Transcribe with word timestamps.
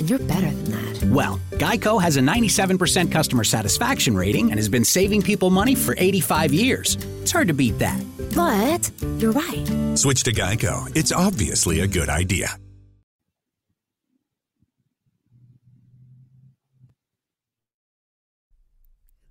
And 0.00 0.08
you're 0.08 0.18
better 0.18 0.50
than 0.50 0.64
that. 0.70 1.04
Well, 1.04 1.38
Geico 1.52 2.00
has 2.00 2.16
a 2.16 2.20
97% 2.20 3.12
customer 3.12 3.44
satisfaction 3.44 4.16
rating 4.16 4.50
and 4.50 4.58
has 4.58 4.68
been 4.68 4.84
saving 4.84 5.20
people 5.20 5.50
money 5.50 5.74
for 5.74 5.94
85 5.98 6.54
years. 6.54 6.96
It's 7.20 7.30
hard 7.30 7.48
to 7.48 7.54
beat 7.54 7.78
that. 7.80 8.02
But 8.34 8.90
you're 9.18 9.32
right. 9.32 9.98
Switch 9.98 10.22
to 10.22 10.32
Geico. 10.32 10.90
It's 10.96 11.12
obviously 11.12 11.80
a 11.80 11.86
good 11.86 12.08
idea. 12.08 12.56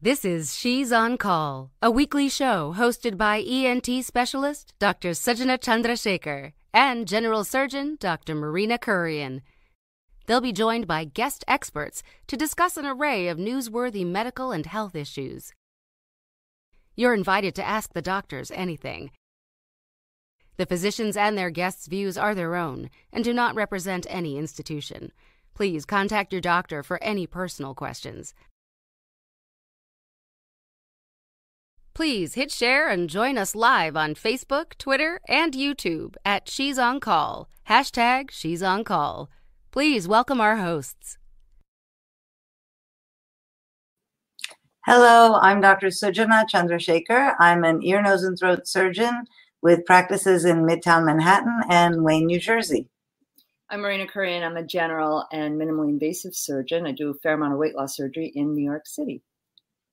This 0.02 0.24
is 0.24 0.56
She's 0.56 0.94
on 0.94 1.18
Call, 1.18 1.72
a 1.82 1.90
weekly 1.90 2.30
show 2.30 2.76
hosted 2.78 3.18
by 3.18 3.40
ENT 3.42 4.06
specialist 4.06 4.76
Dr. 4.78 5.10
Sujana 5.10 5.58
Chandrasekhar 5.58 6.54
and 6.74 7.08
General 7.08 7.44
Surgeon 7.44 7.98
Dr. 8.00 8.36
Marina 8.36 8.78
Kurian. 8.78 9.42
They'll 10.30 10.42
be 10.42 10.54
joined 10.54 10.86
by 10.86 11.06
guest 11.06 11.44
experts 11.48 12.04
to 12.28 12.38
discuss 12.38 12.78
an 12.78 12.86
array 12.86 13.30
of 13.30 13.40
newsworthy 13.40 14.06
medical 14.06 14.52
and 14.52 14.64
health 14.64 14.96
issues. 14.96 15.54
You're 16.96 17.16
invited 17.16 17.56
to 17.56 17.68
ask 17.68 17.94
the 17.94 18.04
doctors 18.04 18.52
anything. 18.52 19.10
The 20.58 20.68
physicians 20.68 21.18
and 21.18 21.36
their 21.36 21.50
guests' 21.50 21.88
views 21.88 22.16
are 22.16 22.36
their 22.36 22.56
own 22.56 22.92
and 23.12 23.24
do 23.24 23.34
not 23.34 23.56
represent 23.56 24.06
any 24.08 24.38
institution. 24.38 25.14
Please 25.56 25.84
contact 25.84 26.32
your 26.32 26.42
doctor 26.42 26.84
for 26.84 27.02
any 27.04 27.26
personal 27.26 27.74
questions. 27.74 28.36
Please 31.96 32.36
hit 32.36 32.52
share 32.52 32.88
and 32.88 33.10
join 33.10 33.36
us 33.36 33.56
live 33.56 33.98
on 33.98 34.14
Facebook, 34.14 34.78
Twitter, 34.78 35.22
and 35.28 35.54
YouTube 35.54 36.18
at 36.24 36.48
She's 36.48 36.78
On 36.78 37.00
Call. 37.00 37.50
Hashtag 37.68 38.30
She's 38.30 38.62
On 38.62 38.84
Call. 38.84 39.28
Please 39.72 40.08
welcome 40.08 40.42
our 40.42 40.58
hosts. 40.58 41.20
Hello, 44.84 45.36
I'm 45.36 45.62
Dr. 45.62 45.88
Sujana 45.90 46.46
Chandrasekhar. 46.52 47.36
I'm 47.40 47.64
an 47.64 47.84
ear, 47.84 48.02
nose, 48.02 48.24
and 48.24 48.36
throat 48.36 48.68
surgeon 48.68 49.26
with 49.62 49.86
practices 49.86 50.44
in 50.44 50.66
Midtown 50.66 51.06
Manhattan 51.06 51.62
and 51.70 52.04
Wayne, 52.04 52.26
New 52.26 52.40
Jersey. 52.40 52.90
I'm 53.70 53.82
Marina 53.82 54.08
Kurian. 54.08 54.44
I'm 54.44 54.58
a 54.58 54.64
general 54.64 55.28
and 55.32 55.62
minimally 55.62 55.90
invasive 55.90 56.34
surgeon. 56.34 56.88
I 56.88 56.92
do 56.92 57.12
a 57.12 57.20
fair 57.22 57.36
amount 57.36 57.54
of 57.54 57.60
weight 57.60 57.76
loss 57.76 57.96
surgery 57.96 58.32
in 58.34 58.56
New 58.56 58.64
York 58.64 58.88
City. 58.88 59.22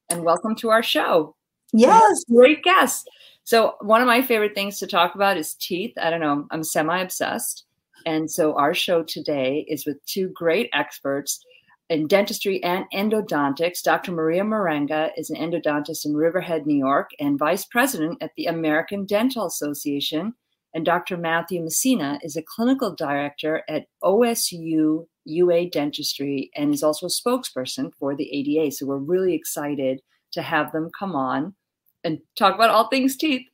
And 0.09 0.25
welcome 0.25 0.55
to 0.57 0.71
our 0.71 0.83
show. 0.83 1.37
Yes. 1.75 2.25
Great 2.33 2.63
guest. 2.63 3.11
So, 3.45 3.75
one 3.83 4.01
of 4.01 4.07
my 4.07 4.23
favorite 4.23 4.55
things 4.55 4.79
to 4.79 4.87
talk 4.87 5.15
about 5.15 5.37
is 5.37 5.55
teeth. 5.55 5.93
I 6.01 6.09
don't 6.09 6.21
know, 6.21 6.47
I'm 6.51 6.65
semi 6.65 6.99
obsessed. 6.99 7.66
And 8.07 8.31
so, 8.31 8.57
our 8.57 8.73
show 8.73 9.03
today 9.03 9.67
is 9.69 9.85
with 9.85 10.03
two 10.07 10.29
great 10.29 10.71
experts 10.73 11.45
in 11.91 12.07
dentistry 12.07 12.63
and 12.63 12.85
endodontics. 12.95 13.83
Dr. 13.83 14.13
Maria 14.13 14.43
Maranga 14.43 15.11
is 15.17 15.29
an 15.29 15.37
endodontist 15.37 16.07
in 16.07 16.15
Riverhead, 16.15 16.67
New 16.67 16.79
York, 16.79 17.11
and 17.19 17.37
vice 17.37 17.65
president 17.65 18.23
at 18.23 18.31
the 18.37 18.47
American 18.47 19.07
Dental 19.07 19.45
Association. 19.45 20.35
And 20.73 20.85
Dr. 20.85 21.17
Matthew 21.17 21.63
Messina 21.63 22.21
is 22.23 22.37
a 22.37 22.43
clinical 22.43 22.95
director 22.95 23.63
at 23.69 23.87
OSU 24.05 25.07
UA 25.25 25.71
Dentistry 25.71 26.51
and 26.55 26.73
is 26.73 26.85
also 26.85 27.07
a 27.07 27.11
spokesperson 27.11 27.91
for 27.99 28.15
the 28.15 28.31
ADA. 28.33 28.71
So, 28.71 28.87
we're 28.87 28.99
really 28.99 29.35
excited 29.35 30.01
to 30.31 30.43
have 30.43 30.71
them 30.71 30.91
come 30.97 31.17
on 31.17 31.57
and 32.05 32.21
talk 32.37 32.55
about 32.55 32.71
all 32.71 32.89
things 32.89 33.17
teeth. 33.17 33.49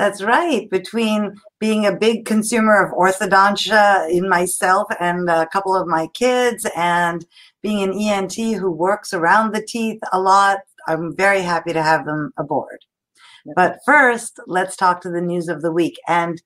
That's 0.00 0.22
right. 0.22 0.66
Between 0.70 1.34
being 1.58 1.84
a 1.84 1.94
big 1.94 2.24
consumer 2.24 2.82
of 2.82 2.96
orthodontia 2.96 4.08
in 4.10 4.30
myself 4.30 4.88
and 4.98 5.28
a 5.28 5.46
couple 5.48 5.76
of 5.76 5.86
my 5.86 6.06
kids, 6.14 6.66
and 6.74 7.26
being 7.62 7.82
an 7.82 7.92
ENT 7.92 8.34
who 8.34 8.70
works 8.70 9.12
around 9.12 9.52
the 9.52 9.60
teeth 9.60 10.00
a 10.10 10.18
lot, 10.18 10.60
I'm 10.88 11.14
very 11.14 11.42
happy 11.42 11.74
to 11.74 11.82
have 11.82 12.06
them 12.06 12.32
aboard. 12.38 12.78
But 13.54 13.80
first, 13.84 14.40
let's 14.46 14.74
talk 14.74 15.02
to 15.02 15.10
the 15.10 15.20
news 15.20 15.48
of 15.48 15.60
the 15.60 15.70
week. 15.70 16.00
And 16.08 16.40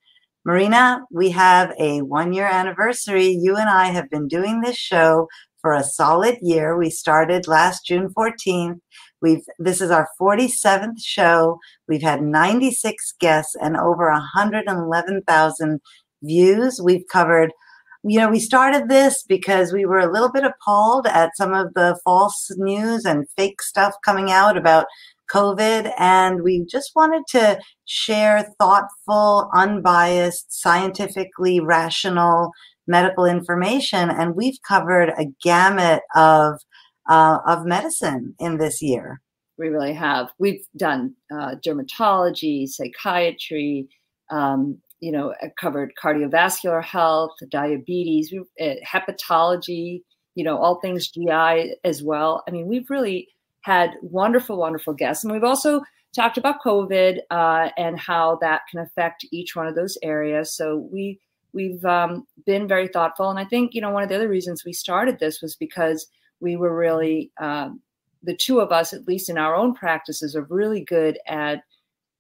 Marina, 0.45 1.03
we 1.13 1.31
have 1.31 1.73
a 1.79 2.03
one 2.03 2.33
year 2.33 2.49
anniversary. 2.49 3.29
You 3.29 3.55
and 3.55 3.69
I 3.71 3.93
have 3.93 4.11
been 4.11 4.27
doing 4.27 4.63
this 4.63 4.77
show 4.77 5.29
for 5.61 5.75
a 5.75 5.85
solid 5.85 6.39
year. 6.43 6.77
We 6.77 6.91
started 6.91 7.47
last 7.47 7.87
June 7.87 8.09
14th. 8.09 8.81
We've 9.25 9.45
this 9.59 9.81
is 9.81 9.91
our 9.91 10.07
47th 10.21 11.01
show. 11.03 11.59
We've 11.89 12.03
had 12.03 12.21
96 12.21 13.15
guests 13.19 13.57
and 13.59 13.75
over 13.79 14.11
111,000 14.11 15.81
views. 16.23 16.81
We've 16.85 17.09
covered 17.11 17.53
you 18.07 18.21
know, 18.21 18.29
we 18.29 18.39
started 18.39 18.91
this 18.91 19.25
because 19.27 19.73
we 19.73 19.87
were 19.87 19.99
a 19.99 20.13
little 20.13 20.31
bit 20.31 20.45
appalled 20.45 21.07
at 21.07 21.35
some 21.39 21.55
of 21.55 21.73
the 21.73 21.99
false 22.05 22.51
news 22.59 23.07
and 23.07 23.27
fake 23.35 23.63
stuff 23.63 23.95
coming 24.05 24.31
out 24.31 24.59
about 24.59 24.85
COVID. 25.33 25.91
And 25.99 26.43
we 26.43 26.67
just 26.67 26.91
wanted 26.95 27.23
to 27.29 27.59
share 27.87 28.53
thoughtful, 28.61 29.49
unbiased, 29.55 30.53
scientifically 30.53 31.61
rational 31.61 32.53
medical 32.87 33.25
information. 33.25 34.11
And 34.11 34.37
we've 34.37 34.59
covered 34.69 35.09
a 35.17 35.25
gamut 35.43 36.03
of, 36.15 36.61
uh, 37.09 37.39
of 37.47 37.65
medicine 37.65 38.35
in 38.39 38.59
this 38.59 38.83
year. 38.83 39.21
We 39.57 39.69
really 39.69 39.93
have. 39.95 40.33
We've 40.39 40.67
done 40.77 41.15
uh, 41.33 41.57
dermatology, 41.65 42.69
psychiatry, 42.69 43.89
um, 44.31 44.79
you 45.01 45.13
know, 45.13 45.35
covered 45.61 45.93
cardiovascular 46.03 46.83
health, 46.83 47.33
diabetes, 47.51 48.33
uh, 48.61 48.65
hepatology, 48.85 50.03
you 50.35 50.45
know, 50.45 50.59
all 50.59 50.81
things 50.81 51.09
GI 51.09 51.77
as 51.85 52.03
well. 52.03 52.43
I 52.49 52.51
mean, 52.51 52.67
we've 52.67 52.91
really 52.91 53.29
had 53.63 53.91
wonderful, 54.03 54.57
wonderful 54.57 54.95
guests. 54.95 55.25
And 55.25 55.33
we've 55.33 55.45
also 55.45 55.83
talked 56.15 56.39
about 56.39 56.63
COVID 56.65 57.19
uh, 57.31 57.71
and 57.77 57.99
how 57.99 58.39
that 58.41 58.63
can 58.71 58.81
affect 58.81 59.27
each 59.33 59.55
one 59.55 59.67
of 59.67 59.75
those 59.75 59.99
areas. 60.03 60.55
So 60.55 60.89
we 60.91 61.21
we've 61.53 61.85
um, 61.85 62.27
been 62.47 62.67
very 62.67 62.89
thoughtful, 62.89 63.31
and 63.31 63.39
I 63.39 63.45
think 63.45 63.75
you 63.75 63.81
know 63.81 63.91
one 63.91 64.03
of 64.03 64.09
the 64.09 64.15
other 64.15 64.29
reasons 64.29 64.65
we 64.65 64.73
started 64.73 65.19
this 65.19 65.41
was 65.43 65.57
because 65.57 66.07
we 66.41 66.57
were 66.57 66.77
really 66.77 67.31
um, 67.41 67.81
the 68.23 68.37
two 68.37 68.61
of 68.61 68.73
us, 68.73 68.93
at 68.93 69.07
least 69.07 69.29
in 69.29 69.39
our 69.39 69.55
own 69.55 69.75
practices, 69.75 70.35
are 70.35 70.47
really 70.49 70.81
good 70.81 71.19
at 71.27 71.63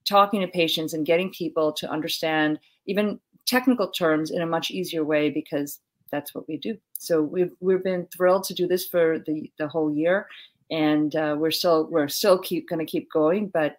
talking 0.07 0.41
to 0.41 0.49
patients 0.49 0.93
and 0.93 1.07
getting 1.07 1.31
people 1.31 1.73
to 1.73 1.91
understand 1.91 2.59
even 2.87 3.19
technical 3.47 3.89
terms 3.89 4.31
in 4.31 4.43
a 4.43 4.47
much 4.47 4.71
easier 4.71 5.05
way 5.05 5.31
because 5.31 5.81
that's 6.11 6.35
what 6.35 6.47
we 6.47 6.57
do. 6.57 6.77
So 6.99 7.23
we've 7.23 7.53
we've 7.61 7.83
been 7.83 8.07
thrilled 8.15 8.45
to 8.45 8.55
do 8.55 8.67
this 8.67 8.87
for 8.87 9.19
the 9.27 9.51
the 9.59 9.69
whole 9.69 9.93
year, 9.93 10.29
and 10.71 11.15
uh, 11.17 11.37
we're 11.39 11.51
still 11.51 11.89
we're 11.91 12.09
still 12.09 12.39
keep 12.39 12.69
going 12.69 12.85
to 12.85 12.91
keep 12.91 13.11
going, 13.11 13.49
but 13.49 13.79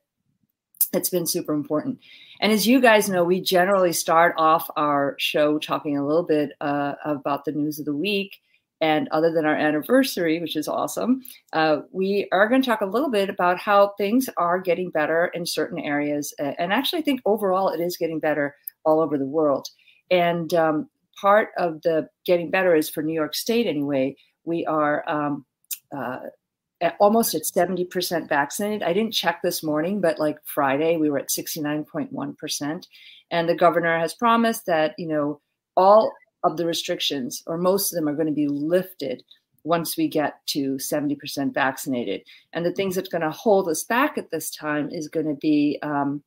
it's 0.93 1.09
been 1.09 1.27
super 1.27 1.53
important. 1.53 1.99
And 2.41 2.51
as 2.51 2.67
you 2.67 2.81
guys 2.81 3.09
know, 3.09 3.23
we 3.23 3.39
generally 3.39 3.93
start 3.93 4.35
off 4.37 4.69
our 4.75 5.15
show 5.17 5.57
talking 5.57 5.97
a 5.97 6.05
little 6.05 6.23
bit 6.23 6.51
uh, 6.59 6.95
about 7.05 7.45
the 7.45 7.53
news 7.53 7.79
of 7.79 7.85
the 7.85 7.95
week. 7.95 8.41
And 8.85 9.07
other 9.09 9.31
than 9.31 9.47
our 9.47 9.55
anniversary, 9.55 10.39
which 10.39 10.55
is 10.55 10.67
awesome, 10.67 11.23
uh, 11.53 11.77
we 11.91 12.27
are 12.31 12.47
going 12.47 12.61
to 12.61 12.69
talk 12.69 12.81
a 12.81 12.85
little 12.85 13.09
bit 13.09 13.31
about 13.31 13.57
how 13.57 13.93
things 13.97 14.29
are 14.37 14.61
getting 14.61 14.91
better 14.91 15.31
in 15.33 15.43
certain 15.43 15.79
areas. 15.79 16.35
And 16.37 16.71
actually, 16.71 16.99
I 16.99 17.01
think 17.01 17.21
overall 17.25 17.69
it 17.69 17.79
is 17.79 17.97
getting 17.97 18.19
better 18.19 18.55
all 18.83 18.99
over 18.99 19.17
the 19.17 19.25
world. 19.25 19.67
And 20.11 20.53
um, 20.53 20.87
part 21.19 21.49
of 21.57 21.81
the 21.81 22.09
getting 22.27 22.51
better 22.51 22.75
is 22.75 22.87
for 22.87 23.01
New 23.01 23.15
York 23.15 23.33
State 23.33 23.65
anyway. 23.65 24.17
We 24.43 24.67
are 24.67 25.03
um, 25.09 25.47
uh, 25.91 26.19
at 26.79 26.95
almost 26.99 27.33
at 27.33 27.41
70% 27.41 28.29
vaccinated. 28.29 28.83
I 28.83 28.93
didn't 28.93 29.15
check 29.15 29.41
this 29.41 29.63
morning, 29.63 29.99
but 29.99 30.19
like 30.19 30.37
Friday, 30.45 30.97
we 30.97 31.09
were 31.09 31.17
at 31.17 31.29
69.1%. 31.29 32.87
And 33.31 33.49
the 33.49 33.55
governor 33.55 33.97
has 33.97 34.13
promised 34.13 34.67
that, 34.67 34.93
you 34.99 35.07
know, 35.07 35.41
all 35.75 36.13
of 36.45 36.57
the 36.57 36.65
restrictions, 36.65 37.43
or 37.47 37.57
most 37.57 37.91
of 37.91 37.97
them, 37.97 38.07
are 38.07 38.15
going 38.15 38.27
to 38.27 38.33
be 38.33 38.47
lifted 38.47 39.23
once 39.63 39.97
we 39.97 40.07
get 40.07 40.45
to 40.45 40.75
70% 40.75 41.53
vaccinated. 41.53 42.21
And 42.53 42.65
the 42.65 42.71
things 42.71 42.95
that's 42.95 43.09
going 43.09 43.23
to 43.23 43.31
hold 43.31 43.67
us 43.67 43.83
back 43.83 44.17
at 44.17 44.29
this 44.29 44.51
time 44.51 44.89
is 44.91 45.07
going 45.07 45.25
to 45.25 45.33
be 45.33 45.79
um, 45.81 46.23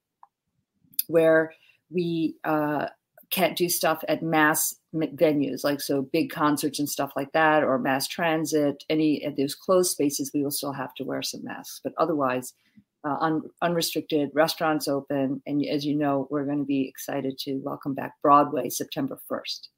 where 1.06 1.52
we 1.88 2.34
uh, 2.42 2.86
can't 3.30 3.56
do 3.56 3.68
stuff 3.68 4.02
at 4.08 4.22
mass 4.22 4.74
venues, 4.92 5.62
like 5.62 5.80
so 5.80 6.02
big 6.02 6.30
concerts 6.30 6.80
and 6.80 6.88
stuff 6.88 7.12
like 7.14 7.32
that, 7.32 7.62
or 7.62 7.78
mass 7.78 8.08
transit. 8.08 8.84
Any 8.90 9.24
of 9.24 9.36
those 9.36 9.54
closed 9.54 9.92
spaces, 9.92 10.32
we 10.34 10.42
will 10.42 10.50
still 10.50 10.72
have 10.72 10.94
to 10.94 11.04
wear 11.04 11.22
some 11.22 11.44
masks. 11.44 11.80
But 11.82 11.92
otherwise, 11.96 12.54
uh, 13.04 13.16
un- 13.20 13.50
unrestricted, 13.62 14.30
restaurants 14.34 14.88
open. 14.88 15.42
And 15.46 15.64
as 15.64 15.86
you 15.86 15.94
know, 15.94 16.26
we're 16.30 16.44
going 16.44 16.58
to 16.58 16.64
be 16.64 16.88
excited 16.88 17.38
to 17.40 17.58
welcome 17.58 17.94
back 17.94 18.14
Broadway 18.22 18.68
September 18.68 19.20
1st. 19.30 19.68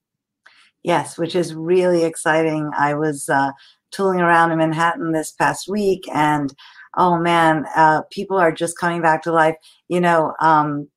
Yes, 0.83 1.19
which 1.19 1.35
is 1.37 1.55
really 1.55 2.05
exciting. 2.05 2.71
I 2.77 2.95
was 2.95 3.29
uh, 3.29 3.51
tooling 3.91 4.21
around 4.21 4.53
in 4.53 4.59
Manhattan 4.59 5.13
this 5.13 5.33
past 5.33 5.69
week, 5.69 6.05
and 6.13 6.55
oh 6.97 7.19
man, 7.19 7.67
uh, 7.77 8.03
people 8.11 8.39
are 8.39 8.53
just 8.53 8.79
coming 8.79 9.03
back 9.03 9.23
to 9.25 9.33
life. 9.33 9.57
You 9.89 10.01
know, 10.01 10.33
um, 10.41 10.89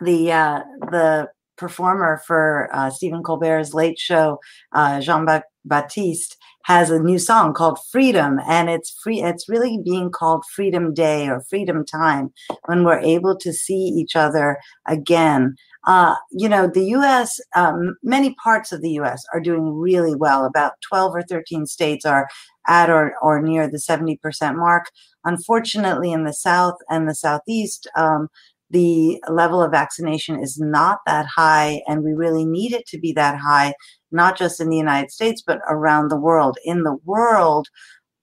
the 0.00 0.32
uh, 0.32 0.60
the 0.90 1.28
performer 1.56 2.20
for 2.26 2.68
uh, 2.72 2.90
Stephen 2.90 3.22
Colbert's 3.22 3.74
Late 3.74 3.98
Show, 3.98 4.40
uh, 4.72 5.00
Jon 5.00 5.26
Batiste, 5.64 6.36
has 6.64 6.90
a 6.90 6.98
new 6.98 7.18
song 7.18 7.54
called 7.54 7.78
Freedom, 7.92 8.40
and 8.48 8.68
it's 8.68 8.90
free. 9.02 9.22
It's 9.22 9.48
really 9.48 9.78
being 9.84 10.10
called 10.10 10.44
Freedom 10.46 10.92
Day 10.92 11.28
or 11.28 11.42
Freedom 11.48 11.84
Time 11.84 12.32
when 12.66 12.84
we're 12.84 13.00
able 13.00 13.36
to 13.38 13.52
see 13.52 13.74
each 13.74 14.16
other 14.16 14.58
again. 14.88 15.54
Uh, 15.86 16.14
you 16.30 16.48
know, 16.48 16.66
the 16.66 16.84
U.S. 16.86 17.40
Um, 17.54 17.96
many 18.02 18.34
parts 18.42 18.72
of 18.72 18.80
the 18.80 18.90
U.S. 18.92 19.24
are 19.32 19.40
doing 19.40 19.72
really 19.74 20.14
well. 20.14 20.44
About 20.44 20.72
12 20.88 21.14
or 21.14 21.22
13 21.22 21.66
states 21.66 22.04
are 22.04 22.28
at 22.66 22.90
or, 22.90 23.14
or 23.20 23.42
near 23.42 23.68
the 23.68 23.78
70% 23.78 24.18
mark. 24.56 24.86
Unfortunately, 25.24 26.12
in 26.12 26.24
the 26.24 26.32
South 26.32 26.76
and 26.88 27.08
the 27.08 27.14
Southeast, 27.14 27.86
um, 27.96 28.28
the 28.70 29.22
level 29.28 29.62
of 29.62 29.70
vaccination 29.70 30.42
is 30.42 30.58
not 30.58 31.00
that 31.06 31.26
high, 31.26 31.82
and 31.86 32.02
we 32.02 32.12
really 32.12 32.46
need 32.46 32.72
it 32.72 32.86
to 32.86 32.98
be 32.98 33.12
that 33.12 33.38
high 33.38 33.74
not 34.14 34.38
just 34.38 34.60
in 34.60 34.70
the 34.70 34.76
United 34.76 35.10
States, 35.10 35.42
but 35.46 35.58
around 35.68 36.08
the 36.08 36.16
world. 36.16 36.56
In 36.64 36.84
the 36.84 36.96
world, 37.04 37.68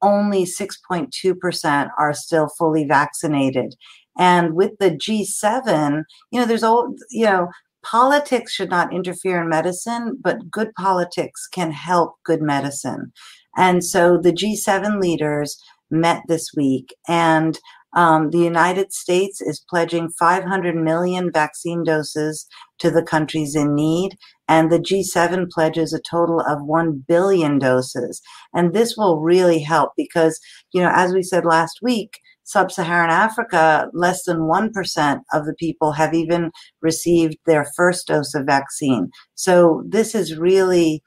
only 0.02 0.46
6.2% 0.46 1.90
are 2.00 2.14
still 2.14 2.50
fully 2.58 2.86
vaccinated. 2.86 3.76
And 4.22 4.54
with 4.54 4.78
the 4.78 4.92
G7, 4.92 6.04
you 6.30 6.40
know, 6.40 6.46
there's 6.46 6.62
all, 6.62 6.94
you 7.10 7.26
know, 7.26 7.48
politics 7.84 8.54
should 8.54 8.70
not 8.70 8.94
interfere 8.94 9.42
in 9.42 9.50
medicine, 9.50 10.16
but 10.22 10.52
good 10.52 10.76
politics 10.76 11.48
can 11.48 11.72
help 11.72 12.18
good 12.24 12.40
medicine. 12.40 13.14
And 13.58 13.84
so 13.84 14.20
the 14.20 14.32
G7 14.32 15.02
leaders 15.02 15.58
met 15.90 16.22
this 16.28 16.52
week 16.56 16.96
and 17.08 17.60
um, 17.94 18.30
the 18.30 18.38
United 18.38 18.94
States 18.94 19.42
is 19.42 19.66
pledging 19.68 20.12
500 20.12 20.76
million 20.76 21.32
vaccine 21.32 21.84
doses 21.84 22.46
to 22.78 22.92
the 22.92 23.02
countries 23.02 23.56
in 23.56 23.74
need 23.74 24.18
and 24.48 24.72
the 24.72 24.80
G7 24.80 25.50
pledges 25.50 25.94
a 25.94 26.00
total 26.00 26.42
of 26.42 26.64
1 26.64 27.06
billion 27.08 27.58
doses. 27.58 28.22
And 28.54 28.72
this 28.72 28.96
will 28.96 29.20
really 29.20 29.64
help 29.64 29.94
because, 29.98 30.40
you 30.74 30.82
know, 30.82 30.92
as 30.94 31.12
we 31.12 31.24
said 31.24 31.44
last 31.44 31.80
week, 31.82 32.20
Sub 32.44 32.72
Saharan 32.72 33.10
Africa, 33.10 33.90
less 33.94 34.24
than 34.24 34.40
1% 34.40 35.20
of 35.34 35.46
the 35.46 35.54
people 35.54 35.94
have 35.94 36.14
even 36.14 36.52
received 36.82 37.38
their 37.46 37.66
first 37.76 38.08
dose 38.08 38.34
of 38.34 38.46
vaccine. 38.46 39.10
So 39.36 39.84
this 39.88 40.16
is 40.16 40.38
really 40.38 41.04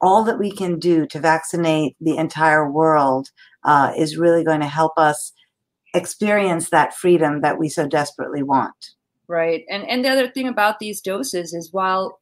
all 0.00 0.24
that 0.24 0.38
we 0.38 0.50
can 0.50 0.78
do 0.78 1.06
to 1.06 1.20
vaccinate 1.20 1.96
the 2.00 2.16
entire 2.16 2.70
world 2.70 3.28
uh, 3.64 3.92
is 3.96 4.16
really 4.16 4.44
going 4.44 4.60
to 4.60 4.66
help 4.66 4.92
us 4.96 5.32
experience 5.94 6.70
that 6.70 6.94
freedom 6.94 7.40
that 7.40 7.58
we 7.58 7.68
so 7.68 7.86
desperately 7.86 8.42
want. 8.42 8.90
Right. 9.26 9.64
And 9.68 9.88
and 9.88 10.04
the 10.04 10.08
other 10.08 10.28
thing 10.28 10.48
about 10.48 10.78
these 10.78 11.00
doses 11.00 11.52
is 11.52 11.72
while 11.72 12.18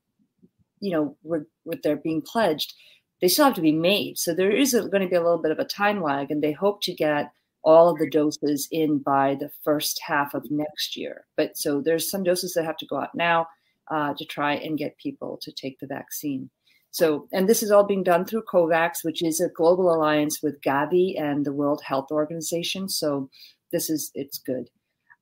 you 0.81 0.93
know, 0.93 1.17
with, 1.23 1.45
with 1.65 1.83
their 1.83 1.97
being 1.97 2.23
pledged, 2.23 2.75
they 3.21 3.29
still 3.29 3.47
have 3.47 3.55
to 3.55 3.61
be 3.61 3.73
made. 3.73 4.19
So 4.19 4.35
there 4.35 4.51
is 4.51 4.73
going 4.73 5.03
to 5.03 5.09
be 5.09 5.17
a 5.17 5.23
little 5.23 5.41
bit 5.41 5.53
of 5.53 5.59
a 5.59 5.65
time 5.65 6.03
lag, 6.03 6.31
and 6.31 6.43
they 6.43 6.53
hope 6.53 6.83
to 6.83 6.95
get 6.95 7.31
all 7.67 7.89
of 7.89 7.99
the 7.99 8.09
doses 8.09 8.69
in 8.71 8.99
by 8.99 9.35
the 9.35 9.51
first 9.63 10.01
half 10.01 10.33
of 10.33 10.51
next 10.51 10.97
year. 10.97 11.27
But 11.37 11.59
so 11.59 11.83
there's 11.83 12.09
some 12.09 12.23
doses 12.23 12.55
that 12.55 12.65
have 12.65 12.77
to 12.79 12.87
go 12.87 12.99
out 13.01 13.15
now 13.15 13.49
uh, 13.91 14.15
to 14.15 14.25
try 14.25 14.55
and 14.55 14.79
get 14.79 14.97
people 14.97 15.39
to 15.43 15.53
take 15.53 15.79
the 15.81 15.87
vaccine. 15.87 16.49
So, 16.93 17.29
and 17.33 17.47
this 17.47 17.63
is 17.63 17.71
all 17.71 17.85
being 17.85 18.05
done 18.05 18.25
through 18.25 18.45
COVAX, 18.45 19.05
which 19.05 19.23
is 19.23 19.41
a 19.41 19.51
global 19.51 19.93
alliance 19.93 20.43
with 20.43 20.63
Gavi 20.63 21.21
and 21.21 21.45
the 21.45 21.53
World 21.53 21.83
Health 21.83 22.11
Organization. 22.11 22.89
So, 22.89 23.29
this 23.73 23.91
is 23.91 24.13
it's 24.15 24.39
good. 24.39 24.71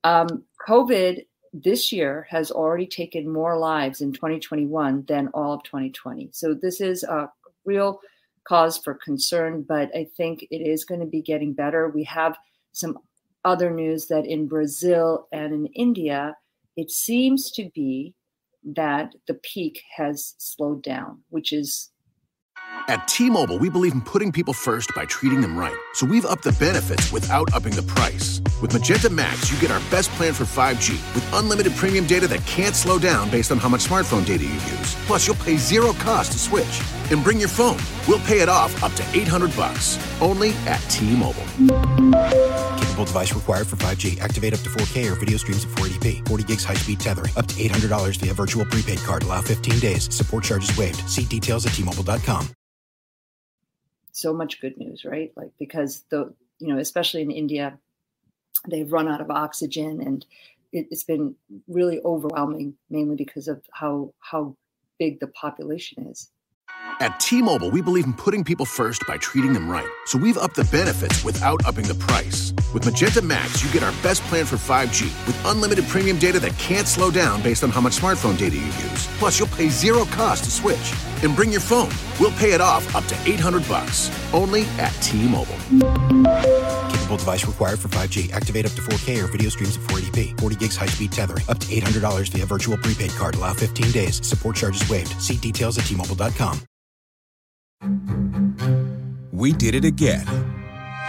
Um, 0.04 0.44
COVID 0.68 1.24
this 1.54 1.92
year 1.92 2.26
has 2.28 2.50
already 2.50 2.86
taken 2.86 3.32
more 3.32 3.56
lives 3.56 4.00
in 4.00 4.12
2021 4.12 5.04
than 5.06 5.28
all 5.28 5.54
of 5.54 5.62
2020. 5.62 6.30
So 6.32 6.52
this 6.52 6.80
is 6.80 7.04
a 7.04 7.30
real 7.64 8.00
cause 8.46 8.78
for 8.78 8.98
concern, 9.04 9.64
but 9.66 9.94
I 9.94 10.06
think 10.16 10.46
it 10.50 10.66
is 10.66 10.84
going 10.84 11.00
to 11.00 11.06
be 11.06 11.22
getting 11.22 11.54
better. 11.54 11.88
We 11.88 12.04
have 12.04 12.36
some 12.72 12.98
other 13.44 13.70
news 13.70 14.06
that 14.08 14.26
in 14.26 14.48
Brazil 14.48 15.28
and 15.32 15.52
in 15.52 15.66
India, 15.74 16.36
it 16.76 16.90
seems 16.90 17.50
to 17.52 17.70
be 17.74 18.14
that 18.64 19.12
the 19.28 19.34
peak 19.34 19.82
has 19.96 20.34
slowed 20.38 20.82
down, 20.82 21.22
which 21.28 21.52
is 21.52 21.90
at 22.88 23.06
T 23.08 23.30
Mobile, 23.30 23.58
we 23.58 23.70
believe 23.70 23.92
in 23.92 24.00
putting 24.00 24.32
people 24.32 24.52
first 24.52 24.94
by 24.94 25.04
treating 25.06 25.40
them 25.40 25.56
right. 25.56 25.76
So 25.94 26.06
we've 26.06 26.26
upped 26.26 26.44
the 26.44 26.52
benefits 26.52 27.12
without 27.12 27.52
upping 27.54 27.74
the 27.74 27.82
price. 27.82 28.40
With 28.60 28.72
Magenta 28.72 29.10
Max, 29.10 29.50
you 29.50 29.58
get 29.60 29.70
our 29.70 29.80
best 29.90 30.10
plan 30.12 30.32
for 30.32 30.44
5G 30.44 30.92
with 31.14 31.28
unlimited 31.34 31.74
premium 31.74 32.06
data 32.06 32.26
that 32.28 32.44
can't 32.46 32.74
slow 32.74 32.98
down 32.98 33.30
based 33.30 33.50
on 33.50 33.58
how 33.58 33.68
much 33.68 33.86
smartphone 33.86 34.24
data 34.24 34.44
you 34.44 34.52
use. 34.52 34.94
Plus, 35.06 35.26
you'll 35.26 35.36
pay 35.36 35.56
zero 35.56 35.92
cost 35.94 36.32
to 36.32 36.38
switch. 36.38 36.80
And 37.10 37.22
bring 37.22 37.38
your 37.38 37.48
phone. 37.48 37.76
We'll 38.08 38.20
pay 38.20 38.40
it 38.40 38.48
off 38.48 38.82
up 38.82 38.92
to 38.94 39.02
800 39.12 39.54
bucks. 39.54 39.98
Only 40.22 40.52
at 40.66 40.78
T 40.88 41.14
Mobile. 41.14 41.44
Capable 42.78 43.04
device 43.04 43.34
required 43.34 43.66
for 43.66 43.76
5G. 43.76 44.20
Activate 44.20 44.54
up 44.54 44.60
to 44.60 44.70
4K 44.70 45.12
or 45.12 45.14
video 45.16 45.36
streams 45.36 45.66
at 45.66 45.70
480p. 45.72 46.26
40 46.26 46.44
gigs 46.44 46.64
high 46.64 46.74
speed 46.74 47.00
tethering. 47.00 47.32
Up 47.36 47.46
to 47.46 47.54
$800 47.56 48.16
via 48.16 48.32
virtual 48.32 48.64
prepaid 48.64 49.00
card. 49.00 49.24
Allow 49.24 49.42
15 49.42 49.78
days. 49.80 50.14
Support 50.14 50.44
charges 50.44 50.74
waived. 50.78 51.06
See 51.10 51.24
details 51.24 51.66
at 51.66 51.72
tmobile.com 51.72 52.48
so 54.14 54.32
much 54.32 54.60
good 54.60 54.78
news, 54.78 55.04
right? 55.04 55.32
Like 55.36 55.50
because 55.58 56.04
the 56.08 56.32
you 56.58 56.68
know 56.68 56.78
especially 56.78 57.22
in 57.22 57.30
India, 57.30 57.78
they've 58.68 58.92
run 58.92 59.08
out 59.08 59.20
of 59.20 59.30
oxygen 59.30 60.00
and 60.00 60.24
it, 60.72 60.88
it's 60.90 61.04
been 61.04 61.34
really 61.68 62.00
overwhelming, 62.04 62.74
mainly 62.90 63.16
because 63.16 63.48
of 63.48 63.62
how 63.72 64.12
how 64.20 64.56
big 64.98 65.20
the 65.20 65.28
population 65.28 66.06
is. 66.06 66.30
At 67.00 67.18
T-Mobile, 67.18 67.70
we 67.70 67.82
believe 67.82 68.04
in 68.04 68.14
putting 68.14 68.44
people 68.44 68.64
first 68.64 69.04
by 69.06 69.16
treating 69.18 69.52
them 69.52 69.68
right. 69.68 69.88
So 70.06 70.16
we've 70.16 70.38
upped 70.38 70.56
the 70.56 70.64
benefits 70.64 71.24
without 71.24 71.64
upping 71.66 71.86
the 71.86 71.94
price. 71.94 72.53
With 72.74 72.86
Magenta 72.86 73.22
Max, 73.22 73.62
you 73.62 73.70
get 73.70 73.84
our 73.84 73.92
best 74.02 74.20
plan 74.22 74.44
for 74.44 74.56
5G 74.56 75.04
with 75.28 75.40
unlimited 75.44 75.86
premium 75.86 76.18
data 76.18 76.40
that 76.40 76.58
can't 76.58 76.88
slow 76.88 77.08
down 77.08 77.40
based 77.40 77.62
on 77.62 77.70
how 77.70 77.80
much 77.80 78.00
smartphone 78.00 78.36
data 78.36 78.56
you 78.56 78.64
use. 78.64 79.06
Plus, 79.18 79.38
you'll 79.38 79.48
pay 79.50 79.68
zero 79.68 80.04
cost 80.06 80.42
to 80.42 80.50
switch. 80.50 80.92
And 81.22 81.36
bring 81.36 81.52
your 81.52 81.60
phone. 81.60 81.88
We'll 82.18 82.32
pay 82.32 82.52
it 82.52 82.60
off 82.60 82.92
up 82.96 83.04
to 83.04 83.14
800 83.32 83.68
bucks. 83.68 84.10
Only 84.34 84.64
at 84.80 84.90
T-Mobile. 85.00 85.56
Capable 86.90 87.16
device 87.16 87.46
required 87.46 87.78
for 87.78 87.86
5G. 87.88 88.32
Activate 88.32 88.66
up 88.66 88.72
to 88.72 88.82
4K 88.82 89.22
or 89.22 89.28
video 89.28 89.50
streams 89.50 89.76
at 89.76 89.84
480p. 89.84 90.40
40 90.40 90.56
gigs 90.56 90.76
high 90.76 90.86
speed 90.86 91.12
tethering. 91.12 91.44
Up 91.48 91.58
to 91.60 91.66
$800 91.68 92.28
via 92.30 92.44
virtual 92.44 92.76
prepaid 92.78 93.12
card. 93.12 93.36
Allow 93.36 93.52
15 93.52 93.92
days. 93.92 94.26
Support 94.26 94.56
charges 94.56 94.90
waived. 94.90 95.20
See 95.22 95.36
details 95.36 95.78
at 95.78 95.84
T-Mobile.com. 95.84 96.58
We 99.30 99.52
did 99.52 99.76
it 99.76 99.84
again. 99.84 100.26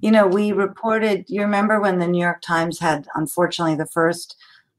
You 0.00 0.10
know, 0.10 0.26
we 0.26 0.52
reported, 0.52 1.24
you 1.28 1.40
remember 1.42 1.80
when 1.80 1.98
the 1.98 2.06
New 2.06 2.22
York 2.22 2.40
Times 2.40 2.78
had, 2.78 3.06
unfortunately, 3.14 3.74
the 3.74 3.86
first 3.86 4.36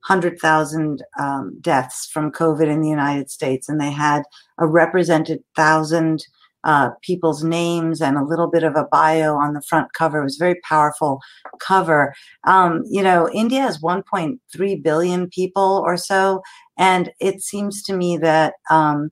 100,000 0.07 1.03
um, 1.19 1.57
deaths 1.59 2.07
from 2.07 2.31
COVID 2.31 2.67
in 2.67 2.81
the 2.81 2.89
United 2.89 3.29
States, 3.29 3.67
and 3.67 3.81
they 3.81 3.91
had 3.91 4.23
a 4.57 4.65
represented 4.65 5.43
thousand 5.55 6.25
uh, 6.63 6.89
people's 7.01 7.43
names 7.43 8.01
and 8.01 8.17
a 8.17 8.23
little 8.23 8.47
bit 8.47 8.63
of 8.63 8.75
a 8.75 8.87
bio 8.91 9.35
on 9.35 9.53
the 9.53 9.61
front 9.61 9.93
cover. 9.93 10.19
It 10.19 10.25
was 10.25 10.39
a 10.39 10.43
very 10.43 10.59
powerful 10.67 11.19
cover. 11.59 12.13
Um, 12.45 12.83
you 12.89 13.01
know, 13.01 13.29
India 13.33 13.61
has 13.61 13.81
1.3 13.81 14.83
billion 14.83 15.29
people 15.29 15.81
or 15.85 15.97
so, 15.97 16.41
and 16.77 17.11
it 17.19 17.41
seems 17.41 17.83
to 17.83 17.93
me 17.93 18.17
that 18.17 18.53
um, 18.69 19.09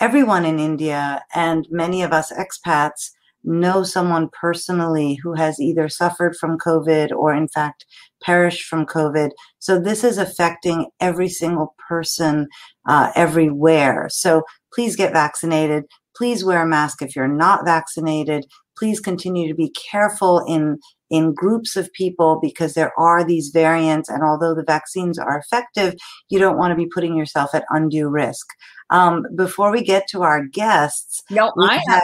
everyone 0.00 0.44
in 0.44 0.58
India 0.58 1.24
and 1.34 1.66
many 1.70 2.02
of 2.02 2.12
us 2.12 2.32
expats 2.32 3.10
know 3.44 3.82
someone 3.82 4.28
personally 4.40 5.18
who 5.22 5.34
has 5.34 5.60
either 5.60 5.88
suffered 5.88 6.36
from 6.36 6.58
COVID 6.58 7.12
or, 7.12 7.34
in 7.34 7.48
fact, 7.48 7.86
perished 8.22 8.66
from 8.66 8.86
COVID. 8.86 9.30
So 9.58 9.80
this 9.80 10.04
is 10.04 10.18
affecting 10.18 10.86
every 11.00 11.28
single 11.28 11.74
person 11.88 12.48
uh, 12.88 13.10
everywhere. 13.14 14.08
So 14.10 14.42
please 14.72 14.96
get 14.96 15.12
vaccinated. 15.12 15.84
Please 16.16 16.44
wear 16.44 16.62
a 16.62 16.66
mask 16.66 17.02
if 17.02 17.16
you're 17.16 17.28
not 17.28 17.64
vaccinated. 17.64 18.44
Please 18.76 19.00
continue 19.00 19.48
to 19.48 19.54
be 19.54 19.70
careful 19.90 20.44
in 20.48 20.78
in 21.12 21.34
groups 21.34 21.76
of 21.76 21.92
people 21.92 22.40
because 22.40 22.72
there 22.72 22.98
are 22.98 23.22
these 23.22 23.50
variants 23.50 24.08
and 24.08 24.22
although 24.24 24.54
the 24.54 24.64
vaccines 24.66 25.18
are 25.18 25.38
effective 25.38 25.94
you 26.30 26.38
don't 26.38 26.56
want 26.56 26.72
to 26.72 26.74
be 26.74 26.88
putting 26.92 27.14
yourself 27.14 27.54
at 27.54 27.66
undue 27.68 28.08
risk 28.08 28.46
um, 28.88 29.22
before 29.36 29.70
we 29.70 29.82
get 29.82 30.08
to 30.08 30.22
our 30.22 30.42
guests 30.46 31.22
no 31.30 31.52
i 31.60 31.82
have, 31.86 32.02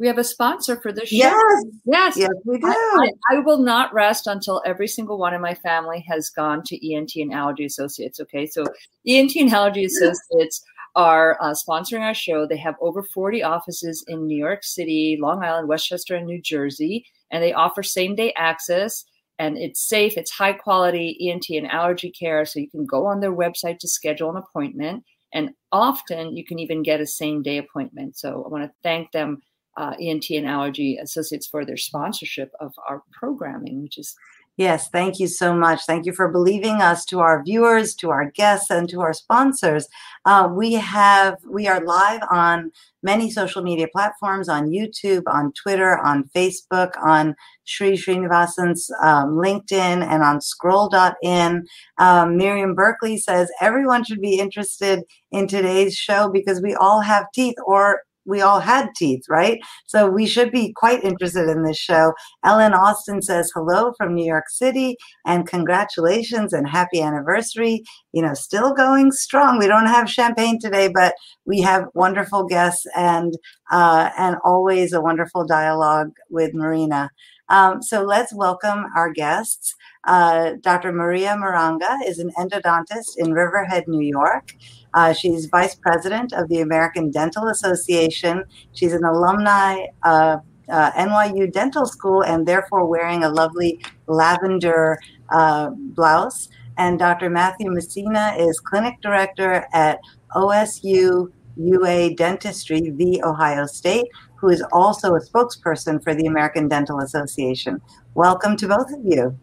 we 0.00 0.06
have 0.06 0.18
a 0.18 0.24
sponsor 0.24 0.80
for 0.80 0.92
this 0.92 1.10
show. 1.10 1.16
Yes, 1.16 1.64
yes, 1.84 2.16
yes, 2.16 2.30
we 2.46 2.58
do. 2.58 2.66
I, 2.66 3.10
I, 3.30 3.36
I, 3.36 3.38
will 3.40 3.58
not 3.58 3.92
rest 3.92 4.26
until 4.26 4.62
every 4.64 4.88
single 4.88 5.18
one 5.18 5.34
in 5.34 5.42
my 5.42 5.54
family 5.54 6.02
has 6.08 6.30
gone 6.30 6.62
to 6.64 6.92
ENT 6.94 7.12
and 7.16 7.34
Allergy 7.34 7.66
Associates. 7.66 8.18
Okay, 8.18 8.46
so 8.46 8.64
ENT 9.06 9.36
and 9.36 9.52
Allergy 9.52 9.84
Associates 9.84 10.64
are 10.96 11.36
uh, 11.42 11.52
sponsoring 11.52 12.00
our 12.00 12.14
show. 12.14 12.46
They 12.46 12.56
have 12.56 12.76
over 12.80 13.02
40 13.02 13.42
offices 13.42 14.02
in 14.08 14.26
New 14.26 14.38
York 14.38 14.64
City, 14.64 15.18
Long 15.20 15.44
Island, 15.44 15.68
Westchester, 15.68 16.16
and 16.16 16.26
New 16.26 16.40
Jersey, 16.40 17.04
and 17.30 17.44
they 17.44 17.52
offer 17.52 17.82
same 17.82 18.14
day 18.14 18.32
access. 18.36 19.04
And 19.38 19.58
it's 19.58 19.86
safe, 19.86 20.16
it's 20.16 20.30
high 20.30 20.54
quality 20.54 21.30
ENT 21.30 21.50
and 21.50 21.70
allergy 21.70 22.10
care. 22.10 22.44
So 22.46 22.58
you 22.58 22.70
can 22.70 22.86
go 22.86 23.06
on 23.06 23.20
their 23.20 23.34
website 23.34 23.78
to 23.80 23.88
schedule 23.88 24.30
an 24.30 24.36
appointment. 24.36 25.04
And 25.32 25.50
often 25.72 26.36
you 26.36 26.44
can 26.44 26.58
even 26.58 26.82
get 26.82 27.00
a 27.00 27.06
same 27.06 27.42
day 27.42 27.58
appointment. 27.58 28.18
So 28.18 28.42
I 28.44 28.48
want 28.48 28.64
to 28.64 28.72
thank 28.82 29.12
them 29.12 29.40
uh, 29.80 29.94
ENT 30.00 30.28
and 30.30 30.46
Allergy 30.46 30.98
Associates 31.02 31.46
for 31.46 31.64
their 31.64 31.78
sponsorship 31.78 32.52
of 32.60 32.74
our 32.86 33.02
programming, 33.12 33.82
which 33.82 33.98
is 33.98 34.14
Yes, 34.56 34.90
thank 34.90 35.18
you 35.18 35.26
so 35.26 35.54
much. 35.54 35.86
Thank 35.86 36.04
you 36.04 36.12
for 36.12 36.28
believing 36.28 36.82
us 36.82 37.06
to 37.06 37.20
our 37.20 37.42
viewers, 37.42 37.94
to 37.94 38.10
our 38.10 38.30
guests, 38.30 38.68
and 38.68 38.86
to 38.90 39.00
our 39.00 39.14
sponsors. 39.14 39.88
Uh, 40.26 40.50
we 40.54 40.74
have 40.74 41.36
we 41.48 41.66
are 41.66 41.82
live 41.82 42.20
on 42.30 42.70
many 43.02 43.30
social 43.30 43.62
media 43.62 43.86
platforms 43.90 44.50
on 44.50 44.68
YouTube, 44.68 45.22
on 45.28 45.52
Twitter, 45.52 45.98
on 45.98 46.24
Facebook, 46.36 46.90
on 47.02 47.36
Sri 47.64 47.92
Srinivasan's 47.92 48.90
um, 49.02 49.30
LinkedIn, 49.30 50.04
and 50.06 50.22
on 50.22 50.42
Scroll.in. 50.42 51.64
Um, 51.96 52.36
Miriam 52.36 52.74
Berkeley 52.74 53.16
says 53.16 53.50
everyone 53.62 54.04
should 54.04 54.20
be 54.20 54.38
interested 54.38 55.04
in 55.32 55.46
today's 55.46 55.94
show 55.96 56.28
because 56.28 56.60
we 56.60 56.74
all 56.74 57.00
have 57.00 57.24
teeth 57.32 57.56
or 57.64 58.02
we 58.24 58.40
all 58.40 58.60
had 58.60 58.88
teeth, 58.96 59.22
right? 59.28 59.60
So 59.86 60.08
we 60.08 60.26
should 60.26 60.50
be 60.50 60.72
quite 60.72 61.02
interested 61.04 61.48
in 61.48 61.62
this 61.64 61.78
show. 61.78 62.12
Ellen 62.44 62.74
Austin 62.74 63.22
says 63.22 63.50
hello 63.54 63.92
from 63.96 64.14
New 64.14 64.24
York 64.24 64.48
City 64.48 64.96
and 65.26 65.46
congratulations 65.46 66.52
and 66.52 66.68
happy 66.68 67.00
anniversary. 67.00 67.82
You 68.12 68.22
know, 68.22 68.34
still 68.34 68.74
going 68.74 69.12
strong. 69.12 69.58
We 69.58 69.66
don't 69.66 69.86
have 69.86 70.10
champagne 70.10 70.58
today, 70.60 70.90
but 70.92 71.14
we 71.44 71.60
have 71.60 71.84
wonderful 71.94 72.44
guests 72.44 72.86
and 72.96 73.34
uh, 73.70 74.10
and 74.18 74.36
always 74.44 74.92
a 74.92 75.00
wonderful 75.00 75.46
dialogue 75.46 76.10
with 76.28 76.54
Marina. 76.54 77.10
Um, 77.50 77.82
so 77.82 78.02
let's 78.04 78.32
welcome 78.32 78.86
our 78.96 79.12
guests. 79.12 79.74
Uh, 80.04 80.52
Dr. 80.60 80.92
Maria 80.92 81.36
Maranga 81.36 81.98
is 82.06 82.20
an 82.20 82.30
endodontist 82.38 83.16
in 83.18 83.32
Riverhead, 83.32 83.88
New 83.88 84.00
York. 84.00 84.54
Uh, 84.94 85.12
she's 85.12 85.46
vice 85.46 85.74
president 85.74 86.32
of 86.32 86.48
the 86.48 86.60
American 86.60 87.10
Dental 87.10 87.48
Association. 87.48 88.44
She's 88.72 88.92
an 88.92 89.04
alumni 89.04 89.86
of 90.04 90.40
uh, 90.70 90.92
NYU 90.92 91.52
Dental 91.52 91.84
School 91.86 92.22
and 92.22 92.46
therefore 92.46 92.86
wearing 92.86 93.24
a 93.24 93.28
lovely 93.28 93.82
lavender 94.06 94.98
uh, 95.30 95.70
blouse. 95.70 96.48
And 96.78 96.98
Dr. 96.98 97.28
Matthew 97.28 97.70
Messina 97.70 98.36
is 98.38 98.60
clinic 98.60 98.94
director 99.02 99.66
at 99.72 99.98
OSU 100.34 101.32
UA 101.56 102.14
Dentistry, 102.14 102.90
the 102.90 103.22
Ohio 103.24 103.66
State, 103.66 104.06
who 104.40 104.48
is 104.48 104.62
also 104.72 105.14
a 105.14 105.20
spokesperson 105.20 106.02
for 106.02 106.14
the 106.14 106.26
American 106.26 106.68
Dental 106.68 107.00
Association. 107.00 107.80
Welcome 108.14 108.56
to 108.56 108.68
both 108.68 108.90
of 108.92 109.04
you. 109.04 109.38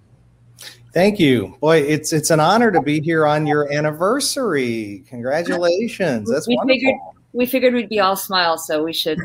Thank 0.93 1.19
you. 1.19 1.55
Boy, 1.61 1.77
it's 1.81 2.11
it's 2.11 2.31
an 2.31 2.39
honor 2.39 2.71
to 2.71 2.81
be 2.81 2.99
here 3.01 3.27
on 3.27 3.45
your 3.45 3.71
anniversary. 3.71 5.03
Congratulations. 5.07 6.29
That's 6.29 6.47
we 6.47 6.55
wonderful. 6.55 6.75
Figured, 6.75 6.95
we 7.33 7.45
figured 7.45 7.73
we'd 7.75 7.89
be 7.89 7.99
all 7.99 8.15
smiles, 8.15 8.65
so 8.65 8.83
we 8.83 8.93
should. 8.93 9.19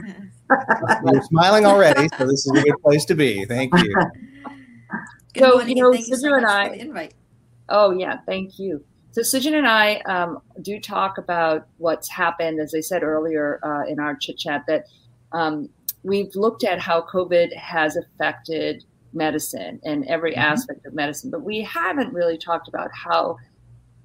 You're 1.07 1.23
smiling 1.23 1.65
already, 1.65 2.09
so 2.19 2.27
this 2.27 2.47
is 2.47 2.53
a 2.55 2.63
good 2.63 2.83
place 2.83 3.07
to 3.07 3.15
be. 3.15 3.47
Thank 3.47 3.73
you. 3.79 3.95
so, 5.39 5.63
you 5.63 5.77
know, 5.77 5.93
Suju 5.93 6.17
so 6.17 6.35
and 6.35 6.47
I. 6.47 7.11
Oh, 7.71 7.93
yeah. 7.93 8.19
Thank 8.27 8.59
you. 8.59 8.85
So, 9.13 9.23
Sujin 9.23 9.55
and 9.55 9.67
I 9.67 9.97
um, 10.01 10.41
do 10.61 10.79
talk 10.79 11.17
about 11.17 11.67
what's 11.79 12.11
happened, 12.11 12.61
as 12.61 12.75
I 12.75 12.81
said 12.81 13.03
earlier 13.03 13.61
uh, 13.63 13.91
in 13.91 13.99
our 13.99 14.15
chit 14.15 14.39
chat, 14.39 14.65
that 14.69 14.85
um, 15.33 15.69
we've 16.03 16.35
looked 16.35 16.65
at 16.65 16.81
how 16.81 17.03
COVID 17.03 17.55
has 17.57 17.97
affected 17.97 18.85
medicine 19.13 19.81
and 19.85 20.07
every 20.07 20.33
mm-hmm. 20.33 20.41
aspect 20.41 20.87
of 20.87 20.95
medicine, 20.95 21.31
but 21.31 21.43
we 21.43 21.61
haven't 21.63 22.13
really 22.13 22.39
talked 22.39 22.69
about 22.69 22.91
how 22.93 23.37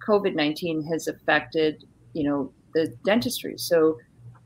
COVID 0.07 0.35
nineteen 0.35 0.83
has 0.91 1.07
affected, 1.07 1.83
you 2.13 2.23
know, 2.23 2.51
the 2.73 2.93
dentistry. 3.03 3.57
So, 3.57 3.97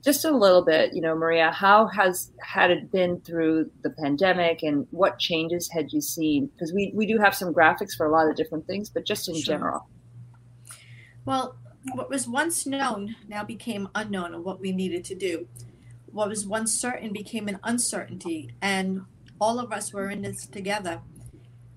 just 0.04 0.26
a 0.26 0.32
little 0.32 0.64
bit, 0.64 0.94
you 0.94 1.02
know, 1.02 1.16
Maria, 1.16 1.52
how 1.52 1.88
has 1.88 2.32
had 2.42 2.72
it 2.72 2.92
been 2.92 3.22
through 3.22 3.70
the 3.84 3.92
pandemic, 3.92 4.64
and 4.64 4.88
what 4.92 5.20
changes 5.20 5.70
had 5.70 5.92
you 5.92 6.02
seen? 6.02 6.48
Because 6.48 6.74
we 6.74 6.92
we 6.96 7.06
do 7.06 7.18
have 7.18 7.36
some 7.36 7.54
graphics 7.54 7.96
for 7.96 8.06
a 8.06 8.12
lot 8.12 8.30
of 8.30 8.36
different 8.36 8.66
things, 8.66 8.90
but 8.90 9.06
just 9.06 9.28
in 9.28 9.36
sure. 9.36 9.56
general. 9.56 9.88
Well, 11.26 11.56
what 11.94 12.10
was 12.10 12.28
once 12.28 12.66
known 12.66 13.16
now 13.28 13.44
became 13.44 13.90
unknown, 13.94 14.34
and 14.34 14.44
what 14.44 14.60
we 14.60 14.72
needed 14.72 15.04
to 15.06 15.16
do. 15.16 15.48
What 16.12 16.30
was 16.30 16.46
once 16.46 16.74
certain 16.74 17.14
became 17.14 17.48
an 17.48 17.60
uncertainty, 17.64 18.54
and 18.62 19.06
all 19.40 19.60
of 19.60 19.72
us 19.72 19.94
were 19.94 20.10
in 20.10 20.22
this 20.22 20.46
together. 20.46 21.02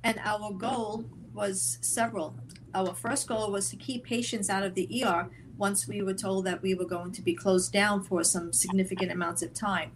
And 0.02 0.18
our 0.22 0.52
goal 0.52 1.04
was 1.32 1.78
several. 1.80 2.36
Our 2.74 2.94
first 2.94 3.28
goal 3.28 3.50
was 3.50 3.70
to 3.70 3.76
keep 3.76 4.04
patients 4.04 4.50
out 4.50 4.64
of 4.64 4.74
the 4.74 5.04
ER 5.04 5.30
once 5.56 5.86
we 5.86 6.02
were 6.02 6.14
told 6.14 6.44
that 6.46 6.62
we 6.62 6.74
were 6.74 6.84
going 6.84 7.12
to 7.12 7.22
be 7.22 7.34
closed 7.34 7.72
down 7.72 8.02
for 8.02 8.24
some 8.24 8.52
significant 8.52 9.12
amounts 9.12 9.42
of 9.42 9.54
time. 9.54 9.92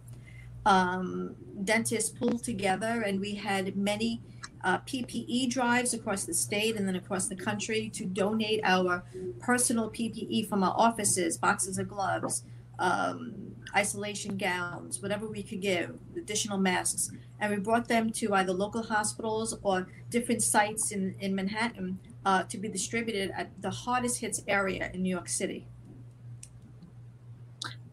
Um, 0.65 1.35
dentists 1.63 2.09
pulled 2.09 2.43
together, 2.43 3.03
and 3.05 3.19
we 3.19 3.35
had 3.35 3.75
many 3.75 4.21
uh, 4.63 4.79
PPE 4.79 5.49
drives 5.49 5.93
across 5.93 6.25
the 6.25 6.33
state 6.33 6.75
and 6.75 6.87
then 6.87 6.95
across 6.95 7.27
the 7.27 7.35
country 7.35 7.89
to 7.89 8.05
donate 8.05 8.61
our 8.63 9.03
personal 9.39 9.89
PPE 9.89 10.47
from 10.47 10.63
our 10.63 10.73
offices, 10.77 11.37
boxes 11.37 11.77
of 11.77 11.87
gloves, 11.87 12.43
um, 12.79 13.55
isolation 13.75 14.37
gowns, 14.37 15.01
whatever 15.01 15.27
we 15.27 15.43
could 15.43 15.61
give, 15.61 15.97
additional 16.17 16.57
masks. 16.57 17.11
And 17.39 17.51
we 17.51 17.59
brought 17.59 17.87
them 17.87 18.11
to 18.13 18.33
either 18.33 18.53
local 18.53 18.83
hospitals 18.83 19.57
or 19.61 19.87
different 20.09 20.41
sites 20.41 20.91
in, 20.91 21.15
in 21.19 21.35
Manhattan 21.35 21.99
uh, 22.25 22.43
to 22.43 22.57
be 22.57 22.67
distributed 22.67 23.31
at 23.35 23.61
the 23.61 23.69
hardest 23.69 24.19
hits 24.19 24.41
area 24.47 24.89
in 24.93 25.03
New 25.03 25.09
York 25.09 25.29
City. 25.29 25.67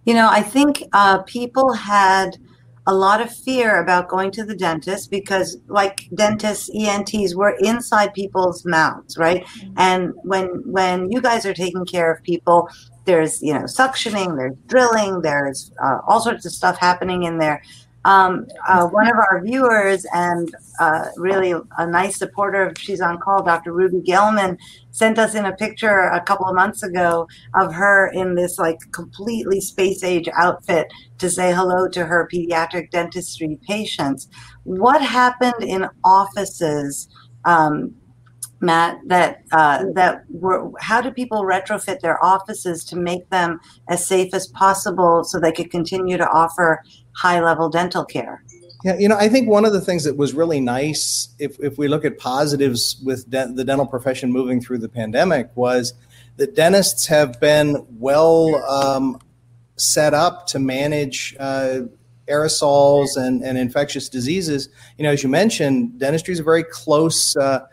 You 0.04 0.14
know, 0.14 0.28
I 0.30 0.42
think 0.42 0.82
uh, 0.92 1.22
people 1.22 1.72
had 1.72 2.38
a 2.86 2.94
lot 2.94 3.20
of 3.20 3.34
fear 3.34 3.80
about 3.80 4.08
going 4.08 4.30
to 4.30 4.44
the 4.44 4.54
dentist 4.54 5.10
because, 5.10 5.58
like 5.66 6.08
dentists, 6.14 6.70
ENTs, 6.72 7.34
were 7.34 7.56
inside 7.58 8.14
people's 8.14 8.64
mouths, 8.64 9.18
right? 9.18 9.44
Mm-hmm. 9.44 9.72
And 9.76 10.12
when 10.22 10.46
when 10.64 11.10
you 11.10 11.20
guys 11.20 11.44
are 11.44 11.54
taking 11.54 11.84
care 11.84 12.12
of 12.12 12.22
people, 12.22 12.68
there's 13.06 13.42
you 13.42 13.54
know 13.54 13.62
suctioning, 13.62 14.36
there's 14.36 14.56
drilling, 14.66 15.22
there's 15.22 15.72
uh, 15.82 15.98
all 16.06 16.20
sorts 16.20 16.44
of 16.44 16.52
stuff 16.52 16.78
happening 16.78 17.22
in 17.22 17.38
there. 17.38 17.62
Um, 18.04 18.46
uh, 18.68 18.86
one 18.86 19.08
of 19.08 19.16
our 19.16 19.42
viewers 19.42 20.06
and 20.14 20.54
uh, 20.78 21.06
really 21.16 21.54
a 21.76 21.86
nice 21.88 22.18
supporter 22.18 22.62
of 22.66 22.78
She's 22.78 23.00
on 23.00 23.18
Call, 23.18 23.42
Dr. 23.42 23.72
Ruby 23.72 24.00
Gelman, 24.00 24.58
sent 24.92 25.18
us 25.18 25.34
in 25.34 25.44
a 25.44 25.56
picture 25.56 26.02
a 26.02 26.20
couple 26.20 26.46
of 26.46 26.54
months 26.54 26.84
ago 26.84 27.26
of 27.56 27.74
her 27.74 28.06
in 28.12 28.36
this 28.36 28.60
like 28.60 28.78
completely 28.92 29.60
space 29.60 30.04
age 30.04 30.28
outfit 30.34 30.86
to 31.18 31.28
say 31.28 31.52
hello 31.52 31.88
to 31.88 32.06
her 32.06 32.28
pediatric 32.32 32.92
dentistry 32.92 33.58
patients. 33.66 34.28
What 34.62 35.02
happened 35.02 35.64
in 35.64 35.88
offices? 36.04 37.08
Um, 37.44 37.96
Matt, 38.60 39.00
that 39.06 39.42
uh, 39.52 39.84
that 39.94 40.24
were 40.30 40.70
how 40.80 41.00
do 41.00 41.10
people 41.10 41.42
retrofit 41.42 42.00
their 42.00 42.22
offices 42.24 42.84
to 42.86 42.96
make 42.96 43.28
them 43.30 43.60
as 43.88 44.06
safe 44.06 44.32
as 44.32 44.46
possible 44.48 45.24
so 45.24 45.38
they 45.38 45.52
could 45.52 45.70
continue 45.70 46.16
to 46.16 46.28
offer 46.30 46.82
high 47.12 47.40
level 47.40 47.68
dental 47.68 48.04
care? 48.04 48.42
Yeah, 48.84 48.96
you 48.98 49.08
know, 49.08 49.16
I 49.16 49.28
think 49.28 49.48
one 49.48 49.64
of 49.64 49.72
the 49.72 49.80
things 49.80 50.04
that 50.04 50.16
was 50.16 50.32
really 50.32 50.60
nice, 50.60 51.28
if, 51.38 51.58
if 51.60 51.76
we 51.76 51.88
look 51.88 52.04
at 52.04 52.18
positives 52.18 53.00
with 53.04 53.28
de- 53.28 53.52
the 53.52 53.64
dental 53.64 53.86
profession 53.86 54.30
moving 54.30 54.60
through 54.60 54.78
the 54.78 54.88
pandemic, 54.88 55.50
was 55.54 55.94
that 56.36 56.54
dentists 56.54 57.06
have 57.06 57.40
been 57.40 57.84
well 57.98 58.54
um, 58.70 59.18
set 59.76 60.14
up 60.14 60.46
to 60.48 60.58
manage 60.58 61.34
uh, 61.40 61.80
aerosols 62.28 63.16
and, 63.16 63.42
and 63.42 63.58
infectious 63.58 64.08
diseases. 64.08 64.68
You 64.98 65.04
know, 65.04 65.10
as 65.10 65.22
you 65.22 65.28
mentioned, 65.28 65.98
dentistry 65.98 66.32
is 66.32 66.40
a 66.40 66.44
very 66.44 66.64
close. 66.64 67.36
Uh, 67.36 67.66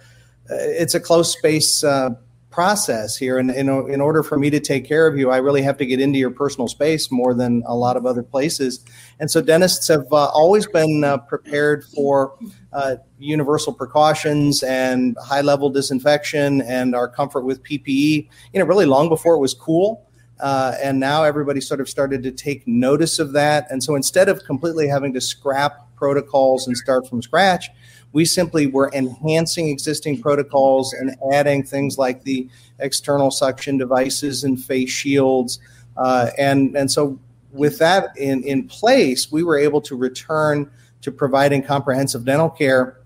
it's 0.50 0.96
a 0.96 1.00
close 1.00 1.32
space 1.32 1.84
uh, 1.84 2.12
process 2.54 3.18
here, 3.18 3.40
and 3.40 3.50
in, 3.50 3.68
in 3.68 4.00
order 4.00 4.22
for 4.22 4.38
me 4.38 4.50
to 4.52 4.60
take 4.60 4.86
care 4.88 5.08
of 5.08 5.18
you, 5.18 5.32
I 5.32 5.38
really 5.38 5.64
have 5.64 5.78
to 5.78 5.86
get 5.86 6.00
into 6.00 6.20
your 6.20 6.30
personal 6.30 6.68
space 6.68 7.12
more 7.12 7.34
than 7.34 7.64
a 7.66 7.76
lot 7.76 7.98
of 7.98 8.06
other 8.06 8.22
places. 8.22 8.86
And 9.20 9.30
so, 9.30 9.42
dentists 9.42 9.88
have 9.88 10.06
uh, 10.12 10.28
always 10.28 10.68
been 10.68 11.04
uh, 11.04 11.18
prepared 11.18 11.84
for 11.86 12.38
uh, 12.72 12.98
universal 13.18 13.74
precautions 13.74 14.62
and 14.64 15.18
high 15.22 15.42
level 15.42 15.70
disinfection 15.70 16.62
and 16.62 16.96
our 16.96 17.08
comfort 17.08 17.44
with 17.44 17.64
PPE. 17.64 18.30
You 18.54 18.60
know, 18.60 18.66
really 18.66 18.86
long 18.86 19.10
before 19.10 19.36
it 19.36 19.40
was 19.40 19.54
cool. 19.54 20.08
Uh, 20.40 20.76
and 20.82 21.00
now 21.00 21.24
everybody 21.24 21.62
sort 21.62 21.80
of 21.80 21.88
started 21.88 22.22
to 22.24 22.32
take 22.32 22.68
notice 22.68 23.18
of 23.20 23.32
that. 23.34 23.66
And 23.70 23.82
so 23.84 23.96
instead 23.96 24.28
of 24.28 24.44
completely 24.44 24.88
having 24.88 25.14
to 25.14 25.22
scrap 25.22 25.96
protocols 25.96 26.68
and 26.68 26.76
start 26.76 27.08
from 27.08 27.22
scratch, 27.22 27.70
we 28.14 28.24
simply 28.24 28.68
were 28.68 28.90
enhancing 28.94 29.68
existing 29.68 30.22
protocols 30.22 30.94
and 30.94 31.16
adding 31.34 31.64
things 31.64 31.98
like 31.98 32.24
the 32.24 32.48
external 32.80 33.32
suction 33.32 33.78
devices 33.78 34.44
and 34.44 34.64
face 34.64 34.90
shields. 34.90 35.60
Uh, 35.98 36.30
and, 36.38 36.76
and 36.78 36.90
so 36.90 37.20
with 37.52 37.80
that 37.80 38.16
in, 38.16 38.44
in 38.44 38.68
place, 38.68 39.32
we 39.32 39.44
were 39.44 39.58
able 39.58 39.82
to 39.82 39.96
return 39.96 40.70
to 41.02 41.12
providing 41.12 41.64
comprehensive 41.64 42.24
dental 42.24 42.50
care 42.50 43.02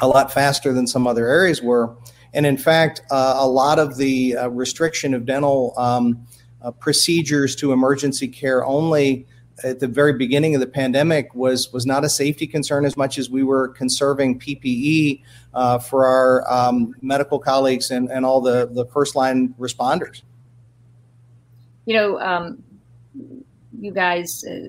a 0.00 0.08
lot 0.08 0.32
faster 0.32 0.72
than 0.72 0.86
some 0.86 1.06
other 1.06 1.28
areas 1.28 1.62
were. 1.62 1.94
And 2.32 2.46
in 2.46 2.56
fact, 2.56 3.02
uh, 3.10 3.36
a 3.38 3.46
lot 3.46 3.78
of 3.78 3.96
the 3.96 4.36
uh, 4.36 4.48
restriction 4.48 5.14
of 5.14 5.26
dental 5.26 5.74
um, 5.76 6.26
uh, 6.62 6.70
procedures 6.70 7.54
to 7.56 7.72
emergency 7.72 8.28
care 8.28 8.64
only 8.64 9.26
at 9.64 9.80
the 9.80 9.86
very 9.86 10.12
beginning 10.12 10.54
of 10.54 10.60
the 10.60 10.66
pandemic 10.66 11.34
was 11.34 11.72
was 11.72 11.86
not 11.86 12.04
a 12.04 12.08
safety 12.08 12.46
concern 12.46 12.84
as 12.84 12.96
much 12.96 13.18
as 13.18 13.30
we 13.30 13.42
were 13.42 13.68
conserving 13.68 14.38
PPE 14.38 15.22
uh, 15.54 15.78
for 15.78 16.06
our 16.06 16.50
um, 16.50 16.94
medical 17.00 17.38
colleagues 17.38 17.90
and, 17.90 18.10
and 18.10 18.24
all 18.24 18.40
the, 18.40 18.68
the 18.72 18.86
first 18.86 19.14
line 19.14 19.54
responders. 19.58 20.22
You 21.86 21.94
know, 21.94 22.20
um, 22.20 22.62
you 23.78 23.92
guys 23.92 24.44
uh, 24.44 24.68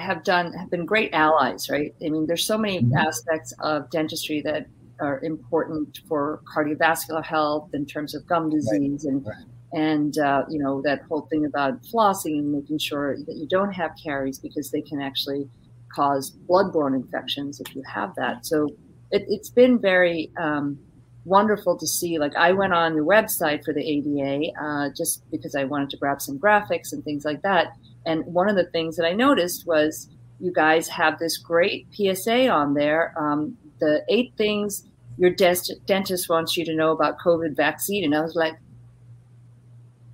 have 0.00 0.24
done 0.24 0.52
have 0.52 0.70
been 0.70 0.86
great 0.86 1.12
allies, 1.12 1.68
right? 1.70 1.94
I 2.04 2.08
mean, 2.08 2.26
there's 2.26 2.46
so 2.46 2.58
many 2.58 2.80
mm-hmm. 2.80 2.96
aspects 2.96 3.52
of 3.60 3.90
dentistry 3.90 4.40
that 4.42 4.66
are 5.00 5.20
important 5.20 6.00
for 6.08 6.40
cardiovascular 6.52 7.24
health 7.24 7.70
in 7.72 7.86
terms 7.86 8.14
of 8.14 8.26
gum 8.26 8.50
disease 8.50 9.04
right. 9.04 9.12
and 9.12 9.26
right 9.26 9.44
and 9.72 10.16
uh, 10.18 10.44
you 10.48 10.58
know 10.58 10.80
that 10.82 11.02
whole 11.02 11.22
thing 11.30 11.44
about 11.44 11.82
flossing 11.82 12.38
and 12.38 12.52
making 12.52 12.78
sure 12.78 13.16
that 13.26 13.36
you 13.36 13.46
don't 13.46 13.72
have 13.72 13.92
caries 14.02 14.38
because 14.38 14.70
they 14.70 14.82
can 14.82 15.00
actually 15.00 15.48
cause 15.94 16.36
bloodborne 16.48 16.94
infections 16.94 17.60
if 17.60 17.74
you 17.74 17.82
have 17.82 18.14
that. 18.16 18.46
So 18.46 18.68
it, 19.10 19.26
has 19.30 19.50
been 19.50 19.78
very 19.78 20.30
um, 20.38 20.78
wonderful 21.24 21.76
to 21.78 21.86
see. 21.86 22.18
Like 22.18 22.36
I 22.36 22.52
went 22.52 22.72
on 22.72 22.94
the 22.94 23.02
website 23.02 23.64
for 23.64 23.72
the 23.72 23.86
ADA 23.86 24.52
uh, 24.60 24.90
just 24.96 25.28
because 25.30 25.54
I 25.54 25.64
wanted 25.64 25.90
to 25.90 25.96
grab 25.96 26.20
some 26.20 26.38
graphics 26.38 26.92
and 26.92 27.04
things 27.04 27.24
like 27.24 27.42
that. 27.42 27.72
And 28.06 28.24
one 28.26 28.48
of 28.48 28.56
the 28.56 28.66
things 28.66 28.96
that 28.96 29.06
I 29.06 29.12
noticed 29.12 29.66
was 29.66 30.08
you 30.40 30.52
guys 30.52 30.88
have 30.88 31.18
this 31.18 31.36
great 31.36 31.86
PSA 31.92 32.48
on 32.48 32.74
there. 32.74 33.14
Um, 33.18 33.56
the 33.80 34.04
eight 34.08 34.32
things 34.36 34.84
your 35.18 35.30
dentist 35.30 36.28
wants 36.28 36.56
you 36.56 36.64
to 36.64 36.74
know 36.74 36.92
about 36.92 37.18
COVID 37.18 37.56
vaccine. 37.56 38.04
And 38.04 38.14
I 38.14 38.20
was 38.20 38.36
like, 38.36 38.54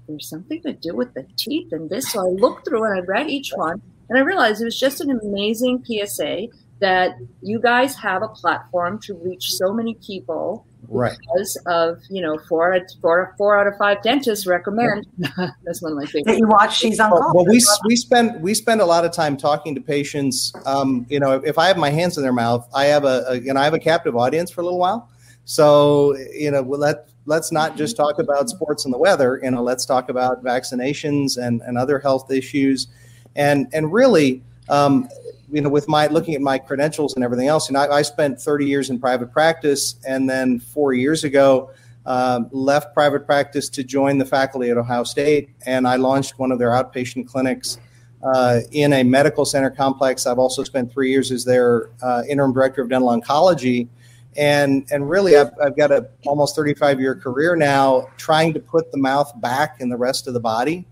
there's 0.07 0.29
something 0.29 0.61
to 0.63 0.73
do 0.73 0.95
with 0.95 1.15
the 1.15 1.27
teeth 1.37 1.73
and 1.73 1.89
this. 1.91 2.13
So 2.13 2.21
I 2.21 2.31
looked 2.31 2.67
through 2.67 2.85
and 2.85 3.01
I 3.01 3.05
read 3.05 3.31
each 3.31 3.53
one 3.55 3.81
and 4.09 4.19
I 4.19 4.23
realized 4.23 4.61
it 4.61 4.67
was 4.67 4.79
just 4.79 5.01
an 5.01 5.11
amazing 5.11 5.85
PSA 5.85 6.49
that 6.81 7.17
you 7.41 7.61
guys 7.61 7.95
have 7.97 8.23
a 8.23 8.29
platform 8.29 8.99
to 9.01 9.15
reach 9.15 9.53
so 9.53 9.73
many 9.73 9.95
people 9.95 10.67
right. 10.89 11.17
because 11.19 11.57
of 11.67 11.99
you 12.11 12.21
know 12.21 12.39
four 12.49 12.79
four 13.01 13.35
four 13.39 13.59
out 13.59 13.67
of 13.67 13.75
five 13.79 14.03
dentists 14.03 14.47
recommend. 14.47 15.07
That's 15.65 15.81
one 15.81 15.93
of 15.93 15.99
my 15.99 16.07
favorites. 16.07 16.27
That 16.27 16.39
you 16.39 16.47
watch 16.47 16.77
She's 16.77 17.01
on 17.01 17.11
Call. 17.11 17.33
Well, 17.35 17.47
we 17.47 17.61
we 17.87 17.97
spend 17.97 18.43
we 18.43 18.55
spend 18.55 18.81
a 18.81 18.87
lot 18.87 19.05
of 19.05 19.13
time 19.13 19.37
talking 19.37 19.75
to 19.75 19.81
patients. 19.81 20.53
Um, 20.67 21.07
you 21.09 21.21
know, 21.21 21.33
if, 21.33 21.45
if, 21.45 21.59
I 21.59 21.69
have 21.69 21.77
my 21.77 21.91
hands 21.91 22.17
in 22.17 22.23
their 22.23 22.33
mouth, 22.33 22.69
I 22.75 22.87
have 22.87 23.05
a, 23.05 23.25
a 23.29 23.41
you 23.41 23.53
know 23.55 23.61
I 23.61 23.65
have 23.65 23.75
a 23.75 23.79
captive 23.79 24.17
audience 24.17 24.51
for 24.51 24.61
a 24.61 24.65
little 24.65 24.79
while. 24.79 25.09
So 25.45 26.17
you 26.35 26.51
know, 26.51 26.63
we'll 26.63 26.81
let 26.81 27.09
let's 27.27 27.53
not 27.53 27.77
just 27.77 27.97
talk 27.97 28.19
about 28.19 28.49
sports 28.49 28.85
and 28.85 28.93
the 28.93 28.99
weather. 28.99 29.41
You 29.43 29.51
know, 29.51 29.63
let's 29.63 29.87
talk 29.87 30.09
about 30.09 30.43
vaccinations 30.45 31.39
and, 31.39 31.63
and 31.63 31.79
other 31.79 31.99
health 31.99 32.31
issues, 32.31 32.89
and 33.37 33.69
and 33.73 33.93
really, 33.93 34.43
um, 34.69 35.09
you 35.51 35.61
know, 35.61 35.69
with 35.69 35.89
my 35.89 36.07
looking 36.07 36.35
at 36.35 36.41
my 36.41 36.59
credentials 36.59 37.15
and 37.15 37.25
everything 37.25 37.49
else, 37.49 37.71
know, 37.71 37.81
I, 37.81 37.99
I 37.99 38.03
spent 38.03 38.41
30 38.41 38.67
years 38.67 38.91
in 38.91 38.99
private 38.99 39.33
practice, 39.33 39.97
and 40.07 40.29
then 40.29 40.61
four 40.61 40.93
years 40.93 41.25
ago. 41.25 41.71
Uh, 42.07 42.43
left 42.51 42.93
private 42.93 43.25
practice 43.25 43.71
to 43.71 43.83
join 43.83 44.19
the 44.19 44.27
faculty 44.27 44.69
at 44.69 44.77
Ohio 44.77 45.05
State, 45.05 45.49
and 45.65 45.89
I 45.89 45.97
launched 45.97 46.39
one 46.39 46.53
of 46.53 46.59
their 46.59 46.69
outpatient 46.69 47.27
clinics 47.27 47.79
uh, 48.23 48.61
in 48.73 48.93
a 48.93 49.03
medical 49.03 49.45
center 49.45 49.71
complex. 49.71 50.27
I've 50.27 50.39
also 50.39 50.65
spent 50.65 50.93
three 50.93 51.11
years 51.11 51.31
as 51.31 51.47
their 51.47 51.91
uh, 52.03 52.23
interim 52.29 52.53
director 52.53 52.83
of 52.83 52.89
dental 52.89 53.09
oncology, 53.09 53.89
and 54.37 54.87
and 54.91 55.09
really 55.09 55.37
I've, 55.37 55.51
I've 55.63 55.77
got 55.77 55.91
a 55.91 56.09
almost 56.27 56.57
35 56.57 57.01
year 57.01 57.15
career 57.15 57.57
now 57.57 58.09
trying 58.17 58.55
to 58.55 58.61
put 58.61 58.91
the 58.93 58.99
mouth 58.99 59.33
back 59.41 59.81
in 59.81 59.89
the 59.89 59.97
rest 59.97 60.27
of 60.27 60.35
the 60.35 60.41
body. 60.41 60.87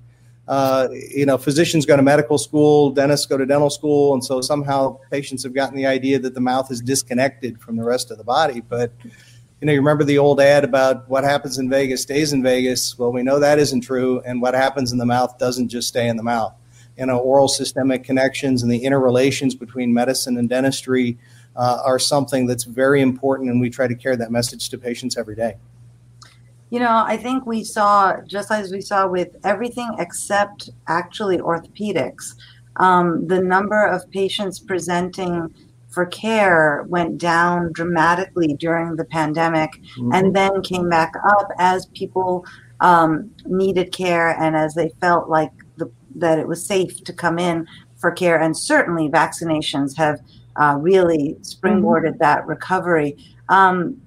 Uh, 0.49 0.89
you 0.93 1.25
know 1.25 1.39
physicians 1.39 1.87
go 1.87 1.97
to 1.97 2.03
medical 2.03 2.37
school 2.37 2.91
dentists 2.91 3.27
go 3.27 3.39
to 3.39 3.47
dental 3.47 3.71
school 3.71 4.13
and 4.13 4.25
so 4.25 4.41
somehow 4.41 4.99
patients 5.09 5.45
have 5.45 5.55
gotten 5.55 5.77
the 5.77 5.87
idea 5.87 6.19
that 6.19 6.35
the 6.35 6.41
mouth 6.41 6.69
is 6.73 6.81
disconnected 6.81 7.61
from 7.61 7.77
the 7.77 7.85
rest 7.85 8.11
of 8.11 8.19
the 8.19 8.25
body. 8.25 8.61
But 8.61 8.93
you 9.05 9.67
know 9.67 9.73
you 9.73 9.79
remember 9.79 10.05
the 10.05 10.19
old 10.19 10.41
ad 10.41 10.65
about 10.65 11.09
what 11.09 11.25
happens 11.25 11.59
in 11.59 11.71
vegas 11.71 12.03
stays 12.03 12.33
in 12.33 12.43
vegas. 12.43 12.99
Well 12.99 13.13
we 13.13 13.23
know 13.23 13.39
that 13.39 13.59
isn't 13.59 13.83
true 13.83 14.21
and 14.25 14.43
what 14.43 14.55
happens 14.55 14.93
in 14.93 14.99
the 14.99 15.07
mouth 15.07 15.39
doesn't 15.39 15.69
just 15.69 15.89
stay 15.89 16.09
in 16.09 16.17
the 16.17 16.23
mouth. 16.23 16.55
You 16.99 17.07
know 17.07 17.19
oral 17.19 17.49
systemic 17.49 18.05
connections 18.05 18.63
and 18.63 18.71
the 18.71 18.85
interrelations 18.85 19.55
between 19.55 19.95
medicine 19.95 20.37
and 20.37 20.49
dentistry 20.49 21.19
uh, 21.57 21.83
are 21.85 21.99
something 21.99 22.47
that's 22.47 22.65
very 22.65 23.01
important, 23.01 23.51
and 23.51 23.61
we 23.61 23.71
try 23.71 23.87
to 23.87 23.95
carry 23.95 24.17
that 24.17 24.31
message 24.31 24.69
to 24.71 24.79
patients 24.79 25.17
every 25.17 25.37
day. 25.37 25.57
You 26.71 26.81
know, 26.81 27.05
I 27.07 27.19
think 27.19 27.45
we 27.45 27.65
saw, 27.65 28.17
just 28.27 28.51
as 28.51 28.73
we 28.73 28.81
saw 28.81 29.07
with 29.07 29.37
everything 29.45 29.95
except 29.99 30.71
actually 30.89 31.37
orthopedics, 31.37 32.35
um, 32.77 33.27
the 33.27 33.43
number 33.43 33.85
of 33.87 34.11
patients 34.11 34.59
presenting 34.59 35.55
for 35.91 36.07
care 36.07 36.85
went 36.89 37.19
down 37.19 37.71
dramatically 37.73 38.55
during 38.55 38.97
the 38.97 39.05
pandemic 39.05 39.71
mm-hmm. 39.73 40.13
and 40.15 40.35
then 40.35 40.63
came 40.63 40.89
back 40.89 41.13
up 41.29 41.51
as 41.59 41.85
people 41.87 42.47
um, 42.81 43.31
needed 43.45 43.93
care 43.93 44.31
and 44.41 44.57
as 44.57 44.75
they 44.75 44.91
felt 45.01 45.29
like 45.29 45.53
the, 45.77 45.91
that 46.17 46.39
it 46.39 46.49
was 46.49 46.65
safe 46.65 47.05
to 47.05 47.13
come 47.13 47.39
in 47.39 47.67
for 47.97 48.11
care. 48.11 48.41
And 48.41 48.57
certainly 48.57 49.09
vaccinations 49.09 49.95
have 49.99 50.21
uh, 50.57 50.77
really 50.81 51.37
springboarded 51.43 52.11
mm-hmm. 52.11 52.19
that 52.19 52.47
recovery. 52.47 53.17
Um, 53.49 54.01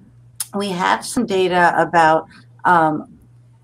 we 0.54 0.68
have 0.70 1.04
some 1.04 1.26
data 1.26 1.74
about 1.76 2.26
um, 2.64 3.16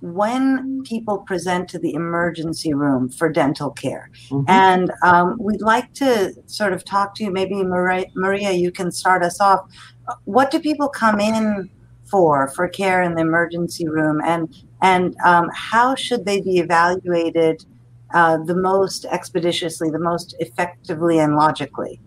when 0.03 0.83
people 0.83 1.18
present 1.18 1.68
to 1.68 1.79
the 1.79 1.95
emergency 1.95 2.75
room 2.75 3.09
for 3.09 3.29
dental 3.29 3.71
care. 3.71 4.11
Mm-hmm. 4.31 4.51
And 4.51 4.92
um, 5.05 5.37
we'd 5.40 5.62
like 5.62 5.92
to 5.95 6.35
sort 6.47 6.73
of 6.73 6.85
talk 6.85 7.14
to 7.16 7.25
you. 7.25 7.31
Maybe 7.31 7.62
Maria, 7.62 8.07
Maria, 8.14 8.51
you 8.51 8.73
can 8.73 8.90
start 8.90 9.23
us 9.23 9.40
off. 9.40 9.61
What 10.25 10.51
do 10.51 10.59
people 10.59 10.88
come 10.88 11.21
in 11.21 11.71
for 12.05 12.49
for 12.49 12.68
care 12.68 13.03
in 13.03 13.14
the 13.14 13.23
emergency 13.23 13.88
room, 13.88 14.21
and 14.25 14.55
and 14.83 15.16
um, 15.25 15.49
how 15.55 15.95
should 15.95 16.27
they 16.27 16.40
be 16.40 16.59
evaluated 16.59 17.64
uh, 18.12 18.38
the 18.38 18.57
most 18.57 19.05
expeditiously, 19.07 19.88
the 19.88 20.01
most 20.01 20.35
effectively, 20.40 21.21
and 21.21 21.37
logically? 21.37 22.01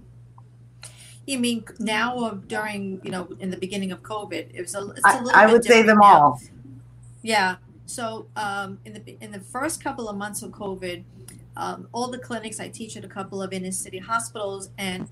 You 1.25 1.39
mean 1.39 1.65
now 1.79 2.17
or 2.17 2.35
during, 2.47 3.01
you 3.03 3.11
know, 3.11 3.27
in 3.39 3.49
the 3.49 3.57
beginning 3.57 3.91
of 3.91 4.03
COVID? 4.03 4.53
It 4.53 4.61
was 4.61 4.75
a, 4.75 4.89
it's 4.91 5.01
a 5.05 5.23
little 5.23 5.31
I, 5.31 5.43
I 5.43 5.51
would 5.51 5.63
say 5.63 5.81
them 5.81 5.97
now. 5.99 6.05
all. 6.05 6.41
Yeah. 7.21 7.55
So 7.87 8.27
um, 8.35 8.79
in 8.85 8.93
the 8.93 9.17
in 9.21 9.31
the 9.31 9.39
first 9.39 9.83
couple 9.83 10.07
of 10.09 10.15
months 10.15 10.41
of 10.43 10.51
COVID, 10.51 11.03
um, 11.57 11.87
all 11.93 12.09
the 12.09 12.19
clinics 12.19 12.59
I 12.59 12.69
teach 12.69 12.95
at 12.97 13.03
a 13.03 13.07
couple 13.07 13.41
of 13.41 13.53
inner 13.53 13.71
city 13.71 13.99
hospitals 13.99 14.69
and 14.77 15.07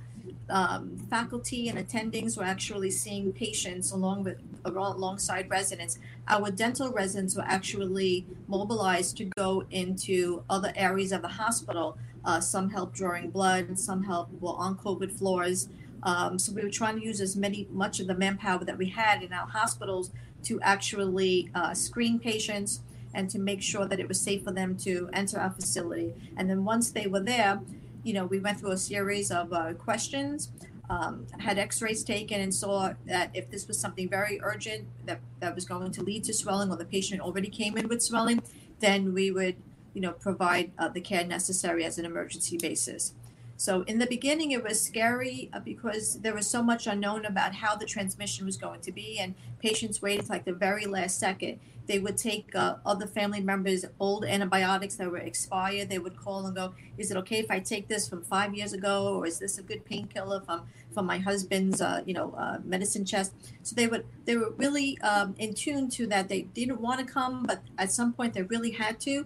um, 0.50 0.98
faculty 1.10 1.70
and 1.70 1.78
attendings 1.78 2.38
were 2.38 2.44
actually 2.44 2.92
seeing 2.92 3.32
patients 3.32 3.92
along 3.92 4.24
with 4.24 4.38
alongside 4.66 5.50
residents, 5.50 6.00
our 6.28 6.50
dental 6.50 6.92
residents 6.92 7.36
were 7.36 7.44
actually 7.46 8.26
mobilized 8.48 9.18
to 9.18 9.26
go 9.38 9.66
into 9.72 10.44
other 10.50 10.72
areas 10.76 11.12
of 11.12 11.22
the 11.22 11.28
hospital. 11.28 11.98
Uh, 12.26 12.40
some 12.40 12.70
help 12.70 12.94
drawing 12.94 13.30
blood, 13.30 13.78
some 13.78 14.04
help 14.04 14.30
were 14.40 14.54
on 14.56 14.78
COVID 14.78 15.12
floors. 15.12 15.68
Um, 16.04 16.38
so 16.38 16.52
we 16.54 16.62
were 16.62 16.70
trying 16.70 17.00
to 17.00 17.06
use 17.06 17.22
as 17.22 17.36
many 17.36 17.68
much 17.72 18.00
of 18.00 18.08
the 18.08 18.16
manpower 18.16 18.64
that 18.66 18.78
we 18.78 18.90
had 18.90 19.24
in 19.24 19.34
our 19.34 19.48
hospitals 19.48 20.12
to 20.44 20.60
actually 20.62 21.50
uh, 21.56 21.74
screen 21.74 22.20
patients 22.20 22.82
and 23.14 23.30
to 23.30 23.40
make 23.40 23.62
sure 23.62 23.86
that 23.86 24.00
it 24.00 24.08
was 24.08 24.20
safe 24.20 24.44
for 24.44 24.52
them 24.52 24.76
to 24.78 25.10
enter 25.14 25.40
our 25.40 25.52
facility. 25.52 26.14
And 26.36 26.50
then 26.50 26.66
once 26.66 26.92
they 26.92 27.08
were 27.08 27.22
there, 27.22 27.62
you 28.04 28.14
know, 28.14 28.26
we 28.26 28.40
went 28.40 28.60
through 28.60 28.72
a 28.72 28.78
series 28.78 29.32
of 29.32 29.54
uh, 29.54 29.74
questions, 29.74 30.52
um, 30.90 31.26
had 31.40 31.58
x-rays 31.58 32.04
taken 32.04 32.42
and 32.42 32.54
saw 32.54 32.94
that 33.06 33.32
if 33.34 33.50
this 33.50 33.68
was 33.68 33.80
something 33.80 34.10
very 34.10 34.40
urgent 34.44 34.88
that, 35.06 35.22
that 35.40 35.56
was 35.56 35.64
going 35.64 35.92
to 35.92 36.04
lead 36.04 36.26
to 36.26 36.34
swelling 36.34 36.70
or 36.70 36.76
the 36.76 36.86
patient 36.86 37.22
already 37.22 37.50
came 37.50 37.78
in 37.78 37.88
with 37.88 38.02
swelling, 38.02 38.42
then 38.80 39.14
we 39.14 39.32
would, 39.32 39.56
you 39.94 40.02
know, 40.02 40.12
provide 40.12 40.72
uh, 40.78 40.90
the 40.90 41.00
care 41.00 41.26
necessary 41.26 41.86
as 41.86 41.98
an 41.98 42.06
emergency 42.06 42.58
basis. 42.58 43.14
So 43.56 43.84
in 43.84 44.00
the 44.00 44.08
beginning, 44.08 44.52
it 44.52 44.64
was 44.64 44.82
scary 44.82 45.50
uh, 45.54 45.60
because 45.60 46.20
there 46.20 46.34
was 46.34 46.48
so 46.48 46.64
much 46.64 46.88
unknown 46.88 47.26
about 47.26 47.56
how 47.56 47.76
the 47.76 47.86
transmission 47.86 48.46
was 48.46 48.58
going 48.58 48.82
to 48.82 48.92
be, 48.92 49.20
and 49.20 49.36
patients 49.60 50.02
waited 50.02 50.30
like 50.30 50.46
the 50.46 50.54
very 50.54 50.86
last 50.86 51.20
second. 51.20 51.60
They 51.86 52.00
would 52.00 52.18
take 52.18 52.56
uh, 52.56 52.78
other 52.86 53.06
family 53.06 53.42
members' 53.42 53.86
old 54.00 54.24
antibiotics 54.26 54.96
that 54.96 55.12
were 55.12 55.18
expired. 55.18 55.90
They 55.90 56.00
would 56.00 56.18
call 56.18 56.46
and 56.46 56.56
go, 56.56 56.74
"Is 56.98 57.12
it 57.12 57.18
okay 57.18 57.40
if 57.40 57.52
I 57.52 57.60
take 57.60 57.88
this 57.88 58.08
from 58.08 58.24
five 58.24 58.56
years 58.56 58.74
ago, 58.74 59.16
or 59.16 59.28
is 59.28 59.40
this 59.40 59.58
a 59.58 59.64
good 59.64 59.86
painkiller 59.86 60.42
from 60.42 60.64
from 60.94 61.06
my 61.06 61.18
husband's, 61.18 61.82
uh, 61.82 62.02
you 62.06 62.14
know, 62.14 62.34
uh, 62.38 62.60
medicine 62.64 63.06
chest?" 63.06 63.34
So 63.64 63.76
they 63.76 63.88
would 63.88 64.06
they 64.26 64.38
were 64.38 64.52
really 64.52 65.00
um, 65.02 65.36
in 65.38 65.54
tune 65.54 65.90
to 65.92 66.08
that. 66.08 66.30
They 66.30 66.44
didn't 66.44 66.80
want 66.80 67.06
to 67.06 67.06
come, 67.06 67.44
but 67.44 67.62
at 67.78 67.92
some 67.92 68.14
point 68.14 68.34
they 68.34 68.44
really 68.44 68.72
had 68.72 69.00
to. 69.02 69.26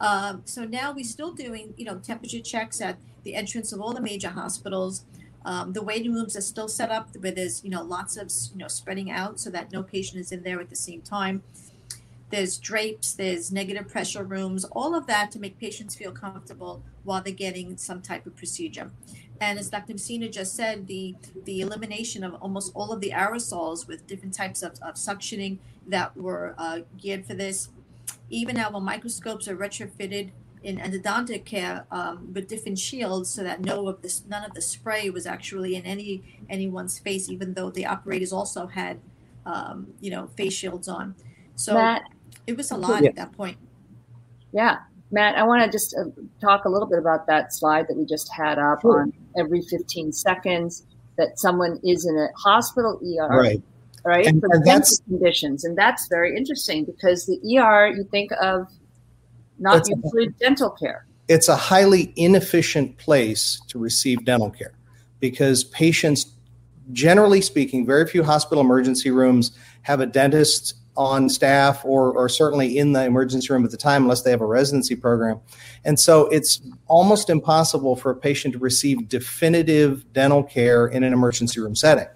Um, 0.00 0.42
so 0.44 0.64
now 0.64 0.92
we're 0.92 1.04
still 1.04 1.32
doing, 1.32 1.74
you 1.76 1.84
know, 1.84 1.98
temperature 1.98 2.40
checks 2.40 2.80
at 2.80 2.98
the 3.24 3.34
entrance 3.34 3.72
of 3.72 3.80
all 3.80 3.92
the 3.92 4.00
major 4.00 4.30
hospitals. 4.30 5.04
Um, 5.44 5.72
the 5.72 5.82
waiting 5.82 6.12
rooms 6.12 6.36
are 6.36 6.42
still 6.42 6.68
set 6.68 6.90
up 6.90 7.16
where 7.16 7.32
there's 7.32 7.64
you 7.64 7.70
know 7.70 7.82
lots 7.82 8.16
of 8.16 8.30
you 8.52 8.58
know 8.58 8.68
spreading 8.68 9.10
out 9.10 9.40
so 9.40 9.50
that 9.50 9.72
no 9.72 9.82
patient 9.82 10.20
is 10.20 10.32
in 10.32 10.42
there 10.42 10.60
at 10.60 10.70
the 10.70 10.76
same 10.76 11.02
time. 11.02 11.42
There's 12.30 12.56
drapes, 12.56 13.12
there's 13.12 13.52
negative 13.52 13.88
pressure 13.88 14.24
rooms, 14.24 14.64
all 14.64 14.94
of 14.94 15.06
that 15.06 15.30
to 15.32 15.38
make 15.38 15.58
patients 15.58 15.94
feel 15.94 16.12
comfortable 16.12 16.82
while 17.04 17.22
they're 17.22 17.34
getting 17.34 17.76
some 17.76 18.00
type 18.00 18.24
of 18.26 18.34
procedure. 18.36 18.90
And 19.38 19.58
as 19.58 19.68
Dr. 19.68 19.92
Messina 19.94 20.28
just 20.28 20.54
said, 20.54 20.86
the 20.86 21.16
the 21.44 21.60
elimination 21.60 22.22
of 22.22 22.34
almost 22.34 22.72
all 22.74 22.92
of 22.92 23.00
the 23.00 23.10
aerosols 23.10 23.88
with 23.88 24.06
different 24.06 24.34
types 24.34 24.62
of, 24.62 24.72
of 24.82 24.94
suctioning 24.94 25.58
that 25.88 26.16
were 26.16 26.54
uh, 26.58 26.80
geared 26.96 27.26
for 27.26 27.34
this. 27.34 27.68
Even 28.30 28.56
our 28.56 28.80
microscopes 28.80 29.48
are 29.48 29.56
retrofitted 29.56 30.30
in 30.62 30.78
endodontic 30.78 31.44
care 31.44 31.86
um, 31.90 32.32
with 32.32 32.48
different 32.48 32.78
shields 32.78 33.30
so 33.30 33.42
that 33.42 33.60
no 33.60 33.88
of 33.88 34.02
this 34.02 34.24
none 34.28 34.44
of 34.44 34.54
the 34.54 34.62
spray 34.62 35.10
was 35.10 35.26
actually 35.26 35.74
in 35.74 35.84
any 35.84 36.22
anyone's 36.48 36.98
face 36.98 37.28
even 37.28 37.54
though 37.54 37.70
the 37.70 37.86
operators 37.86 38.32
also 38.32 38.66
had 38.66 39.00
um, 39.46 39.88
you 40.00 40.10
know 40.10 40.28
face 40.36 40.52
shields 40.52 40.88
on. 40.88 41.14
So 41.56 41.74
Matt, 41.74 42.02
it 42.46 42.56
was 42.56 42.70
a 42.70 42.76
lot 42.76 43.02
yeah. 43.02 43.10
at 43.10 43.16
that 43.16 43.32
point. 43.32 43.56
Yeah. 44.52 44.78
Matt 45.10 45.36
i 45.36 45.42
want 45.42 45.62
to 45.62 45.70
just 45.70 45.94
uh, 45.94 46.04
talk 46.40 46.64
a 46.64 46.70
little 46.70 46.88
bit 46.88 46.98
about 46.98 47.26
that 47.26 47.52
slide 47.52 47.86
that 47.88 47.98
we 47.98 48.06
just 48.06 48.32
had 48.32 48.58
up 48.58 48.80
sure. 48.80 49.02
on 49.02 49.12
every 49.36 49.60
15 49.60 50.10
seconds 50.10 50.86
that 51.16 51.38
someone 51.38 51.78
is 51.84 52.06
in 52.06 52.16
a 52.16 52.28
hospital 52.36 53.00
er 53.18 53.28
right. 53.28 53.62
right 54.04 54.26
and, 54.26 54.40
for 54.40 54.48
and 54.52 54.84
conditions. 55.06 55.64
And 55.64 55.76
that's 55.76 56.08
very 56.08 56.36
interesting 56.36 56.84
because 56.84 57.26
the 57.26 57.38
er 57.58 57.88
you 57.88 58.04
think 58.04 58.30
of 58.40 58.68
not 59.62 59.88
usually 59.88 60.26
a, 60.26 60.30
dental 60.30 60.70
care. 60.70 61.06
It's 61.28 61.48
a 61.48 61.56
highly 61.56 62.12
inefficient 62.16 62.98
place 62.98 63.60
to 63.68 63.78
receive 63.78 64.24
dental 64.24 64.50
care 64.50 64.74
because 65.20 65.64
patients, 65.64 66.26
generally 66.92 67.40
speaking, 67.40 67.86
very 67.86 68.06
few 68.06 68.22
hospital 68.22 68.62
emergency 68.62 69.10
rooms 69.10 69.52
have 69.82 70.00
a 70.00 70.06
dentist 70.06 70.74
on 70.96 71.28
staff 71.28 71.84
or, 71.84 72.12
or 72.12 72.28
certainly 72.28 72.76
in 72.76 72.92
the 72.92 73.04
emergency 73.04 73.50
room 73.52 73.64
at 73.64 73.70
the 73.70 73.76
time 73.76 74.02
unless 74.02 74.22
they 74.22 74.30
have 74.30 74.40
a 74.40 74.46
residency 74.46 74.94
program. 74.94 75.40
And 75.84 75.98
so 75.98 76.26
it's 76.26 76.60
almost 76.86 77.30
impossible 77.30 77.96
for 77.96 78.10
a 78.10 78.16
patient 78.16 78.52
to 78.54 78.58
receive 78.58 79.08
definitive 79.08 80.12
dental 80.12 80.42
care 80.42 80.86
in 80.88 81.02
an 81.02 81.12
emergency 81.12 81.60
room 81.60 81.74
setting, 81.74 82.08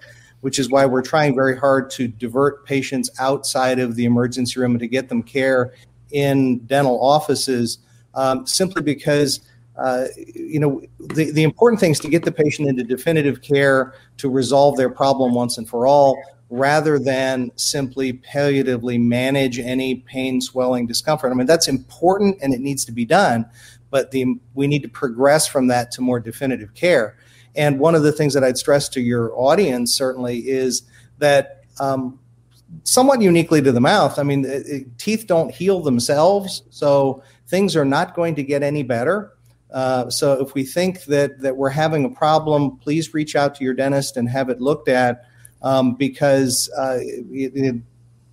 which 0.42 0.59
is 0.59 0.68
why 0.68 0.85
we're 0.85 1.02
trying 1.02 1.35
very 1.35 1.56
hard 1.56 1.90
to 1.92 2.06
divert 2.06 2.66
patients 2.66 3.09
outside 3.18 3.78
of 3.78 3.94
the 3.94 4.04
emergency 4.04 4.61
room 4.61 4.72
and 4.72 4.80
to 4.80 4.88
get 4.88 5.09
them 5.09 5.22
care 5.22 5.72
in 6.11 6.59
dental 6.66 7.01
offices 7.03 7.79
um, 8.14 8.47
simply 8.47 8.83
because 8.83 9.40
uh, 9.77 10.07
you 10.35 10.59
know 10.59 10.81
the, 11.14 11.31
the 11.33 11.42
important 11.42 11.79
thing 11.81 11.90
is 11.92 12.01
to 12.01 12.09
get 12.09 12.25
the 12.25 12.33
patient 12.33 12.69
into 12.69 12.83
definitive 12.83 13.42
care 13.42 13.95
to 14.16 14.31
resolve 14.31 14.77
their 14.77 14.88
problem 14.88 15.35
once 15.35 15.59
and 15.59 15.69
for 15.69 15.87
all 15.87 16.19
rather 16.49 16.99
than 16.99 17.51
simply 17.57 18.12
palliatively 18.12 18.99
manage 18.99 19.59
any 19.59 19.97
pain 19.97 20.40
swelling 20.40 20.87
discomfort. 20.87 21.31
I 21.31 21.35
mean 21.35 21.47
that's 21.47 21.69
important 21.69 22.38
and 22.40 22.55
it 22.55 22.61
needs 22.61 22.85
to 22.87 22.92
be 22.92 23.05
done 23.05 23.47
but 23.90 24.11
the, 24.11 24.27
we 24.55 24.66
need 24.66 24.83
to 24.83 24.88
progress 24.88 25.47
from 25.47 25.69
that 25.69 25.90
to 25.92 26.03
more 26.03 26.21
definitive 26.21 26.75
care. 26.75 27.16
And 27.55 27.79
one 27.79 27.95
of 27.95 28.03
the 28.03 28.12
things 28.12 28.35
that 28.35 28.45
i'd 28.45 28.59
stress 28.59 28.88
to 28.90 29.01
your 29.01 29.33
audience 29.35 29.95
certainly 29.95 30.49
is 30.49 30.83
that 31.19 31.62
um, 31.81 32.19
somewhat 32.85 33.20
uniquely 33.20 33.62
to 33.62 33.72
the 33.72 33.81
mouth. 33.81 34.18
I 34.18 34.22
mean, 34.22 34.44
it, 34.44 34.66
it, 34.66 34.98
teeth 34.98 35.26
don't 35.26 35.50
heal 35.50 35.81
themselves, 35.81 36.62
so 36.70 37.22
things 37.48 37.76
are 37.76 37.85
not 37.85 38.14
going 38.14 38.35
to 38.37 38.42
get 38.42 38.62
any 38.62 38.83
better. 38.83 39.33
Uh, 39.72 40.09
so 40.09 40.40
if 40.40 40.55
we 40.55 40.64
think 40.64 41.05
that 41.05 41.40
that 41.40 41.57
we're 41.57 41.68
having 41.70 42.05
a 42.05 42.11
problem, 42.11 42.76
please 42.79 43.12
reach 43.14 43.37
out 43.37 43.55
to 43.57 43.64
your 43.64 43.74
dentist 43.74 44.16
and 44.16 44.29
have 44.29 44.48
it 44.48 44.61
looked 44.61 44.88
at 44.88 45.24
um, 45.62 45.94
because 45.94 46.70
uh, 46.79 46.98
it, 47.00 47.83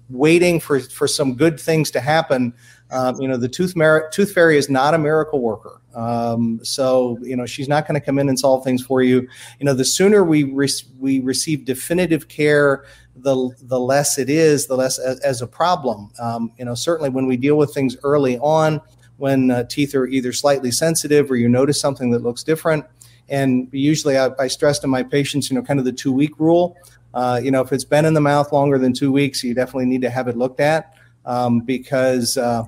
waiting 0.09 0.59
for 0.59 0.79
for 0.79 1.07
some 1.07 1.35
good 1.35 1.59
things 1.59 1.91
to 1.91 1.99
happen. 1.99 2.53
Um, 2.91 3.19
you 3.19 3.27
know, 3.27 3.37
the 3.37 3.49
tooth 3.49 3.73
tooth 4.11 4.33
fairy 4.33 4.57
is 4.57 4.69
not 4.69 4.93
a 4.93 4.97
miracle 4.97 5.41
worker. 5.41 5.81
Um, 5.95 6.59
so 6.63 7.17
you 7.21 7.35
know, 7.35 7.45
she's 7.45 7.67
not 7.67 7.87
going 7.87 7.99
to 7.99 8.05
come 8.05 8.19
in 8.19 8.29
and 8.29 8.37
solve 8.37 8.63
things 8.63 8.83
for 8.83 9.01
you. 9.01 9.27
You 9.59 9.65
know, 9.65 9.73
the 9.73 9.85
sooner 9.85 10.23
we 10.23 10.43
re- 10.43 10.69
we 10.99 11.19
receive 11.19 11.65
definitive 11.65 12.27
care 12.27 12.85
the 13.15 13.49
the 13.61 13.79
less 13.79 14.17
it 14.17 14.29
is, 14.29 14.67
the 14.67 14.75
less 14.75 14.99
as, 14.99 15.19
as 15.19 15.41
a 15.41 15.47
problem. 15.47 16.11
Um, 16.19 16.51
you 16.57 16.65
know, 16.65 16.75
certainly 16.75 17.09
when 17.09 17.25
we 17.25 17.37
deal 17.37 17.57
with 17.57 17.73
things 17.73 17.95
early 18.03 18.37
on, 18.39 18.81
when 19.17 19.51
uh, 19.51 19.63
teeth 19.65 19.95
are 19.95 20.07
either 20.07 20.33
slightly 20.33 20.71
sensitive 20.71 21.29
or 21.29 21.35
you 21.35 21.47
notice 21.47 21.79
something 21.79 22.11
that 22.11 22.23
looks 22.23 22.43
different, 22.43 22.85
and 23.29 23.69
usually 23.71 24.17
I, 24.17 24.29
I 24.39 24.47
stress 24.47 24.79
to 24.79 24.87
my 24.87 25.03
patients, 25.03 25.49
you 25.49 25.55
know, 25.55 25.63
kind 25.63 25.79
of 25.79 25.85
the 25.85 25.91
two 25.91 26.11
week 26.11 26.39
rule. 26.39 26.77
Uh, 27.13 27.39
you 27.43 27.51
know, 27.51 27.61
if 27.61 27.71
it's 27.71 27.85
been 27.85 28.05
in 28.05 28.15
the 28.15 28.21
mouth 28.21 28.51
longer 28.51 28.79
than 28.79 28.91
two 28.91 29.11
weeks, 29.11 29.43
you 29.43 29.53
definitely 29.53 29.85
need 29.85 30.01
to 30.01 30.09
have 30.09 30.27
it 30.27 30.35
looked 30.35 30.59
at 30.59 30.93
um, 31.25 31.59
because 31.59 32.37
uh, 32.37 32.63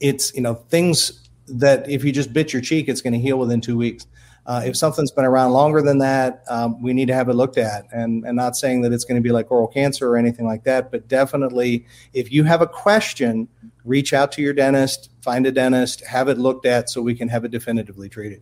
it's 0.00 0.34
you 0.34 0.40
know 0.40 0.54
things 0.54 1.28
that 1.48 1.88
if 1.88 2.04
you 2.04 2.12
just 2.12 2.32
bit 2.32 2.52
your 2.52 2.62
cheek, 2.62 2.88
it's 2.88 3.00
going 3.00 3.12
to 3.12 3.18
heal 3.18 3.38
within 3.38 3.60
two 3.60 3.76
weeks. 3.76 4.06
Uh, 4.48 4.62
if 4.64 4.74
something's 4.74 5.10
been 5.10 5.26
around 5.26 5.52
longer 5.52 5.82
than 5.82 5.98
that, 5.98 6.42
um, 6.48 6.80
we 6.80 6.94
need 6.94 7.06
to 7.06 7.12
have 7.12 7.28
it 7.28 7.34
looked 7.34 7.58
at. 7.58 7.84
And, 7.92 8.24
and 8.24 8.34
not 8.34 8.56
saying 8.56 8.80
that 8.80 8.94
it's 8.94 9.04
going 9.04 9.20
to 9.20 9.22
be 9.22 9.30
like 9.30 9.50
oral 9.50 9.68
cancer 9.68 10.08
or 10.08 10.16
anything 10.16 10.46
like 10.46 10.64
that, 10.64 10.90
but 10.90 11.06
definitely 11.06 11.86
if 12.14 12.32
you 12.32 12.44
have 12.44 12.62
a 12.62 12.66
question, 12.66 13.46
reach 13.84 14.14
out 14.14 14.32
to 14.32 14.42
your 14.42 14.54
dentist, 14.54 15.10
find 15.20 15.46
a 15.46 15.52
dentist, 15.52 16.02
have 16.06 16.28
it 16.28 16.38
looked 16.38 16.64
at 16.64 16.88
so 16.88 17.02
we 17.02 17.14
can 17.14 17.28
have 17.28 17.44
it 17.44 17.50
definitively 17.50 18.08
treated. 18.08 18.40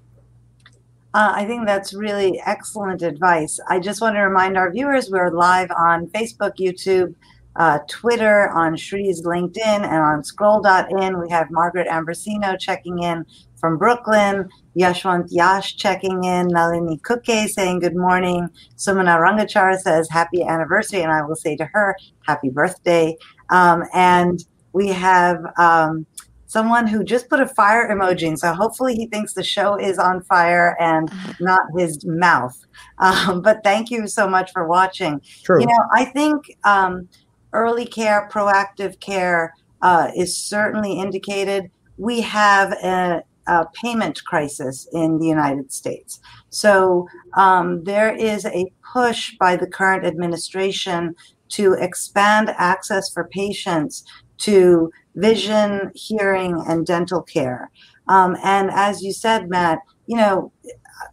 Uh, 1.12 1.32
I 1.34 1.44
think 1.44 1.66
that's 1.66 1.92
really 1.92 2.40
excellent 2.46 3.02
advice. 3.02 3.58
I 3.68 3.80
just 3.80 4.00
want 4.00 4.14
to 4.14 4.20
remind 4.20 4.56
our 4.56 4.70
viewers 4.70 5.10
we're 5.10 5.30
live 5.30 5.72
on 5.72 6.06
Facebook, 6.08 6.58
YouTube, 6.60 7.16
uh, 7.58 7.78
Twitter, 7.88 8.50
on 8.50 8.76
Shree's 8.76 9.22
LinkedIn, 9.24 9.58
and 9.64 9.96
on 9.96 10.24
scroll.in. 10.24 11.20
We 11.20 11.30
have 11.30 11.50
Margaret 11.50 11.88
Ambrosino 11.88 12.58
checking 12.58 13.02
in 13.02 13.24
from 13.58 13.78
Brooklyn. 13.78 14.48
Yashwant 14.78 15.28
Yash 15.30 15.76
checking 15.76 16.24
in. 16.24 16.48
Nalini 16.48 16.98
Kuke 16.98 17.48
saying 17.48 17.80
good 17.80 17.96
morning. 17.96 18.48
Sumana 18.76 19.18
Rangachar 19.18 19.78
says 19.78 20.08
happy 20.10 20.42
anniversary, 20.42 21.02
and 21.02 21.12
I 21.12 21.22
will 21.22 21.36
say 21.36 21.56
to 21.56 21.64
her 21.72 21.96
happy 22.26 22.50
birthday. 22.50 23.16
Um, 23.50 23.84
and 23.94 24.44
we 24.72 24.88
have 24.88 25.38
um, 25.58 26.06
someone 26.46 26.86
who 26.86 27.02
just 27.02 27.28
put 27.28 27.40
a 27.40 27.46
fire 27.46 27.88
emoji, 27.88 28.28
and 28.28 28.38
so 28.38 28.52
hopefully 28.52 28.94
he 28.94 29.06
thinks 29.06 29.32
the 29.32 29.42
show 29.42 29.76
is 29.76 29.98
on 29.98 30.22
fire 30.22 30.76
and 30.78 31.10
not 31.40 31.62
his 31.76 32.04
mouth. 32.04 32.56
Um, 32.98 33.40
but 33.42 33.62
thank 33.64 33.90
you 33.90 34.06
so 34.06 34.28
much 34.28 34.52
for 34.52 34.66
watching. 34.66 35.20
True. 35.42 35.60
You 35.60 35.66
know, 35.66 35.84
I 35.94 36.04
think 36.04 36.54
um, 36.64 37.08
early 37.52 37.86
care, 37.86 38.28
proactive 38.30 39.00
care 39.00 39.54
uh, 39.82 40.10
is 40.16 40.36
certainly 40.36 40.98
indicated. 40.98 41.70
We 41.96 42.20
have 42.22 42.72
a 42.72 43.22
a 43.46 43.66
payment 43.74 44.24
crisis 44.24 44.88
in 44.92 45.18
the 45.18 45.26
United 45.26 45.72
States. 45.72 46.20
So 46.50 47.08
um, 47.36 47.84
there 47.84 48.14
is 48.14 48.44
a 48.44 48.66
push 48.92 49.36
by 49.38 49.56
the 49.56 49.66
current 49.66 50.04
administration 50.04 51.14
to 51.50 51.74
expand 51.74 52.52
access 52.56 53.08
for 53.12 53.28
patients 53.28 54.04
to 54.38 54.90
vision, 55.14 55.92
hearing, 55.94 56.62
and 56.66 56.84
dental 56.84 57.22
care. 57.22 57.70
Um, 58.08 58.36
and 58.42 58.70
as 58.72 59.02
you 59.02 59.12
said, 59.12 59.48
Matt, 59.48 59.78
you 60.06 60.16
know, 60.16 60.52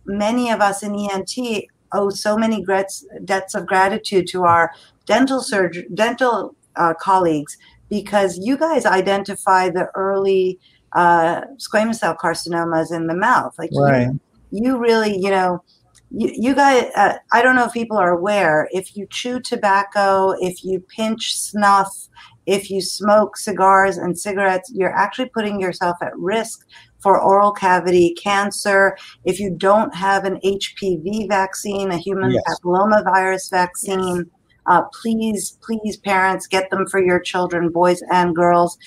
many 0.05 0.49
of 0.49 0.59
us 0.59 0.83
in 0.83 0.95
ENT 0.95 1.65
owe 1.93 2.09
so 2.09 2.37
many 2.37 2.63
debts, 2.63 3.05
debts 3.25 3.55
of 3.55 3.65
gratitude 3.65 4.27
to 4.27 4.43
our 4.43 4.73
dental 5.05 5.43
dental 5.93 6.55
uh, 6.75 6.93
colleagues 6.99 7.57
because 7.89 8.39
you 8.39 8.57
guys 8.57 8.85
identify 8.85 9.69
the 9.69 9.87
early 9.95 10.59
uh, 10.93 11.41
squamous 11.57 11.95
cell 11.95 12.15
carcinomas 12.15 12.91
in 12.91 13.07
the 13.07 13.15
mouth. 13.15 13.53
Like 13.57 13.69
right. 13.75 14.07
you, 14.07 14.19
you 14.51 14.77
really, 14.77 15.15
you 15.17 15.29
know, 15.29 15.63
you, 16.09 16.31
you 16.33 16.55
guys, 16.55 16.91
uh, 16.95 17.15
I 17.31 17.41
don't 17.41 17.55
know 17.55 17.65
if 17.65 17.73
people 17.73 17.97
are 17.97 18.11
aware, 18.11 18.67
if 18.71 18.95
you 18.95 19.07
chew 19.09 19.39
tobacco, 19.39 20.31
if 20.39 20.63
you 20.63 20.79
pinch 20.79 21.35
snuff, 21.35 22.07
if 22.45 22.69
you 22.69 22.81
smoke 22.81 23.37
cigars 23.37 23.97
and 23.97 24.17
cigarettes, 24.17 24.71
you're 24.73 24.95
actually 24.95 25.29
putting 25.29 25.59
yourself 25.59 25.97
at 26.01 26.17
risk 26.17 26.67
for 27.03 27.21
oral 27.21 27.51
cavity 27.51 28.15
cancer. 28.15 28.97
If 29.25 29.39
you 29.39 29.51
don't 29.51 29.93
have 29.93 30.23
an 30.23 30.39
HPV 30.43 31.27
vaccine, 31.27 31.91
a 31.91 31.97
human 31.97 32.31
yes. 32.31 32.43
papillomavirus 32.47 33.51
vaccine, 33.51 34.17
yes. 34.17 34.25
uh, 34.65 34.83
please, 35.01 35.57
please, 35.61 35.97
parents, 35.97 36.47
get 36.47 36.71
them 36.71 36.87
for 36.87 37.03
your 37.03 37.19
children, 37.19 37.69
boys 37.69 38.01
and 38.11 38.33
girls. 38.35 38.77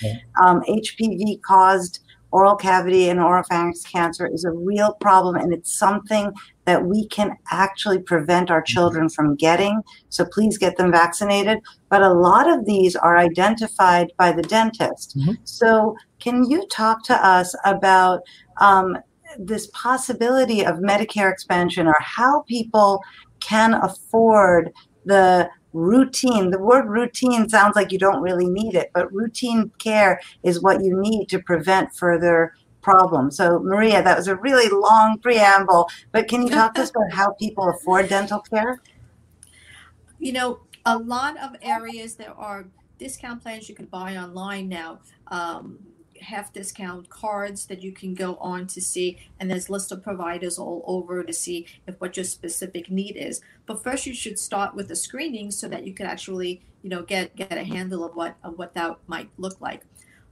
Um, 0.42 0.62
HPV 0.62 1.42
caused 1.42 2.00
oral 2.32 2.56
cavity 2.56 3.08
and 3.08 3.20
oropharynx 3.20 3.90
cancer 3.90 4.26
is 4.26 4.44
a 4.44 4.50
real 4.50 4.94
problem, 4.94 5.36
and 5.36 5.52
it's 5.52 5.78
something 5.78 6.32
that 6.66 6.84
we 6.84 7.06
can 7.06 7.36
actually 7.50 7.98
prevent 7.98 8.50
our 8.50 8.62
children 8.62 9.08
from 9.08 9.36
getting. 9.36 9.82
So 10.08 10.24
please 10.24 10.58
get 10.58 10.76
them 10.76 10.92
vaccinated. 10.92 11.60
But 11.88 12.02
a 12.02 12.12
lot 12.12 12.48
of 12.48 12.66
these 12.66 12.96
are 12.96 13.16
identified 13.16 14.12
by 14.18 14.32
the 14.32 14.42
dentist. 14.42 15.16
Mm-hmm. 15.16 15.32
So 15.44 15.96
can 16.18 16.48
you 16.50 16.66
talk 16.68 17.04
to 17.04 17.14
us 17.14 17.54
about 17.64 18.20
um, 18.60 18.98
this 19.38 19.68
possibility 19.68 20.64
of 20.64 20.76
Medicare 20.76 21.30
expansion 21.30 21.86
or 21.86 21.96
how 22.00 22.42
people 22.42 23.02
can 23.40 23.74
afford 23.74 24.72
the 25.04 25.48
routine. 25.72 26.50
The 26.50 26.58
word 26.58 26.88
routine 26.88 27.48
sounds 27.48 27.76
like 27.76 27.92
you 27.92 27.98
don't 27.98 28.22
really 28.22 28.48
need 28.48 28.74
it, 28.74 28.90
but 28.94 29.12
routine 29.12 29.70
care 29.78 30.20
is 30.42 30.62
what 30.62 30.82
you 30.82 30.98
need 30.98 31.28
to 31.28 31.38
prevent 31.38 31.94
further 31.94 32.54
problems. 32.86 33.36
So, 33.36 33.58
Maria, 33.58 34.00
that 34.00 34.16
was 34.16 34.28
a 34.28 34.36
really 34.36 34.68
long 34.68 35.18
preamble, 35.18 35.90
but 36.12 36.28
can 36.28 36.42
you 36.42 36.50
talk 36.50 36.74
to 36.74 36.82
us 36.82 36.90
about 36.94 37.12
how 37.12 37.32
people 37.32 37.68
afford 37.68 38.08
dental 38.08 38.38
care? 38.38 38.80
You 40.20 40.32
know, 40.32 40.60
a 40.84 40.96
lot 40.96 41.36
of 41.38 41.56
areas 41.62 42.14
there 42.14 42.32
are 42.38 42.66
discount 42.98 43.42
plans 43.42 43.68
you 43.68 43.74
can 43.74 43.86
buy 43.86 44.16
online 44.16 44.68
now. 44.68 45.00
Um, 45.26 45.80
half 46.22 46.52
discount 46.52 47.10
cards 47.10 47.66
that 47.66 47.82
you 47.82 47.92
can 47.92 48.14
go 48.14 48.36
on 48.36 48.66
to 48.66 48.80
see 48.80 49.18
and 49.38 49.50
there's 49.50 49.68
list 49.68 49.92
of 49.92 50.02
providers 50.02 50.58
all 50.58 50.82
over 50.86 51.22
to 51.22 51.32
see 51.32 51.66
if 51.86 52.00
what 52.00 52.16
your 52.16 52.24
specific 52.24 52.90
need 52.90 53.16
is 53.16 53.42
but 53.66 53.82
first 53.82 54.06
you 54.06 54.14
should 54.14 54.38
start 54.38 54.74
with 54.74 54.88
the 54.88 54.96
screening 54.96 55.50
so 55.50 55.68
that 55.68 55.86
you 55.86 55.92
can 55.92 56.06
actually 56.06 56.62
you 56.82 56.88
know 56.88 57.02
get 57.02 57.36
get 57.36 57.52
a 57.52 57.64
handle 57.64 58.02
of 58.02 58.16
what 58.16 58.34
of 58.42 58.56
what 58.56 58.72
that 58.72 58.96
might 59.06 59.28
look 59.36 59.60
like 59.60 59.82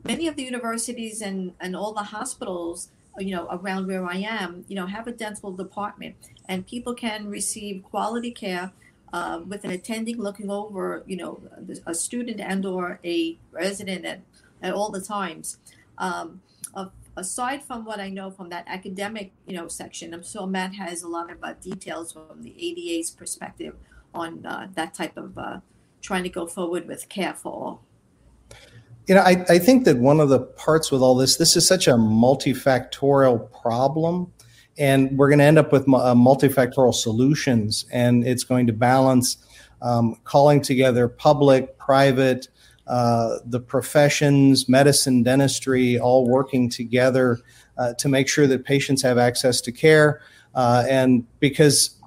many 0.04 0.28
of 0.28 0.36
the 0.36 0.42
universities 0.42 1.20
and 1.20 1.52
and 1.60 1.74
all 1.74 1.92
the 1.92 2.02
hospitals 2.02 2.88
you 3.18 3.34
know 3.34 3.46
around 3.50 3.86
where 3.86 4.04
i 4.04 4.16
am 4.16 4.64
you 4.68 4.76
know 4.76 4.86
have 4.86 5.06
a 5.06 5.12
dental 5.12 5.52
department 5.52 6.14
and 6.48 6.66
people 6.66 6.94
can 6.94 7.28
receive 7.28 7.82
quality 7.84 8.30
care 8.30 8.72
uh, 9.12 9.40
with 9.46 9.64
an 9.64 9.70
attending 9.70 10.18
looking 10.18 10.50
over 10.50 11.02
you 11.06 11.16
know 11.16 11.40
a 11.86 11.94
student 11.94 12.40
and 12.40 12.66
or 12.66 12.98
a 13.04 13.38
resident 13.52 14.04
at, 14.04 14.20
at 14.62 14.74
all 14.74 14.90
the 14.90 15.00
times 15.00 15.58
um, 15.98 16.40
aside 17.16 17.62
from 17.62 17.84
what 17.84 18.00
I 18.00 18.08
know 18.08 18.30
from 18.30 18.48
that 18.50 18.64
academic, 18.66 19.32
you 19.46 19.56
know, 19.56 19.68
section, 19.68 20.12
I'm 20.14 20.24
sure 20.24 20.46
Matt 20.46 20.74
has 20.74 21.02
a 21.02 21.08
lot 21.08 21.30
of 21.30 21.42
uh, 21.42 21.54
details 21.54 22.12
from 22.12 22.42
the 22.42 22.54
ADA's 22.58 23.10
perspective 23.10 23.76
on 24.12 24.44
uh, 24.46 24.68
that 24.74 24.94
type 24.94 25.16
of 25.16 25.36
uh, 25.38 25.60
trying 26.02 26.22
to 26.24 26.28
go 26.28 26.46
forward 26.46 26.86
with 26.86 27.08
care 27.08 27.34
for 27.34 27.52
all. 27.52 27.82
You 29.06 29.14
know, 29.14 29.20
I, 29.20 29.44
I 29.50 29.58
think 29.58 29.84
that 29.84 29.98
one 29.98 30.18
of 30.18 30.30
the 30.30 30.40
parts 30.40 30.90
with 30.90 31.02
all 31.02 31.14
this, 31.14 31.36
this 31.36 31.56
is 31.56 31.66
such 31.66 31.86
a 31.86 31.92
multifactorial 31.92 33.50
problem, 33.60 34.32
and 34.78 35.16
we're 35.18 35.28
going 35.28 35.40
to 35.40 35.44
end 35.44 35.58
up 35.58 35.72
with 35.72 35.82
uh, 35.82 36.14
multifactorial 36.14 36.94
solutions, 36.94 37.84
and 37.92 38.26
it's 38.26 38.44
going 38.44 38.66
to 38.66 38.72
balance 38.72 39.36
um, 39.82 40.16
calling 40.24 40.62
together 40.62 41.06
public, 41.06 41.76
private, 41.76 42.48
uh, 42.86 43.36
the 43.44 43.60
professions, 43.60 44.70
medicine, 44.70 45.22
dentistry, 45.22 45.98
all 45.98 46.26
working 46.26 46.70
together 46.70 47.40
uh, 47.76 47.92
to 47.94 48.08
make 48.08 48.26
sure 48.26 48.46
that 48.46 48.64
patients 48.64 49.02
have 49.02 49.18
access 49.18 49.60
to 49.60 49.70
care. 49.72 50.22
Uh, 50.54 50.84
and 50.88 51.26
because 51.40 52.00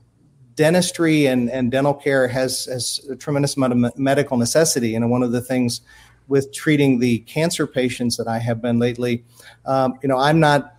dentistry 0.55 1.27
and, 1.27 1.51
and 1.51 1.71
dental 1.71 1.93
care 1.93 2.27
has, 2.27 2.65
has 2.65 3.05
a 3.11 3.15
tremendous 3.15 3.55
amount 3.55 3.73
of 3.73 3.97
medical 3.99 4.37
necessity, 4.37 4.95
and 4.95 5.11
one 5.11 5.21
of 5.21 5.31
the 5.31 5.41
things 5.41 5.81
with 6.27 6.53
treating 6.53 6.99
the 6.99 7.19
cancer 7.19 7.65
patients 7.65 8.17
that 8.17 8.27
I 8.27 8.39
have 8.39 8.61
been 8.61 8.79
lately, 8.79 9.23
um, 9.65 9.97
you 10.01 10.09
know, 10.09 10.17
I'm 10.17 10.39
not 10.39 10.73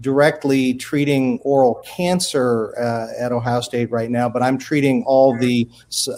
directly 0.00 0.74
treating 0.74 1.38
oral 1.40 1.82
cancer 1.84 2.76
uh, 2.78 3.08
at 3.18 3.32
Ohio 3.32 3.60
State 3.60 3.90
right 3.90 4.10
now, 4.10 4.28
but 4.28 4.42
I'm 4.42 4.58
treating 4.58 5.04
all 5.04 5.36
the 5.36 5.68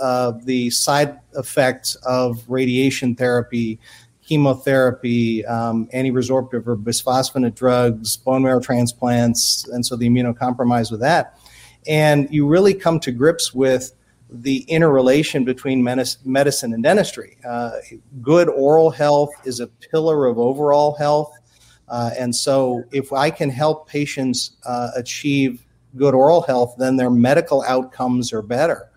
uh, 0.00 0.32
the 0.44 0.70
side 0.70 1.18
effects 1.36 1.96
of 2.06 2.44
radiation 2.48 3.14
therapy, 3.14 3.78
chemotherapy, 4.24 5.44
um, 5.46 5.88
anti-resorptive 5.92 6.66
or 6.66 6.76
bisphosphonate 6.76 7.54
drugs, 7.54 8.16
bone 8.16 8.42
marrow 8.42 8.60
transplants, 8.60 9.66
and 9.68 9.84
so 9.84 9.96
the 9.96 10.08
immunocompromised 10.08 10.90
with 10.90 11.00
that. 11.00 11.38
And 11.86 12.32
you 12.32 12.46
really 12.46 12.74
come 12.74 13.00
to 13.00 13.12
grips 13.12 13.52
with 13.52 13.92
the 14.42 14.58
interrelation 14.62 15.44
between 15.44 15.82
medicine 15.82 16.72
and 16.74 16.82
dentistry. 16.82 17.38
Uh, 17.46 17.72
good 18.22 18.48
oral 18.48 18.90
health 18.90 19.30
is 19.44 19.60
a 19.60 19.66
pillar 19.66 20.26
of 20.26 20.38
overall 20.38 20.94
health 20.94 21.32
uh, 21.88 22.10
and 22.18 22.34
so, 22.34 22.84
if 22.92 23.12
I 23.12 23.30
can 23.30 23.50
help 23.50 23.88
patients 23.88 24.52
uh, 24.64 24.90
achieve 24.96 25.62
good 25.96 26.14
oral 26.14 26.42
health, 26.42 26.74
then 26.78 26.96
their 26.96 27.10
medical 27.10 27.62
outcomes 27.62 28.32
are 28.32 28.42
better. 28.42 28.90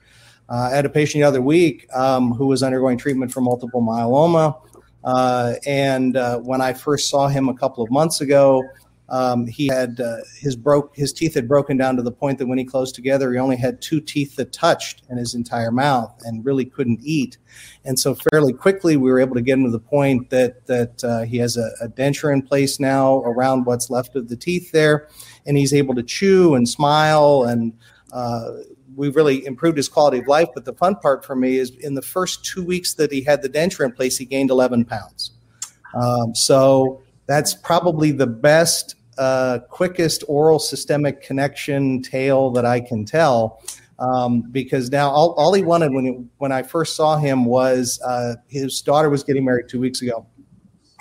Uh, 0.49 0.69
I 0.71 0.75
had 0.75 0.85
a 0.85 0.89
patient 0.89 1.21
the 1.21 1.27
other 1.27 1.41
week 1.41 1.85
um, 1.93 2.31
who 2.31 2.47
was 2.47 2.63
undergoing 2.63 2.97
treatment 2.97 3.31
for 3.31 3.41
multiple 3.41 3.81
myeloma. 3.81 4.61
Uh, 5.03 5.55
and 5.65 6.15
uh, 6.15 6.39
when 6.39 6.61
I 6.61 6.73
first 6.73 7.09
saw 7.09 7.27
him 7.27 7.49
a 7.49 7.53
couple 7.53 7.83
of 7.83 7.91
months 7.91 8.21
ago, 8.21 8.63
um, 9.09 9.47
he 9.47 9.67
had 9.67 10.01
uh, 10.01 10.17
his 10.37 10.55
broke 10.55 10.95
his 10.95 11.13
teeth 11.13 11.33
had 11.33 11.47
broken 11.47 11.77
down 11.77 11.95
to 11.95 12.01
the 12.01 12.11
point 12.11 12.39
that 12.39 12.47
when 12.47 12.57
he 12.57 12.65
closed 12.65 12.93
together, 12.93 13.31
he 13.31 13.39
only 13.39 13.55
had 13.55 13.81
two 13.81 14.01
teeth 14.01 14.35
that 14.35 14.51
touched 14.51 15.03
in 15.09 15.17
his 15.17 15.33
entire 15.33 15.71
mouth 15.71 16.13
and 16.25 16.43
really 16.43 16.65
couldn't 16.65 16.99
eat. 17.03 17.37
And 17.85 17.97
so 17.97 18.15
fairly 18.31 18.51
quickly, 18.51 18.97
we 18.97 19.09
were 19.09 19.19
able 19.19 19.35
to 19.35 19.41
get 19.41 19.53
him 19.53 19.63
to 19.63 19.71
the 19.71 19.79
point 19.79 20.29
that 20.29 20.65
that 20.67 21.03
uh, 21.03 21.21
he 21.21 21.37
has 21.37 21.55
a, 21.55 21.71
a, 21.81 21.87
denture 21.87 22.33
in 22.33 22.41
place 22.41 22.79
now 22.79 23.19
around 23.19 23.65
what's 23.65 23.89
left 23.89 24.15
of 24.15 24.27
the 24.27 24.35
teeth 24.35 24.71
there, 24.71 25.07
and 25.45 25.57
he's 25.57 25.73
able 25.73 25.95
to 25.95 26.03
chew 26.03 26.55
and 26.55 26.67
smile 26.67 27.43
and. 27.43 27.73
Uh, 28.11 28.51
we 28.95 29.09
really 29.09 29.45
improved 29.45 29.77
his 29.77 29.87
quality 29.87 30.17
of 30.17 30.27
life. 30.27 30.47
But 30.55 30.65
the 30.65 30.73
fun 30.73 30.95
part 30.95 31.23
for 31.23 31.35
me 31.35 31.57
is 31.57 31.69
in 31.69 31.93
the 31.93 32.01
first 32.01 32.43
two 32.43 32.65
weeks 32.65 32.95
that 32.95 33.11
he 33.11 33.21
had 33.21 33.43
the 33.43 33.49
denture 33.49 33.85
in 33.85 33.91
place, 33.91 34.17
he 34.17 34.25
gained 34.25 34.49
11 34.49 34.85
pounds. 34.85 35.33
Um, 35.93 36.33
so 36.33 37.03
that's 37.27 37.53
probably 37.53 38.11
the 38.11 38.27
best 38.27 38.95
uh, 39.17 39.59
quickest 39.69 40.23
oral 40.27 40.59
systemic 40.59 41.21
connection 41.21 42.01
tale 42.01 42.51
that 42.51 42.65
I 42.65 42.79
can 42.79 43.05
tell. 43.05 43.61
Um, 43.99 44.43
because 44.51 44.91
now 44.91 45.09
all, 45.09 45.33
all, 45.33 45.53
he 45.53 45.63
wanted 45.63 45.91
when 45.91 46.05
he, 46.05 46.11
when 46.37 46.51
I 46.51 46.61
first 46.61 46.95
saw 46.95 47.17
him 47.17 47.45
was 47.45 47.99
uh, 48.05 48.35
his 48.47 48.79
daughter 48.81 49.09
was 49.09 49.23
getting 49.23 49.43
married 49.43 49.69
two 49.69 49.79
weeks 49.79 50.03
ago, 50.03 50.27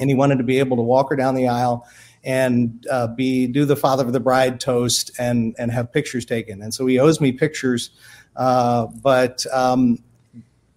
and 0.01 0.09
he 0.09 0.17
wanted 0.17 0.39
to 0.39 0.45
be 0.45 0.59
able 0.59 0.79
to 0.79 0.83
walk 0.83 1.11
her 1.11 1.17
down 1.17 1.35
the 1.35 1.47
aisle 1.49 1.87
and 2.25 2.87
uh, 2.91 3.07
be 3.09 3.47
do 3.47 3.67
the 3.67 3.77
father 3.77 4.03
of 4.03 4.15
the 4.15 4.21
bride 4.21 4.61
toast 4.61 5.11
and 5.19 5.55
and 5.59 5.71
have 5.73 5.93
pictures 5.93 6.25
taken. 6.25 6.63
And 6.63 6.73
so 6.73 6.87
he 6.87 6.99
owes 6.99 7.21
me 7.21 7.33
pictures, 7.33 7.91
uh, 8.35 8.87
but 8.87 9.45
um, 9.53 9.99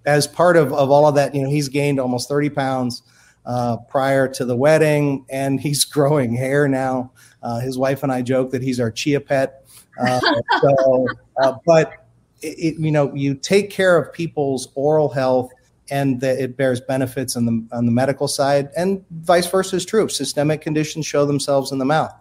as 0.06 0.28
part 0.28 0.58
of, 0.58 0.74
of 0.74 0.92
all 0.92 1.08
of 1.08 1.16
that, 1.16 1.34
you 1.34 1.42
know, 1.42 1.50
he's 1.50 1.70
gained 1.70 2.02
almost 2.02 2.28
thirty 2.28 2.50
pounds 2.50 3.02
uh, 3.46 3.78
prior 3.90 4.28
to 4.28 4.46
the 4.46 4.56
wedding, 4.56 5.26
and 5.30 5.60
he's 5.60 5.86
growing 5.98 6.36
hair 6.36 6.68
now. 6.68 7.12
Uh, 7.42 7.60
his 7.60 7.78
wife 7.78 8.04
and 8.04 8.12
I 8.12 8.22
joke 8.22 8.52
that 8.52 8.62
he's 8.62 8.80
our 8.80 8.92
chia 8.92 9.20
pet. 9.20 9.66
Uh, 10.00 10.20
so, 10.62 11.08
uh, 11.44 11.54
but 11.66 12.06
it, 12.42 12.48
it, 12.60 12.80
you 12.80 12.92
know, 12.92 13.14
you 13.14 13.34
take 13.36 13.70
care 13.70 13.98
of 13.98 14.14
people's 14.14 14.70
oral 14.76 15.10
health, 15.10 15.52
and 15.92 16.22
that 16.22 16.40
it 16.40 16.56
bears 16.56 16.80
benefits 16.82 17.36
on 17.36 17.46
the 17.46 17.68
on 17.72 17.86
the 17.86 17.92
medical 17.92 18.28
side, 18.28 18.70
and 18.78 19.04
vice 19.12 19.48
versa 19.48 19.76
is 19.76 19.86
true. 19.86 20.08
Systemic 20.08 20.62
conditions 20.62 21.06
show 21.06 21.26
themselves 21.26 21.72
in 21.72 21.80
the 21.80 21.86
mouth. 21.86 22.14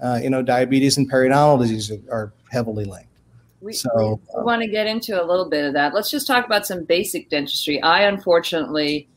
Uh, 0.00 0.18
you 0.20 0.28
know, 0.28 0.42
diabetes 0.42 0.96
and 0.96 1.10
periodontal 1.10 1.60
disease 1.60 1.92
are, 2.10 2.32
heavily 2.50 2.84
linked. 2.84 3.08
We, 3.60 3.72
so, 3.72 3.88
we, 3.96 4.04
we 4.04 4.40
uh, 4.40 4.44
want 4.44 4.60
to 4.60 4.68
get 4.68 4.86
into 4.86 5.22
a 5.22 5.24
little 5.24 5.48
bit 5.48 5.64
of 5.64 5.72
that. 5.74 5.94
Let's 5.94 6.10
just 6.10 6.26
talk 6.26 6.44
about 6.44 6.66
some 6.66 6.84
basic 6.84 7.30
dentistry. 7.30 7.80
I 7.80 8.02
unfortunately 8.02 9.08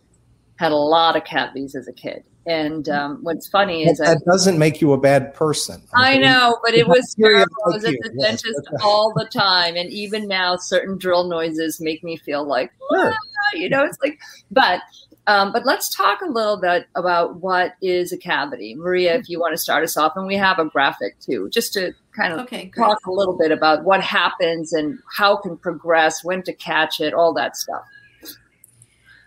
had 0.58 0.72
a 0.72 0.78
lot 0.78 1.16
of 1.16 1.24
cavities 1.24 1.76
as 1.76 1.88
a 1.88 1.94
kid. 1.94 2.24
And 2.48 2.88
um, 2.90 3.20
what's 3.24 3.48
funny 3.48 3.88
is 3.88 3.98
that, 3.98 4.20
that, 4.20 4.26
doesn't 4.32 4.60
make 4.60 4.80
you 4.80 4.94
a 4.94 5.00
bad 5.00 5.34
person. 5.34 5.82
I 5.96 6.18
know, 6.18 6.60
but 6.64 6.76
it 6.76 6.88
was 6.88 7.16
terrible. 7.20 7.56
I 7.66 7.70
was 7.70 7.84
at 7.86 7.96
the 8.02 8.12
yes, 8.16 8.44
dentist 8.44 8.70
all 8.84 9.14
the 9.16 9.26
time, 9.26 9.76
and 9.76 9.90
even 9.90 10.28
now, 10.28 10.56
certain 10.56 10.96
drill 11.00 11.28
noises 11.28 11.82
make 11.82 12.04
me 12.04 12.18
feel 12.18 12.46
like, 12.46 12.72
sure. 12.92 13.12
ah, 13.14 13.56
you 13.56 13.68
know, 13.68 13.84
it's 13.84 13.98
like. 14.04 14.20
But 14.52 14.82
um, 15.26 15.52
but 15.54 15.66
let's 15.66 15.90
talk 15.90 16.22
a 16.22 16.30
little 16.30 16.58
bit 16.58 16.86
about 16.94 17.42
what 17.42 17.74
is 17.82 18.12
a 18.12 18.18
cavity, 18.18 18.76
Maria. 18.76 19.16
If 19.16 19.28
you 19.28 19.40
want 19.40 19.54
to 19.54 19.58
start 19.58 19.84
us 19.84 19.98
off, 19.98 20.14
and 20.16 20.28
we 20.28 20.36
have 20.36 20.60
a 20.60 20.66
graphic 20.66 21.20
too, 21.20 21.50
just 21.52 21.74
to 21.74 21.94
kind 22.16 22.34
of 22.34 22.42
okay, 22.42 22.72
talk 22.78 23.00
a 23.08 23.12
little 23.12 23.36
bit 23.36 23.52
about 23.52 23.86
what 23.86 24.02
happens 24.02 24.72
and 24.72 25.00
how 25.18 25.36
can 25.36 25.58
progress, 25.58 26.24
when 26.24 26.44
to 26.44 26.54
catch 26.54 27.02
it, 27.02 27.12
all 27.12 27.34
that 27.34 27.58
stuff. 27.58 27.82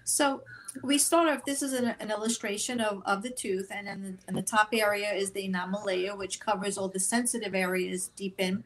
So 0.04 0.42
we 0.82 0.98
start 0.98 1.28
off, 1.28 1.44
this 1.44 1.62
is 1.62 1.72
an, 1.72 1.94
an 2.00 2.10
illustration 2.10 2.80
of, 2.80 3.02
of 3.04 3.22
the 3.22 3.30
tooth, 3.30 3.68
and 3.70 3.88
in 3.88 4.18
the, 4.26 4.32
the 4.32 4.42
top 4.42 4.68
area 4.72 5.12
is 5.12 5.32
the 5.32 5.44
enamel 5.44 5.84
layer, 5.84 6.16
which 6.16 6.40
covers 6.40 6.78
all 6.78 6.88
the 6.88 7.00
sensitive 7.00 7.54
areas 7.54 8.10
deep 8.16 8.34
in. 8.38 8.64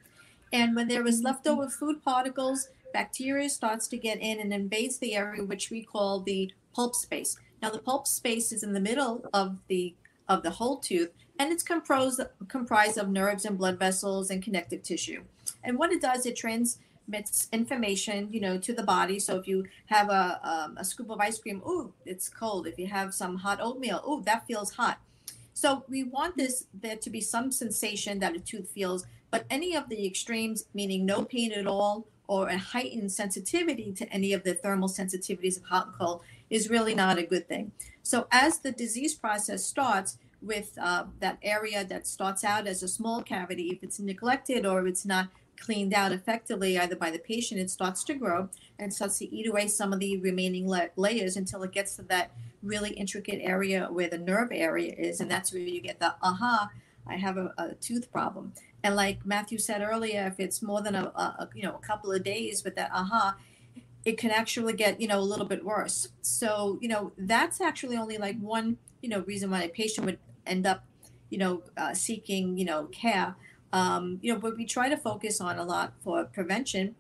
And 0.53 0.77
when 0.77 0.89
there 0.89 1.07
is 1.07 1.23
leftover 1.23 1.69
food 1.69 2.03
particles, 2.05 2.69
bacteria 2.93 3.49
starts 3.49 3.89
to 3.89 3.97
get 3.97 4.21
in 4.21 4.39
and 4.39 4.53
invades 4.53 4.99
the 4.99 5.15
area 5.15 5.45
which 5.45 5.71
we 5.71 5.83
call 5.83 6.21
the 6.21 6.53
pulp 6.75 6.95
space. 6.95 7.39
Now 7.61 7.71
the 7.71 7.79
pulp 7.79 8.07
space 8.07 8.53
is 8.53 8.63
in 8.63 8.73
the 8.73 8.81
middle 8.81 9.25
of 9.33 9.59
the 9.69 9.95
of 10.29 10.43
the 10.43 10.51
whole 10.51 10.79
tooth 10.79 11.11
and 11.39 11.53
it's 11.53 11.63
comprised 11.63 12.21
comprised 12.49 12.99
of 12.99 13.09
nerves 13.09 13.45
and 13.45 13.59
blood 13.59 13.79
vessels 13.79 14.31
and 14.31 14.43
connective 14.43 14.83
tissue. 14.83 15.23
And 15.65 15.79
what 15.79 15.93
it 15.93 16.03
does, 16.03 16.27
it 16.27 16.37
trans 16.37 16.79
transmits 17.09 17.49
information, 17.53 18.29
you 18.31 18.41
know, 18.41 18.59
to 18.59 18.73
the 18.73 18.83
body. 18.83 19.19
So 19.19 19.37
if 19.37 19.47
you 19.47 19.67
have 19.87 20.09
a, 20.11 20.41
um, 20.43 20.77
a 20.79 20.85
scoop 20.85 21.11
of 21.11 21.21
ice 21.21 21.39
cream, 21.39 21.63
ooh, 21.67 21.93
it's 22.07 22.29
cold. 22.29 22.67
If 22.67 22.79
you 22.79 22.87
have 22.87 23.15
some 23.15 23.37
hot 23.37 23.61
oatmeal, 23.61 24.03
ooh, 24.09 24.23
that 24.25 24.47
feels 24.47 24.73
hot. 24.73 24.99
So 25.55 25.85
we 25.89 26.05
want 26.05 26.37
this 26.37 26.67
there 26.73 26.97
to 26.97 27.11
be 27.11 27.21
some 27.21 27.53
sensation 27.53 28.19
that 28.21 28.35
a 28.35 28.41
tooth 28.41 28.71
feels, 28.71 29.07
but 29.31 29.45
any 29.51 29.77
of 29.77 29.89
the 29.89 30.07
extremes, 30.07 30.65
meaning 30.75 31.07
no 31.07 31.25
pain 31.25 31.53
at 31.53 31.67
all 31.67 32.07
or 32.27 32.49
a 32.49 32.59
heightened 32.59 33.13
sensitivity 33.13 33.93
to 33.93 34.11
any 34.13 34.33
of 34.33 34.43
the 34.45 34.55
thermal 34.55 34.89
sensitivities 34.89 35.59
of 35.59 35.65
hot 35.65 35.87
and 35.87 35.95
cold, 35.99 36.23
is 36.49 36.71
really 36.71 36.95
not 36.95 37.19
a 37.19 37.23
good 37.23 37.47
thing. 37.49 37.73
So 38.03 38.27
as 38.31 38.59
the 38.59 38.73
disease 38.73 39.15
process 39.15 39.65
starts, 39.65 40.19
with 40.43 40.77
uh, 40.83 41.05
that 41.21 41.39
area 41.41 41.85
that 41.85 42.05
starts 42.05 42.43
out 42.43 42.67
as 42.67 42.83
a 42.83 42.89
small 42.89 43.23
cavity, 43.23 43.69
if 43.69 43.85
it's 43.85 44.01
neglected 44.01 44.67
or 44.67 44.89
it's 44.89 45.07
not 45.07 45.29
cleaned 45.59 45.95
out 45.95 46.13
effectively 46.13 46.79
either 46.79 46.97
by 46.97 47.11
the 47.11 47.19
patient, 47.19 47.61
it 47.61 47.71
starts 47.71 48.03
to 48.05 48.15
grow 48.15 48.49
and 48.79 48.93
starts 48.93 49.19
to 49.19 49.35
eat 49.35 49.49
away 49.49 49.69
some 49.69 49.93
of 49.93 50.01
the 50.01 50.17
remaining 50.19 50.67
la- 50.67 50.87
layers 50.97 51.37
until 51.37 51.63
it 51.63 51.73
gets 51.73 51.97
to 51.97 52.03
that 52.03 52.33
really 52.63 52.91
intricate 52.91 53.41
area 53.43 53.89
where 53.91 54.09
the 54.09 54.19
nerve 54.19 54.49
area 54.53 54.95
is. 54.97 55.21
And 55.21 55.31
that's 55.31 55.53
where 55.53 55.63
you 55.63 55.81
get 55.81 56.01
the 56.01 56.15
aha, 56.23 56.71
I 57.07 57.17
have 57.17 57.37
a, 57.37 57.53
a 57.59 57.75
tooth 57.75 58.11
problem. 58.13 58.53
And 58.83 58.97
like 58.97 59.25
Matthew 59.25 59.59
said 59.59 59.83
earlier, 59.83 60.27
if 60.27 60.41
it's 60.41 60.63
more 60.63 60.83
than 60.83 60.95
a, 60.95 61.05
a, 61.05 61.49
you 61.55 61.63
know 61.63 61.77
a 61.77 61.87
couple 61.87 62.13
of 62.13 62.25
days 62.25 62.65
with 62.65 62.75
that 62.77 62.91
aha, 62.93 63.37
it 64.05 64.19
can 64.19 64.31
actually 64.31 64.73
get 64.73 65.01
you 65.01 65.07
know 65.07 65.21
a 65.21 65.23
little 65.23 65.47
bit 65.47 65.65
worse. 65.65 66.09
So 66.23 66.79
you 66.81 66.89
know 66.89 67.13
that's 67.17 67.61
actually 67.61 67.97
only 67.97 68.19
like 68.19 68.39
one 68.41 68.79
you 69.01 69.09
know 69.09 69.21
reason 69.21 69.51
why 69.51 69.63
a 69.63 69.69
patient 69.69 70.07
would 70.07 70.19
end 70.47 70.67
up 70.67 70.85
you 71.31 71.39
know 71.39 71.63
uh, 71.77 71.95
seeking 71.95 72.59
you 72.59 72.65
know 72.65 72.85
care 72.87 73.37
um, 73.73 74.19
you 74.23 74.33
know, 74.33 74.39
but 74.39 74.57
we 74.57 74.67
try 74.67 74.89
to 74.89 74.97
focus 74.97 75.41
on 75.41 75.59
a 75.59 75.65
lot 75.65 75.93
for 76.03 76.25
prevention. 76.25 76.95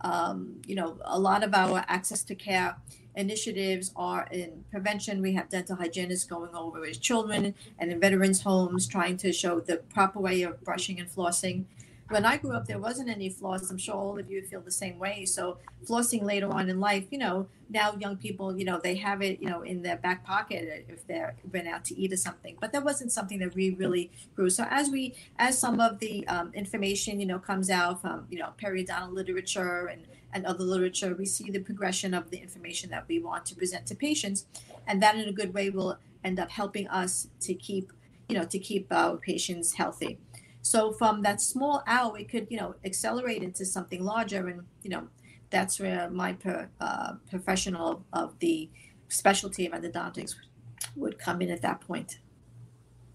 Um, 0.00 0.60
you 0.66 0.74
know, 0.74 0.98
a 1.04 1.18
lot 1.18 1.42
of 1.42 1.54
our 1.54 1.84
access 1.88 2.22
to 2.24 2.34
care 2.34 2.76
initiatives 3.14 3.92
are 3.96 4.28
in 4.30 4.64
prevention. 4.70 5.22
We 5.22 5.32
have 5.32 5.48
dental 5.48 5.76
hygienists 5.76 6.24
going 6.24 6.54
over 6.54 6.80
with 6.80 7.00
children 7.00 7.54
and 7.78 7.90
in 7.90 7.98
veterans' 7.98 8.42
homes, 8.42 8.86
trying 8.86 9.16
to 9.18 9.32
show 9.32 9.60
the 9.60 9.78
proper 9.78 10.20
way 10.20 10.42
of 10.42 10.62
brushing 10.62 11.00
and 11.00 11.08
flossing 11.08 11.64
when 12.08 12.24
I 12.24 12.36
grew 12.36 12.52
up, 12.52 12.66
there 12.66 12.78
wasn't 12.78 13.08
any 13.08 13.28
floss. 13.28 13.70
I'm 13.70 13.78
sure 13.78 13.94
all 13.94 14.18
of 14.18 14.30
you 14.30 14.42
feel 14.42 14.60
the 14.60 14.70
same 14.70 14.98
way. 14.98 15.24
So 15.24 15.58
flossing 15.84 16.22
later 16.22 16.48
on 16.48 16.68
in 16.68 16.78
life, 16.78 17.06
you 17.10 17.18
know, 17.18 17.48
now 17.68 17.96
young 17.96 18.16
people, 18.16 18.56
you 18.56 18.64
know, 18.64 18.78
they 18.78 18.94
have 18.96 19.22
it, 19.22 19.40
you 19.40 19.48
know, 19.48 19.62
in 19.62 19.82
their 19.82 19.96
back 19.96 20.24
pocket 20.24 20.86
if 20.88 21.06
they're 21.06 21.34
been 21.50 21.66
out 21.66 21.84
to 21.86 21.98
eat 21.98 22.12
or 22.12 22.16
something. 22.16 22.56
But 22.60 22.72
that 22.72 22.84
wasn't 22.84 23.10
something 23.10 23.38
that 23.40 23.54
we 23.54 23.70
really 23.70 24.10
grew. 24.36 24.50
So 24.50 24.66
as 24.70 24.88
we, 24.88 25.14
as 25.38 25.58
some 25.58 25.80
of 25.80 25.98
the 25.98 26.26
um, 26.28 26.52
information, 26.54 27.18
you 27.18 27.26
know, 27.26 27.40
comes 27.40 27.70
out 27.70 28.00
from, 28.02 28.26
you 28.30 28.38
know, 28.38 28.52
periodontal 28.62 29.12
literature 29.12 29.86
and 29.86 30.02
and 30.32 30.44
other 30.44 30.64
literature, 30.64 31.14
we 31.14 31.24
see 31.24 31.50
the 31.50 31.60
progression 31.60 32.12
of 32.12 32.30
the 32.30 32.36
information 32.36 32.90
that 32.90 33.06
we 33.08 33.18
want 33.18 33.46
to 33.46 33.54
present 33.54 33.86
to 33.86 33.94
patients, 33.94 34.44
and 34.86 35.02
that 35.02 35.14
in 35.16 35.26
a 35.26 35.32
good 35.32 35.54
way 35.54 35.70
will 35.70 35.96
end 36.22 36.38
up 36.38 36.50
helping 36.50 36.86
us 36.88 37.28
to 37.40 37.54
keep, 37.54 37.90
you 38.28 38.36
know, 38.36 38.44
to 38.44 38.58
keep 38.58 38.92
our 38.92 39.16
patients 39.16 39.74
healthy. 39.74 40.18
So 40.66 40.90
from 40.90 41.22
that 41.22 41.40
small 41.40 41.84
owl, 41.86 42.16
it 42.16 42.28
could, 42.28 42.48
you 42.50 42.56
know, 42.56 42.74
accelerate 42.84 43.44
into 43.44 43.64
something 43.64 44.02
larger. 44.02 44.48
And, 44.48 44.62
you 44.82 44.90
know, 44.90 45.06
that's 45.48 45.78
where 45.78 46.10
my 46.10 46.32
per, 46.32 46.68
uh, 46.80 47.12
professional 47.30 48.04
of 48.12 48.36
the 48.40 48.68
specialty 49.06 49.66
of 49.66 49.74
endodontics 49.74 50.34
would 50.96 51.20
come 51.20 51.40
in 51.40 51.50
at 51.52 51.62
that 51.62 51.82
point. 51.82 52.18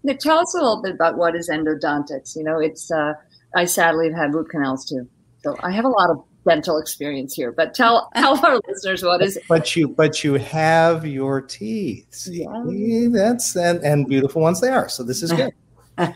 Now, 0.02 0.14
tell 0.18 0.38
us 0.38 0.54
a 0.54 0.62
little 0.62 0.80
bit 0.80 0.94
about 0.94 1.18
what 1.18 1.36
is 1.36 1.50
endodontics. 1.50 2.34
You 2.36 2.44
know, 2.44 2.58
it's, 2.58 2.90
uh, 2.90 3.12
I 3.54 3.66
sadly 3.66 4.08
have 4.08 4.16
had 4.16 4.34
root 4.34 4.48
canals 4.48 4.86
too. 4.86 5.06
So 5.44 5.54
I 5.62 5.72
have 5.72 5.84
a 5.84 5.90
lot 5.90 6.08
of 6.08 6.24
dental 6.48 6.78
experience 6.78 7.34
here, 7.34 7.52
but 7.52 7.74
tell, 7.74 8.10
tell 8.16 8.42
our 8.46 8.60
listeners 8.66 9.02
what 9.02 9.20
is 9.20 9.38
But 9.46 9.76
you, 9.76 9.88
but 9.88 10.24
you 10.24 10.34
have 10.36 11.06
your 11.06 11.42
teeth. 11.42 12.28
Yeah. 12.30 12.64
See, 12.66 13.08
that's, 13.08 13.54
and, 13.56 13.84
and 13.84 14.08
beautiful 14.08 14.40
ones 14.40 14.62
they 14.62 14.70
are. 14.70 14.88
So 14.88 15.02
this 15.02 15.22
is 15.22 15.34
good. 15.34 15.52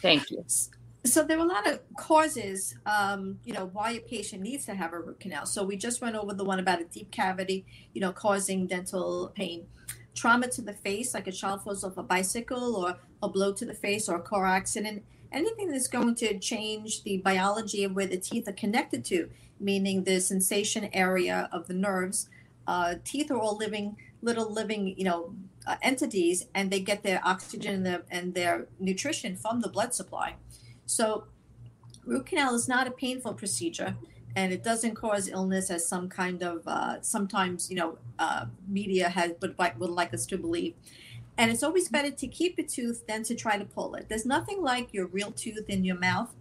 Thank 0.00 0.30
you. 0.30 0.44
So 1.04 1.22
there 1.24 1.38
are 1.38 1.44
a 1.44 1.48
lot 1.48 1.66
of 1.66 1.80
causes, 1.96 2.76
um, 2.84 3.38
you 3.44 3.54
know, 3.54 3.70
why 3.72 3.92
a 3.92 4.00
patient 4.00 4.42
needs 4.42 4.66
to 4.66 4.74
have 4.74 4.92
a 4.92 5.00
root 5.00 5.18
canal. 5.18 5.46
So 5.46 5.64
we 5.64 5.76
just 5.76 6.02
went 6.02 6.14
over 6.14 6.34
the 6.34 6.44
one 6.44 6.58
about 6.58 6.80
a 6.80 6.84
deep 6.84 7.10
cavity, 7.10 7.64
you 7.94 8.02
know, 8.02 8.12
causing 8.12 8.66
dental 8.66 9.32
pain. 9.34 9.66
Trauma 10.14 10.48
to 10.48 10.60
the 10.60 10.74
face, 10.74 11.14
like 11.14 11.26
a 11.26 11.32
child 11.32 11.62
falls 11.62 11.84
off 11.84 11.96
a 11.96 12.02
bicycle 12.02 12.76
or 12.76 12.98
a 13.22 13.28
blow 13.28 13.52
to 13.54 13.64
the 13.64 13.72
face 13.74 14.08
or 14.08 14.16
a 14.16 14.20
car 14.20 14.44
accident. 14.44 15.02
Anything 15.32 15.70
that's 15.70 15.88
going 15.88 16.16
to 16.16 16.38
change 16.38 17.02
the 17.04 17.18
biology 17.18 17.84
of 17.84 17.94
where 17.94 18.06
the 18.06 18.18
teeth 18.18 18.46
are 18.48 18.52
connected 18.52 19.04
to, 19.06 19.30
meaning 19.58 20.04
the 20.04 20.20
sensation 20.20 20.90
area 20.92 21.48
of 21.50 21.66
the 21.66 21.74
nerves. 21.74 22.28
Uh, 22.66 22.96
teeth 23.04 23.30
are 23.30 23.38
all 23.38 23.56
living, 23.56 23.96
little 24.20 24.52
living, 24.52 24.94
you 24.98 25.04
know, 25.04 25.34
uh, 25.70 25.76
entities 25.82 26.46
and 26.54 26.70
they 26.70 26.80
get 26.80 27.02
their 27.02 27.20
oxygen 27.24 27.74
and 27.74 27.86
their, 27.86 28.02
and 28.10 28.34
their 28.34 28.66
nutrition 28.78 29.36
from 29.36 29.60
the 29.60 29.68
blood 29.68 29.94
supply. 29.94 30.34
So, 30.86 31.24
root 32.04 32.26
canal 32.26 32.54
is 32.54 32.66
not 32.66 32.88
a 32.88 32.90
painful 32.90 33.34
procedure 33.34 33.94
and 34.36 34.52
it 34.52 34.62
doesn't 34.64 34.94
cause 34.94 35.28
illness 35.28 35.70
as 35.70 35.86
some 35.86 36.08
kind 36.08 36.42
of 36.42 36.66
uh, 36.66 37.00
sometimes 37.02 37.70
you 37.70 37.76
know 37.76 37.98
uh, 38.18 38.46
media 38.68 39.08
has 39.08 39.32
would, 39.40 39.54
would 39.58 39.90
like 39.90 40.12
us 40.14 40.26
to 40.26 40.38
believe. 40.38 40.74
And 41.38 41.50
it's 41.50 41.62
always 41.62 41.88
better 41.88 42.10
to 42.10 42.26
keep 42.26 42.58
a 42.58 42.62
tooth 42.62 43.06
than 43.06 43.22
to 43.24 43.34
try 43.34 43.56
to 43.56 43.64
pull 43.64 43.94
it. 43.94 44.08
There's 44.08 44.26
nothing 44.26 44.60
like 44.60 44.92
your 44.92 45.06
real 45.06 45.32
tooth 45.32 45.68
in 45.68 45.84
your 45.84 45.98
mouth. 45.98 46.34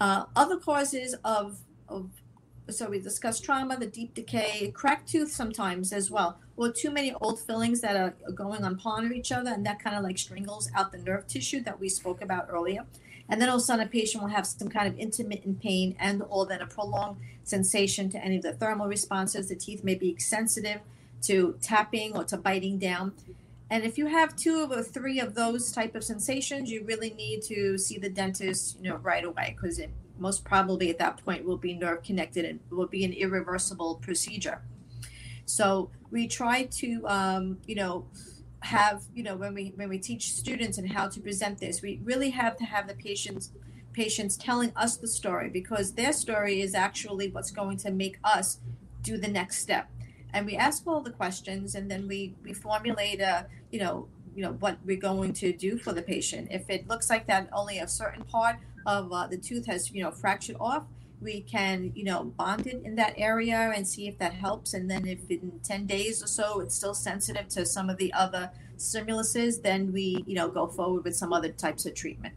Uh, 0.00 0.24
other 0.34 0.58
causes 0.58 1.14
of, 1.24 1.58
of 1.88 2.08
so 2.70 2.88
we 2.88 2.98
discussed 2.98 3.44
trauma, 3.44 3.76
the 3.76 3.86
deep 3.86 4.14
decay, 4.14 4.70
cracked 4.70 5.08
tooth 5.08 5.30
sometimes 5.30 5.92
as 5.92 6.10
well, 6.10 6.38
too 6.70 6.90
many 6.90 7.14
old 7.20 7.40
fillings 7.40 7.80
that 7.80 7.96
are 7.96 8.32
going 8.32 8.64
on 8.64 8.76
pawn 8.76 9.06
of 9.06 9.12
each 9.12 9.32
other, 9.32 9.50
and 9.50 9.64
that 9.66 9.82
kind 9.82 9.96
of 9.96 10.02
like 10.02 10.18
strangles 10.18 10.70
out 10.74 10.92
the 10.92 10.98
nerve 10.98 11.26
tissue 11.26 11.62
that 11.62 11.80
we 11.80 11.88
spoke 11.88 12.22
about 12.22 12.48
earlier. 12.50 12.84
And 13.28 13.40
then 13.40 13.48
all 13.48 13.56
of 13.56 13.62
a 13.62 13.64
sudden, 13.64 13.86
a 13.86 13.88
patient 13.88 14.22
will 14.22 14.30
have 14.30 14.46
some 14.46 14.68
kind 14.68 14.86
of 14.86 14.98
intermittent 14.98 15.60
pain 15.60 15.96
and 15.98 16.22
or 16.28 16.46
then 16.46 16.60
a 16.60 16.66
prolonged 16.66 17.16
sensation 17.44 18.10
to 18.10 18.22
any 18.22 18.36
of 18.36 18.42
the 18.42 18.52
thermal 18.52 18.86
responses. 18.88 19.48
The 19.48 19.56
teeth 19.56 19.82
may 19.82 19.94
be 19.94 20.16
sensitive 20.18 20.80
to 21.22 21.56
tapping 21.62 22.14
or 22.14 22.24
to 22.24 22.36
biting 22.36 22.78
down. 22.78 23.12
And 23.70 23.84
if 23.84 23.96
you 23.96 24.06
have 24.06 24.36
two 24.36 24.68
or 24.70 24.82
three 24.82 25.18
of 25.18 25.34
those 25.34 25.72
type 25.72 25.94
of 25.94 26.04
sensations, 26.04 26.70
you 26.70 26.84
really 26.84 27.10
need 27.10 27.42
to 27.44 27.78
see 27.78 27.96
the 27.96 28.10
dentist, 28.10 28.76
you 28.82 28.90
know, 28.90 28.96
right 28.96 29.24
away 29.24 29.56
because 29.56 29.78
it 29.78 29.90
most 30.18 30.44
probably 30.44 30.90
at 30.90 30.98
that 30.98 31.24
point 31.24 31.44
will 31.44 31.56
be 31.56 31.72
nerve 31.74 32.02
connected 32.02 32.44
and 32.44 32.60
will 32.70 32.86
be 32.86 33.04
an 33.04 33.12
irreversible 33.12 33.94
procedure. 33.96 34.60
So 35.46 35.90
we 36.12 36.28
try 36.28 36.64
to, 36.64 37.08
um, 37.08 37.58
you 37.66 37.74
know, 37.74 38.06
have 38.60 39.02
you 39.12 39.24
know 39.24 39.34
when 39.34 39.54
we 39.54 39.72
when 39.74 39.88
we 39.88 39.98
teach 39.98 40.34
students 40.34 40.78
and 40.78 40.92
how 40.92 41.08
to 41.08 41.20
present 41.20 41.58
this, 41.58 41.82
we 41.82 42.00
really 42.04 42.30
have 42.30 42.56
to 42.58 42.64
have 42.64 42.86
the 42.86 42.94
patients 42.94 43.50
patients 43.92 44.36
telling 44.36 44.72
us 44.76 44.96
the 44.96 45.08
story 45.08 45.50
because 45.50 45.92
their 45.92 46.12
story 46.12 46.60
is 46.60 46.74
actually 46.74 47.28
what's 47.28 47.50
going 47.50 47.76
to 47.76 47.90
make 47.90 48.18
us 48.22 48.60
do 49.02 49.18
the 49.18 49.28
next 49.28 49.58
step. 49.58 49.90
And 50.32 50.46
we 50.46 50.56
ask 50.56 50.86
all 50.86 51.00
the 51.00 51.10
questions, 51.10 51.74
and 51.74 51.90
then 51.90 52.06
we 52.06 52.34
we 52.44 52.52
formulate 52.52 53.20
a 53.20 53.46
you 53.72 53.80
know 53.80 54.06
you 54.36 54.42
know 54.42 54.52
what 54.60 54.78
we're 54.84 54.96
going 54.96 55.32
to 55.32 55.52
do 55.52 55.76
for 55.78 55.92
the 55.92 56.02
patient. 56.02 56.48
If 56.50 56.70
it 56.70 56.86
looks 56.86 57.10
like 57.10 57.26
that 57.26 57.48
only 57.52 57.78
a 57.78 57.88
certain 57.88 58.22
part 58.22 58.56
of 58.86 59.12
uh, 59.12 59.26
the 59.26 59.38
tooth 59.38 59.66
has 59.66 59.90
you 59.90 60.04
know 60.04 60.10
fractured 60.12 60.56
off 60.60 60.84
we 61.22 61.42
can, 61.42 61.92
you 61.94 62.04
know, 62.04 62.24
bond 62.24 62.66
it 62.66 62.82
in 62.84 62.94
that 62.96 63.14
area 63.16 63.72
and 63.74 63.86
see 63.86 64.08
if 64.08 64.18
that 64.18 64.34
helps. 64.34 64.74
And 64.74 64.90
then 64.90 65.06
if 65.06 65.30
in 65.30 65.60
10 65.62 65.86
days 65.86 66.22
or 66.22 66.26
so 66.26 66.60
it's 66.60 66.74
still 66.74 66.94
sensitive 66.94 67.48
to 67.48 67.64
some 67.64 67.88
of 67.88 67.96
the 67.96 68.12
other 68.12 68.50
stimuluses, 68.76 69.62
then 69.62 69.92
we, 69.92 70.24
you 70.26 70.34
know, 70.34 70.48
go 70.48 70.66
forward 70.66 71.04
with 71.04 71.16
some 71.16 71.32
other 71.32 71.50
types 71.50 71.86
of 71.86 71.94
treatment. 71.94 72.34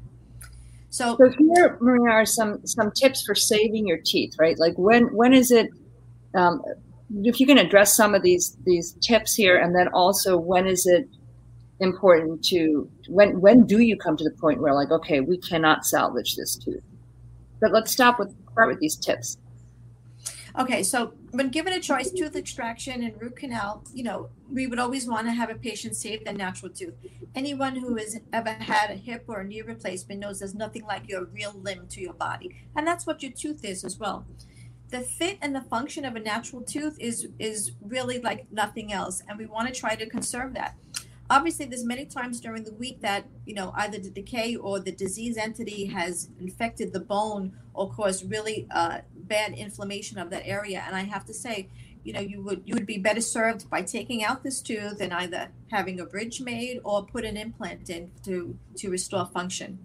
So, 0.89 1.17
so 1.17 1.29
here, 1.29 1.77
Maria, 1.81 2.09
are 2.09 2.25
some 2.25 2.65
some 2.65 2.89
tips 2.91 3.25
for 3.25 3.35
saving 3.35 3.85
your 3.85 3.97
teeth, 3.97 4.35
right? 4.39 4.57
Like 4.57 4.75
when 4.77 5.13
when 5.13 5.33
is 5.33 5.51
it? 5.51 5.69
Um, 6.33 6.63
if 7.21 7.39
you 7.39 7.45
can 7.45 7.57
address 7.57 7.97
some 7.97 8.15
of 8.15 8.21
these 8.21 8.55
these 8.65 8.93
tips 9.01 9.35
here, 9.35 9.57
and 9.57 9.75
then 9.75 9.89
also 9.89 10.37
when 10.37 10.67
is 10.67 10.85
it 10.85 11.09
important 11.81 12.45
to 12.45 12.89
when 13.09 13.41
when 13.41 13.65
do 13.65 13.79
you 13.79 13.97
come 13.97 14.15
to 14.15 14.23
the 14.23 14.31
point 14.31 14.61
where 14.61 14.73
like 14.73 14.89
okay 14.91 15.19
we 15.19 15.37
cannot 15.37 15.85
salvage 15.85 16.37
this 16.37 16.55
tooth 16.55 16.81
but 17.59 17.73
let's 17.73 17.91
stop 17.91 18.17
with 18.17 18.33
start 18.55 18.69
with 18.69 18.79
these 18.79 18.95
tips. 18.95 19.37
Okay 20.57 20.83
so 20.83 21.13
when 21.31 21.49
given 21.49 21.73
a 21.73 21.81
choice 21.81 22.09
tooth 22.11 22.35
extraction 22.37 23.03
and 23.03 23.21
root 23.21 23.35
canal 23.35 23.83
you 23.93 24.03
know 24.03 24.29
we 24.49 24.67
would 24.67 24.79
always 24.79 25.05
want 25.05 25.27
to 25.27 25.33
have 25.33 25.49
a 25.49 25.55
patient 25.55 25.95
save 25.97 26.23
their 26.23 26.33
natural 26.33 26.71
tooth. 26.71 26.93
Anyone 27.35 27.75
who 27.75 27.97
has 27.97 28.17
ever 28.31 28.51
had 28.51 28.89
a 28.89 28.95
hip 28.95 29.25
or 29.27 29.41
a 29.41 29.43
knee 29.43 29.61
replacement 29.61 30.21
knows 30.21 30.39
there's 30.39 30.55
nothing 30.55 30.85
like 30.85 31.09
your 31.09 31.25
real 31.25 31.53
limb 31.61 31.87
to 31.89 31.99
your 31.99 32.13
body 32.13 32.55
and 32.77 32.87
that's 32.87 33.05
what 33.05 33.21
your 33.21 33.33
tooth 33.33 33.65
is 33.65 33.83
as 33.83 33.99
well. 33.99 34.25
The 34.91 35.01
fit 35.01 35.37
and 35.41 35.53
the 35.53 35.61
function 35.61 36.05
of 36.05 36.15
a 36.15 36.21
natural 36.21 36.61
tooth 36.61 36.95
is 36.99 37.27
is 37.37 37.73
really 37.81 38.19
like 38.21 38.49
nothing 38.49 38.93
else 38.93 39.21
and 39.27 39.37
we 39.37 39.47
want 39.47 39.67
to 39.67 39.77
try 39.77 39.95
to 39.95 40.05
conserve 40.05 40.53
that 40.53 40.75
obviously 41.29 41.65
there's 41.65 41.83
many 41.83 42.05
times 42.05 42.39
during 42.39 42.63
the 42.63 42.73
week 42.73 43.01
that 43.01 43.25
you 43.45 43.53
know 43.53 43.73
either 43.75 43.97
the 43.97 44.09
decay 44.09 44.55
or 44.55 44.79
the 44.79 44.91
disease 44.91 45.37
entity 45.37 45.85
has 45.85 46.29
infected 46.39 46.93
the 46.93 46.99
bone 46.99 47.53
or 47.73 47.89
caused 47.91 48.29
really 48.29 48.67
uh, 48.71 48.99
bad 49.15 49.53
inflammation 49.53 50.17
of 50.17 50.29
that 50.29 50.43
area. 50.45 50.83
And 50.85 50.95
i 50.95 51.03
have 51.03 51.25
to 51.25 51.33
say 51.33 51.69
you 52.03 52.13
know 52.13 52.19
you 52.19 52.41
would 52.41 52.61
you 52.65 52.73
would 52.75 52.85
be 52.85 52.97
better 52.97 53.21
served 53.21 53.69
by 53.69 53.81
taking 53.81 54.23
out 54.23 54.43
this 54.43 54.61
tooth 54.61 55.01
and 55.01 55.11
either 55.13 55.49
having 55.71 55.99
a 55.99 56.05
bridge 56.05 56.39
made 56.39 56.79
or 56.83 57.03
put 57.03 57.25
an 57.25 57.35
implant 57.35 57.89
in 57.89 58.11
to 58.23 58.57
to 58.77 58.89
restore 58.89 59.25
function. 59.25 59.79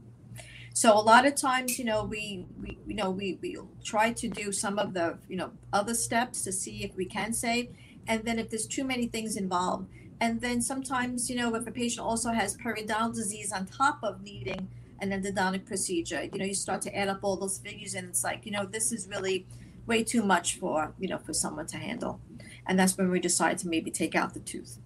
So 0.73 0.93
a 0.93 1.01
lot 1.01 1.27
of 1.27 1.35
times 1.35 1.79
you 1.79 1.85
know 1.85 2.05
we, 2.05 2.47
we 2.61 2.79
you 2.87 2.95
know 2.95 3.11
we 3.11 3.39
we 3.41 3.57
try 3.83 4.13
to 4.13 4.29
do 4.29 4.53
some 4.53 4.79
of 4.79 4.93
the 4.93 5.19
you 5.29 5.37
know 5.37 5.53
other 5.73 5.95
steps 5.95 6.43
to 6.43 6.53
see 6.53 6.85
if 6.85 6.95
we 6.95 7.07
can 7.07 7.33
save. 7.33 7.71
And 8.07 8.25
then 8.25 8.39
if 8.39 8.51
there's 8.51 8.67
too 8.67 8.85
many 8.85 9.07
things 9.07 9.37
involved 9.37 9.89
and 10.21 10.41
then 10.41 10.61
sometimes, 10.61 11.31
you 11.31 11.37
know, 11.37 11.55
if 11.55 11.67
a 11.67 11.71
patient 11.71 12.07
also 12.07 12.31
has 12.31 12.57
periodontal 12.57 13.15
disease 13.15 13.53
on 13.53 13.67
top 13.67 14.01
of 14.03 14.23
needing 14.23 14.69
an 15.01 15.11
endodontic 15.11 15.65
procedure, 15.65 16.23
you 16.31 16.39
know, 16.39 16.45
you 16.45 16.55
start 16.55 16.83
to 16.83 16.95
add 16.95 17.09
up 17.09 17.21
all 17.23 17.37
those 17.37 17.59
figures 17.59 17.95
and 17.95 18.09
it's 18.09 18.23
like, 18.23 18.45
you 18.45 18.53
know, 18.53 18.67
this 18.67 18.93
is 18.93 19.09
really 19.09 19.47
way 19.87 20.05
too 20.05 20.23
much 20.23 20.59
for, 20.59 20.93
you 20.99 21.09
know, 21.09 21.19
for 21.19 21.33
someone 21.33 21.67
to 21.69 21.79
handle. 21.79 22.21
And 22.67 22.79
that's 22.79 22.99
when 22.99 23.11
we 23.11 23.19
decide 23.19 23.57
to 23.59 23.69
maybe 23.69 23.91
take 23.91 24.15
out 24.15 24.35
the 24.35 24.41
tooth 24.41 24.79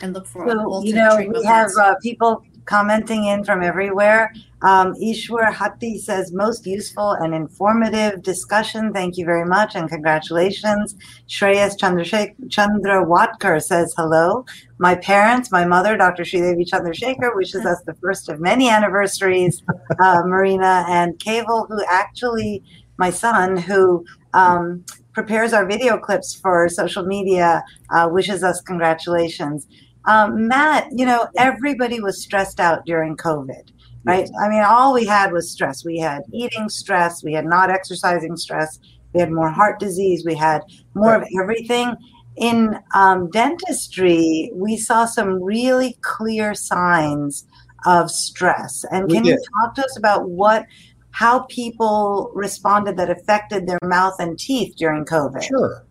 and 0.00 0.14
look 0.14 0.26
for 0.26 0.48
so, 0.48 0.84
you 0.84 0.94
know, 0.94 1.16
we 1.16 1.44
have 1.44 1.70
uh, 1.80 1.96
people 2.00 2.44
commenting 2.64 3.24
in 3.24 3.44
from 3.44 3.62
everywhere. 3.62 4.32
Um, 4.62 4.94
Ishwar 4.94 5.52
Hatti 5.52 5.98
says, 5.98 6.32
most 6.32 6.66
useful 6.66 7.12
and 7.12 7.34
informative 7.34 8.22
discussion. 8.22 8.92
Thank 8.92 9.16
you 9.16 9.24
very 9.24 9.44
much 9.44 9.74
and 9.74 9.88
congratulations. 9.88 10.94
Shreyas 11.28 11.78
Chandra 11.78 13.04
Watkar 13.04 13.62
says, 13.62 13.92
hello. 13.96 14.44
My 14.78 14.94
parents, 14.94 15.50
my 15.50 15.64
mother, 15.64 15.96
Dr. 15.96 16.22
Sridevi 16.22 16.68
Chandrasekhar, 16.68 17.34
wishes 17.34 17.66
us 17.66 17.80
the 17.86 17.94
first 17.94 18.28
of 18.28 18.40
many 18.40 18.68
anniversaries. 18.68 19.62
Uh, 20.00 20.22
Marina 20.24 20.84
and 20.88 21.18
Kaval, 21.18 21.66
who 21.68 21.84
actually, 21.90 22.62
my 22.98 23.10
son, 23.10 23.56
who 23.56 24.04
um, 24.34 24.84
prepares 25.12 25.52
our 25.52 25.66
video 25.66 25.98
clips 25.98 26.34
for 26.34 26.68
social 26.68 27.04
media, 27.04 27.62
uh, 27.90 28.08
wishes 28.10 28.42
us 28.42 28.60
congratulations. 28.60 29.66
Um, 30.04 30.48
Matt, 30.48 30.88
you 30.92 31.06
know, 31.06 31.28
everybody 31.36 32.00
was 32.00 32.22
stressed 32.22 32.60
out 32.60 32.84
during 32.84 33.16
COVID, 33.16 33.70
right? 34.04 34.28
I 34.42 34.48
mean, 34.48 34.62
all 34.62 34.94
we 34.94 35.06
had 35.06 35.32
was 35.32 35.50
stress. 35.50 35.84
We 35.84 35.98
had 35.98 36.22
eating 36.32 36.68
stress, 36.68 37.22
we 37.22 37.32
had 37.32 37.46
not 37.46 37.70
exercising 37.70 38.36
stress, 38.36 38.78
we 39.12 39.20
had 39.20 39.30
more 39.30 39.50
heart 39.50 39.78
disease, 39.78 40.24
we 40.24 40.34
had 40.34 40.62
more 40.94 41.14
of 41.14 41.24
everything. 41.40 41.94
In 42.36 42.78
um, 42.94 43.30
dentistry, 43.30 44.50
we 44.54 44.76
saw 44.76 45.04
some 45.04 45.42
really 45.42 45.98
clear 46.00 46.54
signs 46.54 47.46
of 47.84 48.10
stress. 48.10 48.84
And 48.90 49.08
can 49.10 49.24
you 49.24 49.38
talk 49.60 49.74
to 49.74 49.84
us 49.84 49.96
about 49.96 50.28
what 50.28 50.66
how 51.10 51.40
people 51.50 52.30
responded 52.34 52.96
that 52.96 53.10
affected 53.10 53.66
their 53.66 53.78
mouth 53.84 54.14
and 54.18 54.38
teeth 54.38 54.74
during 54.76 55.04
COVID? 55.04 55.42
Sure 55.42 55.84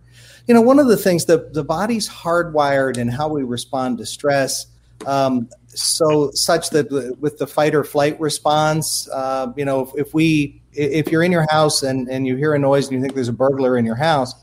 you 0.52 0.56
know, 0.56 0.62
one 0.62 0.80
of 0.80 0.88
the 0.88 0.98
things 0.98 1.28
that 1.28 1.54
the 1.54 1.64
body's 1.64 2.10
hardwired 2.10 2.98
in 2.98 3.08
how 3.08 3.30
we 3.30 3.42
respond 3.42 4.00
to 4.00 4.06
stress. 4.06 4.66
Um, 5.06 5.48
so 5.68 6.30
such 6.34 6.72
that 6.72 7.16
with 7.22 7.38
the 7.38 7.48
fight 7.48 7.74
or 7.74 7.86
flight 7.86 8.20
response, 8.20 9.08
uh, 9.14 9.54
you 9.56 9.64
know, 9.64 9.84
if, 9.84 10.08
if, 10.08 10.14
we 10.14 10.62
if 10.74 11.10
you're 11.10 11.24
in 11.24 11.32
your 11.32 11.48
house 11.50 11.84
and, 11.84 12.10
and 12.10 12.28
you 12.28 12.36
hear 12.36 12.54
a 12.54 12.60
noise 12.60 12.90
and 12.90 12.98
you 12.98 13.02
think 13.02 13.16
there's 13.16 13.30
a 13.30 13.32
burglar 13.32 13.78
in 13.78 13.86
your 13.86 13.96
house, 13.96 14.36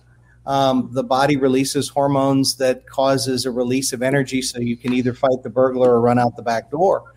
um, 0.46 0.88
the 0.92 1.04
body 1.04 1.36
releases 1.36 1.90
hormones 1.90 2.56
that 2.56 2.88
causes 2.88 3.44
a 3.44 3.50
release 3.50 3.92
of 3.92 4.00
energy, 4.00 4.40
so 4.40 4.60
you 4.60 4.78
can 4.78 4.94
either 4.94 5.12
fight 5.12 5.42
the 5.42 5.50
burglar 5.50 5.90
or 5.90 6.00
run 6.00 6.18
out 6.18 6.36
the 6.36 6.42
back 6.42 6.70
door. 6.70 7.12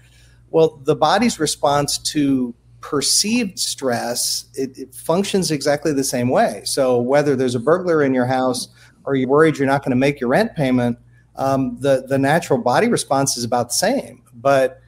Well, 0.50 0.82
the 0.84 0.98
body's 0.98 1.40
response 1.40 1.98
to 1.98 2.54
perceived 2.82 3.58
stress, 3.60 4.46
it, 4.56 4.78
it, 4.78 4.94
functions 4.94 5.52
exactly 5.52 5.94
the 5.94 6.04
same 6.04 6.30
way. 6.30 6.62
So 6.66 7.00
whether 7.00 7.36
there's 7.36 7.56
a 7.56 7.60
burglar 7.60 8.04
in 8.04 8.14
your 8.14 8.26
house 8.26 8.68
or 9.06 9.16
you're 9.16 9.30
worried 9.30 9.58
you're 9.58 9.68
not 9.68 9.82
going 9.82 9.92
to 9.92 9.96
make 9.98 10.20
your 10.20 10.30
rent 10.30 10.56
payment, 10.56 10.98
um, 11.36 11.78
the 11.80 12.06
the 12.08 12.18
natural 12.18 12.60
body 12.60 12.88
response 12.88 13.38
is 13.38 13.44
about 13.44 13.70
the 13.70 13.76
same. 13.76 14.24
But 14.34 14.82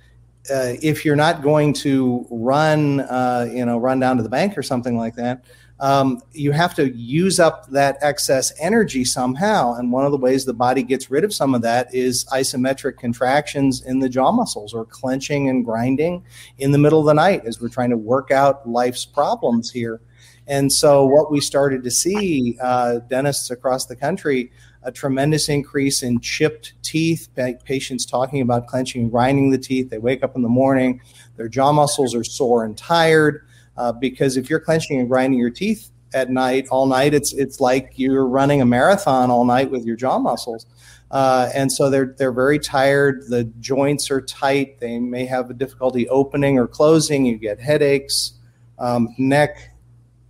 uh, 0.52 0.76
if 0.82 1.06
you're 1.06 1.16
not 1.16 1.42
going 1.42 1.74
to 1.74 2.28
run, 2.30 3.02
uh, 3.02 3.50
you 3.52 3.66
know, 3.66 3.78
run 3.78 4.00
down 4.00 4.18
to 4.18 4.24
the 4.24 4.30
bank 4.30 4.58
or 4.58 4.64
something 4.64 4.98
like 4.98 5.16
that, 5.16 5.46
um, 5.80 6.22
you 6.32 6.52
have 6.52 6.76
to 6.76 6.92
use 6.92 7.40
up 7.40 7.70
that 7.72 7.98
excess 8.02 8.54
energy 8.60 9.04
somehow. 9.04 9.74
And 9.76 9.92
one 9.92 10.06
of 10.06 10.12
the 10.12 10.18
ways 10.18 10.46
the 10.46 10.54
body 10.54 10.84
gets 10.84 11.10
rid 11.10 11.24
of 11.24 11.34
some 11.34 11.56
of 11.56 11.62
that 11.64 11.94
is 11.94 12.26
isometric 12.26 12.98
contractions 12.98 13.82
in 13.84 14.00
the 14.00 14.10
jaw 14.10 14.32
muscles 14.32 14.74
or 14.74 14.86
clenching 14.86 15.50
and 15.50 15.66
grinding 15.66 16.24
in 16.58 16.72
the 16.72 16.78
middle 16.78 17.00
of 17.00 17.06
the 17.06 17.14
night 17.14 17.44
as 17.46 17.60
we're 17.60 17.70
trying 17.70 17.90
to 17.90 17.98
work 17.98 18.32
out 18.32 18.68
life's 18.68 19.06
problems 19.06 19.72
here. 19.72 20.00
And 20.48 20.72
so, 20.72 21.06
what 21.06 21.32
we 21.32 21.40
started 21.40 21.84
to 21.84 21.92
see, 21.92 22.58
uh, 22.62 23.00
dentists 23.10 23.50
across 23.50 23.86
the 23.86 23.96
country, 23.96 24.52
a 24.84 24.92
tremendous 24.92 25.50
increase 25.50 26.04
in 26.04 26.20
chipped 26.20 26.74
teeth, 26.84 27.30
patients 27.64 28.06
talking 28.06 28.42
about 28.42 28.68
clenching 28.68 29.04
and 29.04 29.12
grinding 29.12 29.52
the 29.52 29.58
teeth. 29.58 29.90
They 29.90 29.98
wake 29.98 30.24
up 30.24 30.36
in 30.36 30.42
the 30.42 30.50
morning, 30.50 31.02
their 31.38 31.48
jaw 31.48 31.72
muscles 31.72 32.14
are 32.14 32.24
sore 32.24 32.66
and 32.66 32.78
tired 32.78 33.46
uh, 33.78 33.92
because 33.92 34.38
if 34.38 34.50
you're 34.50 34.60
clenching 34.60 35.00
and 35.00 35.10
grinding 35.10 35.40
your 35.40 35.50
teeth 35.50 35.90
at 36.14 36.30
night 36.30 36.68
all 36.70 36.86
night, 36.86 37.14
it's 37.14 37.34
it's 37.34 37.60
like 37.60 37.94
you're 37.96 38.28
running 38.28 38.62
a 38.62 38.66
marathon 38.66 39.32
all 39.32 39.46
night 39.46 39.72
with 39.72 39.86
your 39.86 39.96
jaw 39.96 40.20
muscles. 40.20 40.66
Uh, 41.10 41.50
and 41.54 41.72
so 41.72 41.90
they're 41.90 42.16
they're 42.18 42.32
very 42.32 42.60
tired. 42.60 43.24
The 43.30 43.46
joints 43.60 44.12
are 44.12 44.22
tight. 44.22 44.80
They 44.80 45.00
may 45.00 45.26
have 45.26 45.50
a 45.50 45.54
difficulty 45.54 46.08
opening 46.10 46.60
or 46.60 46.68
closing. 46.68 47.26
You 47.26 47.38
get 47.38 47.60
headaches, 47.60 48.34
um, 48.80 49.14
neck, 49.18 49.73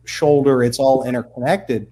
shoulder. 0.06 0.64
It's 0.64 0.80
all 0.80 1.04
interconnected. 1.04 1.92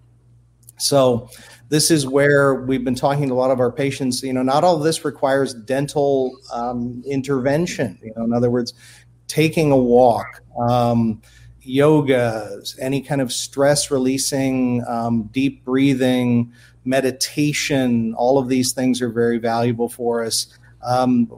So 0.78 1.30
this 1.70 1.92
is 1.92 2.08
where 2.08 2.56
we've 2.56 2.84
been 2.84 2.96
talking 2.96 3.28
to 3.28 3.34
a 3.34 3.36
lot 3.36 3.52
of 3.52 3.60
our 3.60 3.72
patients. 3.72 4.24
You 4.24 4.34
know, 4.34 4.44
not 4.44 4.64
all 4.64 4.78
this 4.78 5.06
requires 5.06 5.54
dental 5.54 6.36
um, 6.52 7.04
intervention. 7.06 7.98
You 8.04 8.14
know, 8.16 8.24
in 8.24 8.34
other 8.34 8.50
words, 8.50 8.74
taking 9.28 9.72
a 9.72 9.78
walk. 9.78 10.42
Um, 10.60 11.22
yoga, 11.62 12.60
any 12.80 13.02
kind 13.02 13.22
of 13.22 13.32
stress 13.32 13.92
releasing, 13.92 14.84
um, 14.88 15.30
deep 15.32 15.64
breathing, 15.64 16.52
meditation, 16.84 18.14
all 18.16 18.38
of 18.38 18.50
these 18.50 18.74
things 18.74 19.02
are 19.02 19.10
very 19.10 19.38
valuable 19.38 19.88
for 19.88 20.24
us. 20.24 20.48
Um, 20.84 21.32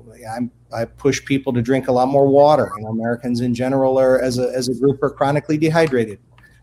i 0.74 0.86
push 0.86 1.24
people 1.24 1.54
to 1.54 1.62
drink 1.62 1.88
a 1.88 1.92
lot 1.92 2.08
more 2.08 2.28
water. 2.28 2.72
You 2.78 2.84
know, 2.84 2.90
Americans 2.90 3.42
in 3.42 3.54
general 3.54 4.00
are, 4.00 4.20
as 4.20 4.40
a, 4.40 4.50
as 4.56 4.70
a 4.70 4.74
group, 4.74 5.04
are 5.04 5.12
chronically 5.12 5.58
dehydrated. 5.58 6.20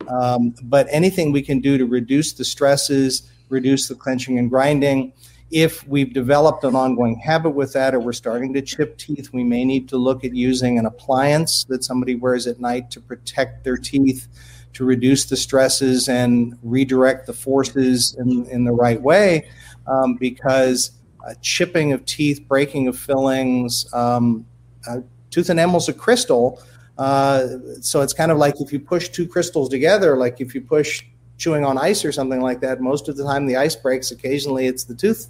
Um, 0.08 0.54
but 0.62 0.86
anything 0.90 1.32
we 1.32 1.42
can 1.42 1.60
do 1.60 1.78
to 1.78 1.86
reduce 1.86 2.32
the 2.32 2.44
stresses, 2.44 3.30
reduce 3.48 3.88
the 3.88 3.94
clenching 3.94 4.38
and 4.38 4.48
grinding, 4.48 5.12
if 5.50 5.86
we've 5.88 6.12
developed 6.12 6.62
an 6.62 6.76
ongoing 6.76 7.18
habit 7.18 7.50
with 7.50 7.72
that 7.72 7.94
or 7.94 8.00
we're 8.00 8.12
starting 8.12 8.52
to 8.54 8.62
chip 8.62 8.96
teeth, 8.98 9.30
we 9.32 9.42
may 9.42 9.64
need 9.64 9.88
to 9.88 9.96
look 9.96 10.24
at 10.24 10.34
using 10.34 10.78
an 10.78 10.86
appliance 10.86 11.64
that 11.64 11.82
somebody 11.82 12.14
wears 12.14 12.46
at 12.46 12.60
night 12.60 12.90
to 12.92 13.00
protect 13.00 13.64
their 13.64 13.76
teeth, 13.76 14.28
to 14.74 14.84
reduce 14.84 15.24
the 15.24 15.36
stresses 15.36 16.08
and 16.08 16.56
redirect 16.62 17.26
the 17.26 17.32
forces 17.32 18.14
in, 18.14 18.46
in 18.46 18.64
the 18.64 18.72
right 18.72 19.02
way. 19.02 19.48
Um, 19.88 20.14
because 20.14 20.92
uh, 21.26 21.34
chipping 21.42 21.92
of 21.92 22.04
teeth, 22.04 22.46
breaking 22.46 22.86
of 22.86 22.96
fillings, 22.96 23.92
um, 23.92 24.46
uh, 24.88 24.98
tooth 25.30 25.50
enamel's 25.50 25.88
a 25.88 25.92
crystal. 25.92 26.62
Uh, 27.00 27.56
so 27.80 28.02
it's 28.02 28.12
kind 28.12 28.30
of 28.30 28.36
like 28.36 28.60
if 28.60 28.74
you 28.74 28.78
push 28.78 29.08
two 29.08 29.26
crystals 29.26 29.70
together, 29.70 30.18
like 30.18 30.38
if 30.38 30.54
you 30.54 30.60
push 30.60 31.02
chewing 31.38 31.64
on 31.64 31.78
ice 31.78 32.04
or 32.04 32.12
something 32.12 32.42
like 32.42 32.60
that, 32.60 32.82
most 32.82 33.08
of 33.08 33.16
the 33.16 33.24
time 33.24 33.46
the 33.46 33.56
ice 33.56 33.74
breaks. 33.74 34.10
Occasionally 34.10 34.66
it's 34.66 34.84
the 34.84 34.94
tooth. 34.94 35.28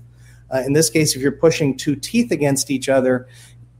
Uh, 0.52 0.62
in 0.66 0.72
this 0.72 0.90
case, 0.90 1.14
if 1.14 1.22
you're 1.22 1.30
pushing 1.30 1.76
two 1.76 1.94
teeth 1.94 2.32
against 2.32 2.72
each 2.72 2.88
other, 2.88 3.28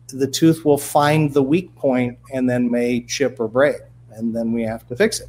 the 0.07 0.29
tooth 0.29 0.65
will 0.65 0.79
find 0.79 1.35
the 1.35 1.43
weak 1.43 1.75
point 1.75 2.17
and 2.33 2.49
then 2.49 2.71
may 2.71 3.01
chip 3.01 3.41
or 3.41 3.49
break, 3.49 3.77
and 4.13 4.37
then 4.37 4.53
we 4.53 4.63
have 4.63 4.87
to 4.87 4.95
fix 4.95 5.19
it. 5.19 5.29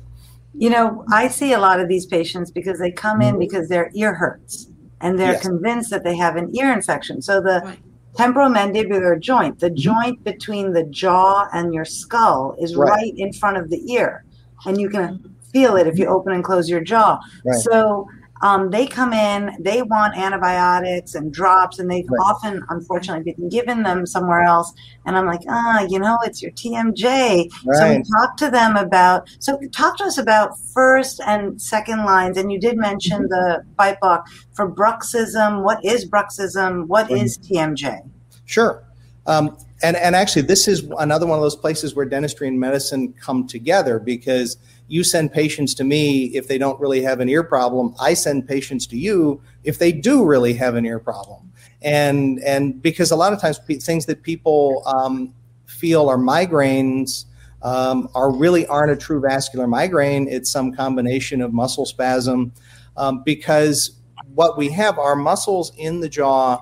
You 0.54 0.70
know, 0.70 1.04
I 1.12 1.30
see 1.30 1.54
a 1.54 1.60
lot 1.60 1.80
of 1.80 1.88
these 1.88 2.06
patients 2.06 2.52
because 2.52 2.78
they 2.78 2.92
come 2.92 3.24
in 3.24 3.40
because 3.40 3.70
their 3.70 3.90
ear 3.96 4.14
hurts 4.14 4.68
and 5.00 5.18
they're 5.18 5.34
Yes. 5.34 5.42
convinced 5.42 5.90
that 5.90 6.04
they 6.04 6.16
have 6.16 6.36
an 6.36 6.56
ear 6.56 6.72
infection. 6.72 7.24
So 7.24 7.42
the 7.42 7.76
temporomandibular 8.14 9.20
joint, 9.20 9.60
the 9.60 9.68
mm-hmm. 9.68 9.76
joint 9.76 10.24
between 10.24 10.74
the 10.74 10.84
jaw 10.84 11.48
and 11.54 11.74
your 11.74 11.86
skull, 11.86 12.56
is 12.60 12.76
Right. 12.76 12.90
right, 12.90 13.14
in 13.18 13.34
front 13.34 13.58
of 13.58 13.70
the 13.70 13.92
ear, 13.92 14.24
and 14.66 14.80
you 14.80 14.90
can 14.90 15.36
feel 15.52 15.76
it 15.76 15.88
if 15.88 15.98
you 15.98 16.06
mm-hmm. 16.06 16.14
open 16.14 16.34
and 16.34 16.44
close 16.44 16.70
your 16.70 16.82
jaw. 16.82 17.20
Right. 17.46 17.60
So 17.60 18.08
um, 18.42 18.70
they 18.72 18.88
come 18.88 19.14
in, 19.14 19.52
they 19.60 19.82
want 19.82 20.18
antibiotics 20.18 21.16
and 21.16 21.32
drops, 21.32 21.80
and 21.80 21.90
they've 21.90 22.06
Right. 22.10 22.20
often, 22.26 22.64
unfortunately, 22.70 23.34
been 23.34 23.50
given 23.50 23.84
them 23.84 24.06
somewhere 24.06 24.42
else. 24.42 24.74
And 25.06 25.16
I'm 25.18 25.26
like, 25.26 25.42
ah, 25.50 25.86
you 25.88 26.00
know, 26.00 26.18
it's 26.24 26.42
your 26.42 26.52
TMJ. 26.52 27.50
So 27.74 27.90
we 27.90 28.04
talk 28.04 28.38
to 28.38 28.50
them 28.50 28.76
about. 28.76 29.28
So 29.40 29.60
talk 29.72 29.98
to 29.98 30.06
us 30.06 30.18
about 30.18 30.58
first 30.74 31.22
and 31.26 31.62
second 31.62 32.06
lines. 32.06 32.38
And 32.38 32.52
you 32.52 32.60
did 32.60 32.78
mention 32.78 33.28
the 33.30 33.64
bite 33.78 34.00
block 34.00 34.28
for 34.54 34.70
bruxism. 34.70 35.64
What 35.64 35.84
is 35.84 36.10
bruxism? 36.10 36.88
What 36.88 37.12
is 37.12 37.38
TMJ? 37.38 38.02
Sure. 38.46 38.84
Um, 39.28 39.58
and, 39.84 39.96
and 39.98 40.16
actually, 40.16 40.44
this 40.44 40.68
is 40.68 40.84
another 41.00 41.26
one 41.26 41.38
of 41.38 41.44
those 41.44 41.56
places 41.56 41.96
where 41.96 42.06
dentistry 42.06 42.48
and 42.48 42.60
medicine 42.60 43.14
come 43.14 43.48
together 43.48 44.00
because 44.00 44.58
you 44.92 45.06
send 45.06 45.32
patients 45.32 45.74
to 45.74 45.86
me 45.86 46.26
if 46.36 46.50
they 46.50 46.58
don't 46.58 46.78
really 46.78 47.02
have 47.02 47.22
an 47.22 47.30
ear 47.30 47.44
problem. 47.44 47.96
I 47.98 48.14
send 48.14 48.46
patients 48.46 48.86
to 48.88 48.98
you 48.98 49.42
if 49.64 49.80
they 49.80 49.94
do 49.94 50.26
really 50.26 50.54
have 50.56 50.76
an 50.76 50.86
ear 50.86 51.00
problem. 51.00 51.50
And, 51.82 52.40
and 52.40 52.82
because 52.82 53.10
a 53.10 53.16
lot 53.16 53.32
of 53.32 53.40
times 53.40 53.58
pe- 53.58 53.78
things 53.78 54.06
that 54.08 54.22
people 54.22 54.84
um, 54.86 55.34
feel 55.66 56.10
are 56.10 56.18
migraines 56.18 57.24
um, 57.62 58.10
are 58.14 58.34
really 58.34 58.68
aren't 58.68 58.92
a 58.92 58.98
true 58.98 59.22
vascular 59.22 59.66
migraine. 59.66 60.28
It's 60.28 60.52
some 60.52 60.74
combination 60.74 61.42
of 61.42 61.54
muscle 61.54 61.86
spasm 61.86 62.52
um, 62.98 63.24
because 63.24 63.92
what 64.34 64.58
we 64.58 64.70
have 64.72 65.00
are 65.00 65.16
muscles 65.16 65.72
in 65.78 66.02
the 66.02 66.10
jaw 66.10 66.60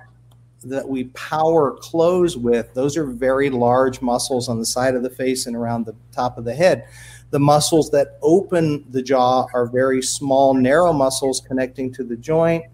that 0.66 0.88
we 0.88 1.06
power 1.06 1.72
close 1.78 2.38
with, 2.38 2.72
those 2.76 2.96
are 2.96 3.06
very 3.06 3.50
large 3.50 4.02
muscles 4.02 4.50
on 4.50 4.60
the 4.60 4.66
side 4.66 4.94
of 4.94 5.02
the 5.02 5.10
face 5.10 5.48
and 5.48 5.56
around 5.56 5.88
the 5.88 5.96
top 6.12 6.38
of 6.38 6.46
the 6.46 6.54
head. 6.54 6.86
The 7.32 7.40
muscles 7.40 7.92
that 7.92 8.18
open 8.22 8.86
the 8.90 9.04
jaw 9.04 9.46
are 9.54 9.68
very 9.68 10.02
small, 10.02 10.54
narrow 10.54 10.94
muscles 10.94 11.42
connecting 11.42 11.94
to 11.94 12.04
the 12.04 12.16
joint 12.16 12.66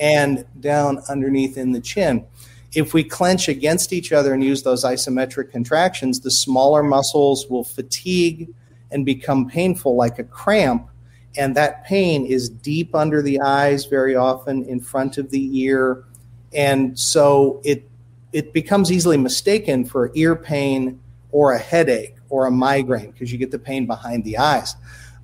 and 0.00 0.44
down 0.60 1.00
underneath 1.08 1.56
in 1.56 1.72
the 1.72 1.80
chin. 1.80 2.26
If 2.74 2.92
we 2.92 3.04
clench 3.04 3.48
against 3.48 3.92
each 3.92 4.12
other 4.12 4.34
and 4.34 4.44
use 4.44 4.62
those 4.62 4.84
isometric 4.84 5.50
contractions, 5.50 6.20
the 6.20 6.30
smaller 6.30 6.82
muscles 6.82 7.46
will 7.48 7.64
fatigue 7.64 8.52
and 8.90 9.06
become 9.06 9.48
painful 9.48 9.96
like 9.96 10.18
a 10.18 10.24
cramp. 10.24 10.88
And 11.36 11.54
that 11.56 11.84
pain 11.84 12.26
is 12.26 12.48
deep 12.48 12.94
under 12.94 13.22
the 13.22 13.40
eyes, 13.40 13.84
very 13.84 14.16
often 14.16 14.64
in 14.64 14.80
front 14.80 15.18
of 15.18 15.30
the 15.30 15.60
ear, 15.60 16.04
and 16.52 16.98
so 16.98 17.60
it 17.64 17.88
it 18.32 18.52
becomes 18.52 18.90
easily 18.90 19.16
mistaken 19.16 19.84
for 19.84 20.10
ear 20.14 20.36
pain 20.36 21.00
or 21.30 21.52
a 21.52 21.58
headache 21.58 22.17
or 22.30 22.46
a 22.46 22.50
migraine 22.50 23.10
because 23.10 23.32
you 23.32 23.38
get 23.38 23.50
the 23.50 23.58
pain 23.58 23.86
behind 23.86 24.24
the 24.24 24.38
eyes. 24.38 24.74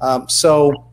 Um, 0.00 0.28
so 0.28 0.86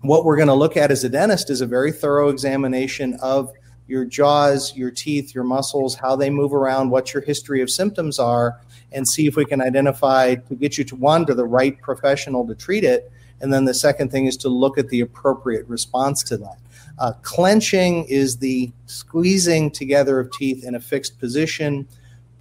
what 0.00 0.24
we're 0.24 0.36
going 0.36 0.48
to 0.48 0.54
look 0.54 0.76
at 0.76 0.90
as 0.90 1.04
a 1.04 1.08
dentist 1.08 1.50
is 1.50 1.60
a 1.60 1.66
very 1.66 1.92
thorough 1.92 2.28
examination 2.28 3.14
of 3.22 3.52
your 3.86 4.04
jaws, 4.04 4.74
your 4.76 4.90
teeth, 4.90 5.34
your 5.34 5.44
muscles, 5.44 5.94
how 5.94 6.16
they 6.16 6.30
move 6.30 6.52
around, 6.54 6.90
what 6.90 7.12
your 7.12 7.22
history 7.22 7.60
of 7.60 7.70
symptoms 7.70 8.18
are, 8.18 8.60
and 8.92 9.06
see 9.06 9.26
if 9.26 9.36
we 9.36 9.44
can 9.44 9.60
identify 9.60 10.34
to 10.34 10.54
get 10.54 10.78
you 10.78 10.84
to 10.84 10.96
one 10.96 11.26
to 11.26 11.34
the 11.34 11.44
right 11.44 11.80
professional 11.80 12.46
to 12.46 12.54
treat 12.54 12.84
it. 12.84 13.10
And 13.40 13.52
then 13.52 13.64
the 13.64 13.74
second 13.74 14.10
thing 14.10 14.26
is 14.26 14.36
to 14.38 14.48
look 14.48 14.78
at 14.78 14.88
the 14.88 15.00
appropriate 15.00 15.66
response 15.66 16.22
to 16.24 16.36
that. 16.38 16.58
Uh, 16.98 17.12
clenching 17.22 18.04
is 18.04 18.36
the 18.38 18.70
squeezing 18.86 19.70
together 19.70 20.20
of 20.20 20.30
teeth 20.32 20.64
in 20.64 20.74
a 20.74 20.80
fixed 20.80 21.18
position. 21.18 21.86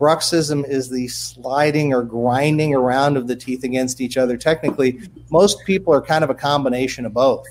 Bruxism 0.02 0.68
is 0.68 0.89
the 0.89 1.08
sliding 1.10 1.93
or 1.93 2.02
grinding 2.02 2.74
around 2.74 3.18
of 3.18 3.28
the 3.28 3.36
teeth 3.36 3.64
against 3.64 4.02
each 4.02 4.18
other. 4.18 4.36
Technically, 4.36 4.99
most 5.30 5.64
people 5.64 5.93
are 5.93 6.02
kind 6.02 6.24
of 6.24 6.32
a 6.32 6.34
combination 6.34 7.06
of 7.06 7.14
both. 7.14 7.45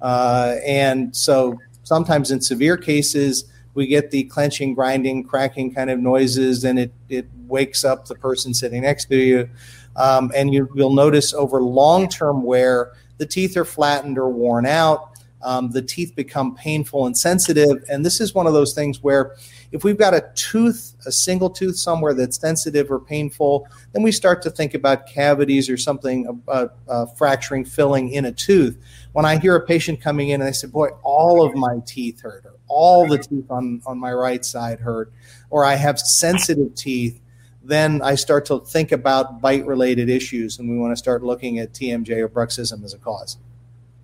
Uh, 0.00 0.56
and 0.66 1.14
so 1.14 1.56
sometimes 1.84 2.32
in 2.32 2.40
severe 2.40 2.76
cases, 2.76 3.44
we 3.74 3.86
get 3.86 4.10
the 4.10 4.24
clenching, 4.24 4.74
grinding, 4.74 5.22
cracking 5.22 5.72
kind 5.72 5.90
of 5.90 6.00
noises, 6.00 6.64
and 6.64 6.76
it, 6.76 6.92
it 7.08 7.28
wakes 7.46 7.84
up 7.84 8.06
the 8.06 8.16
person 8.16 8.52
sitting 8.52 8.82
next 8.82 9.04
to 9.04 9.16
you. 9.16 9.48
Um, 9.94 10.32
and 10.34 10.52
you, 10.52 10.68
you'll 10.74 10.94
notice 10.94 11.32
over 11.32 11.62
long 11.62 12.08
term 12.08 12.42
wear, 12.42 12.94
the 13.18 13.26
teeth 13.26 13.56
are 13.56 13.64
flattened 13.64 14.18
or 14.18 14.28
worn 14.28 14.66
out. 14.66 15.11
Um, 15.42 15.70
the 15.70 15.82
teeth 15.82 16.14
become 16.14 16.54
painful 16.54 17.06
and 17.06 17.16
sensitive. 17.16 17.84
And 17.88 18.04
this 18.04 18.20
is 18.20 18.34
one 18.34 18.46
of 18.46 18.52
those 18.52 18.74
things 18.74 19.02
where 19.02 19.36
if 19.72 19.84
we've 19.84 19.98
got 19.98 20.14
a 20.14 20.30
tooth, 20.34 20.94
a 21.06 21.12
single 21.12 21.50
tooth 21.50 21.76
somewhere 21.76 22.14
that's 22.14 22.38
sensitive 22.38 22.90
or 22.90 23.00
painful, 23.00 23.66
then 23.92 24.02
we 24.02 24.12
start 24.12 24.42
to 24.42 24.50
think 24.50 24.74
about 24.74 25.06
cavities 25.06 25.68
or 25.70 25.76
something, 25.76 26.42
uh, 26.48 26.68
uh, 26.88 27.06
fracturing, 27.06 27.64
filling 27.64 28.10
in 28.10 28.26
a 28.26 28.32
tooth. 28.32 28.78
When 29.12 29.24
I 29.24 29.38
hear 29.38 29.56
a 29.56 29.66
patient 29.66 30.00
coming 30.00 30.28
in 30.28 30.40
and 30.40 30.48
they 30.48 30.52
say, 30.52 30.68
Boy, 30.68 30.88
all 31.02 31.44
of 31.44 31.54
my 31.54 31.78
teeth 31.86 32.20
hurt, 32.20 32.44
or 32.44 32.54
all 32.68 33.06
the 33.06 33.18
teeth 33.18 33.50
on, 33.50 33.82
on 33.86 33.98
my 33.98 34.12
right 34.12 34.44
side 34.44 34.80
hurt, 34.80 35.12
or 35.50 35.64
I 35.64 35.74
have 35.74 35.98
sensitive 35.98 36.74
teeth, 36.74 37.20
then 37.64 38.02
I 38.02 38.16
start 38.16 38.46
to 38.46 38.60
think 38.60 38.92
about 38.92 39.40
bite 39.40 39.66
related 39.66 40.08
issues 40.08 40.58
and 40.58 40.68
we 40.68 40.76
want 40.76 40.92
to 40.92 40.96
start 40.96 41.22
looking 41.22 41.58
at 41.58 41.72
TMJ 41.72 42.10
or 42.18 42.28
bruxism 42.28 42.84
as 42.84 42.92
a 42.92 42.98
cause. 42.98 43.38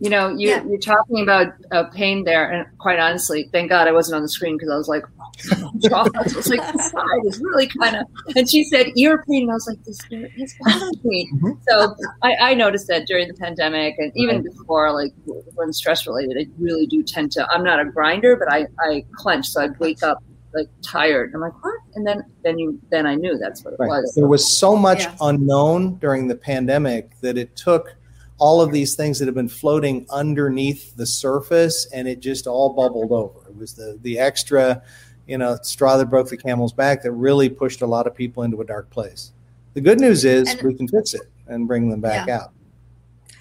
You 0.01 0.11
know, 0.11 0.29
you, 0.29 0.49
Yeah. 0.51 0.63
you're 0.65 0.79
talking 0.79 1.21
about 1.23 1.49
uh, 1.73 1.85
pain 1.85 2.23
there, 2.25 2.49
and 2.51 2.65
quite 2.79 3.01
honestly, 3.01 3.49
thank 3.53 3.71
God 3.71 3.89
I 3.89 3.93
wasn't 3.93 4.15
on 4.17 4.23
the 4.23 4.29
screen 4.29 4.57
because 4.57 4.71
I 4.71 4.77
was 4.77 4.87
like, 4.87 5.05
jaw. 5.79 6.07
I 6.15 6.23
was 6.23 6.49
like, 6.49 6.61
the 6.73 6.83
side 6.83 7.27
is 7.27 7.41
really 7.41 7.67
kind 7.67 7.97
of. 7.97 8.07
And 8.37 8.49
she 8.49 8.63
said 8.65 8.87
ear 8.97 9.25
pain, 9.29 9.43
and 9.43 9.51
I 9.51 9.55
was 9.55 9.67
like, 9.67 9.83
this 9.85 9.99
ear 10.11 10.31
is 10.37 10.55
bothering 10.61 10.93
me. 11.03 11.31
So 11.69 11.97
I, 12.23 12.35
I 12.41 12.55
noticed 12.55 12.87
that 12.87 13.07
during 13.09 13.27
the 13.27 13.35
pandemic, 13.35 13.97
and 13.99 14.13
even 14.15 14.43
before, 14.43 14.93
like 14.93 15.13
when 15.55 15.73
stress 15.73 16.07
related, 16.07 16.37
I 16.39 16.47
really 16.61 16.87
do 16.87 17.03
tend 17.03 17.33
to. 17.33 17.51
I'm 17.51 17.65
not 17.65 17.81
a 17.81 17.85
grinder, 17.85 18.37
but 18.37 18.53
I 18.53 18.67
I 18.81 19.05
clench, 19.17 19.49
so 19.49 19.63
I'd 19.63 19.79
wake 19.81 20.03
up 20.05 20.23
like 20.55 20.69
tired. 20.83 21.33
I'm 21.35 21.41
like, 21.41 21.53
what? 21.65 21.75
And 21.97 22.07
then 22.07 22.23
then 22.45 22.59
you 22.59 22.81
then 22.91 23.05
I 23.05 23.17
knew 23.17 23.37
that's 23.37 23.65
what 23.65 23.75
it 23.75 23.81
Right. 23.81 23.89
was. 23.89 24.15
There 24.15 24.29
was 24.29 24.57
so 24.57 24.77
much 24.77 25.01
Yeah. 25.03 25.15
unknown 25.23 25.97
during 25.97 26.29
the 26.29 26.37
pandemic 26.37 27.11
that 27.21 27.37
it 27.37 27.57
took 27.57 27.95
all 28.39 28.61
of 28.61 28.72
these 28.72 28.95
things 28.95 29.18
that 29.18 29.26
have 29.26 29.34
been 29.34 29.49
floating 29.49 30.07
underneath 30.11 30.97
the 30.97 31.07
surface 31.07 31.86
and 31.93 32.07
it 32.07 32.20
just 32.20 32.47
all 32.47 32.70
bubbled 32.72 33.12
over. 33.12 33.49
It 33.49 33.57
was 33.57 33.74
the 33.74 33.99
the 34.03 34.18
extra, 34.18 34.82
you 35.26 35.39
know, 35.39 35.59
straw 35.62 35.97
that 35.97 36.07
broke 36.07 36.28
the 36.28 36.36
camel's 36.36 36.72
back 36.72 37.03
that 37.03 37.12
really 37.12 37.49
pushed 37.49 37.82
a 37.82 37.86
lot 37.86 38.07
of 38.07 38.14
people 38.14 38.45
into 38.45 38.61
a 38.61 38.64
dark 38.64 38.89
place. 38.91 39.32
The 39.74 39.80
good 39.80 40.01
news 40.01 40.24
is 40.24 40.49
And- 40.49 40.62
we 40.62 40.74
can 40.74 40.89
fix 40.89 41.14
it 41.14 41.22
and 41.47 41.66
bring 41.66 41.91
them 41.91 42.01
back 42.01 42.26
Yeah. 42.28 42.36
out. 42.43 42.53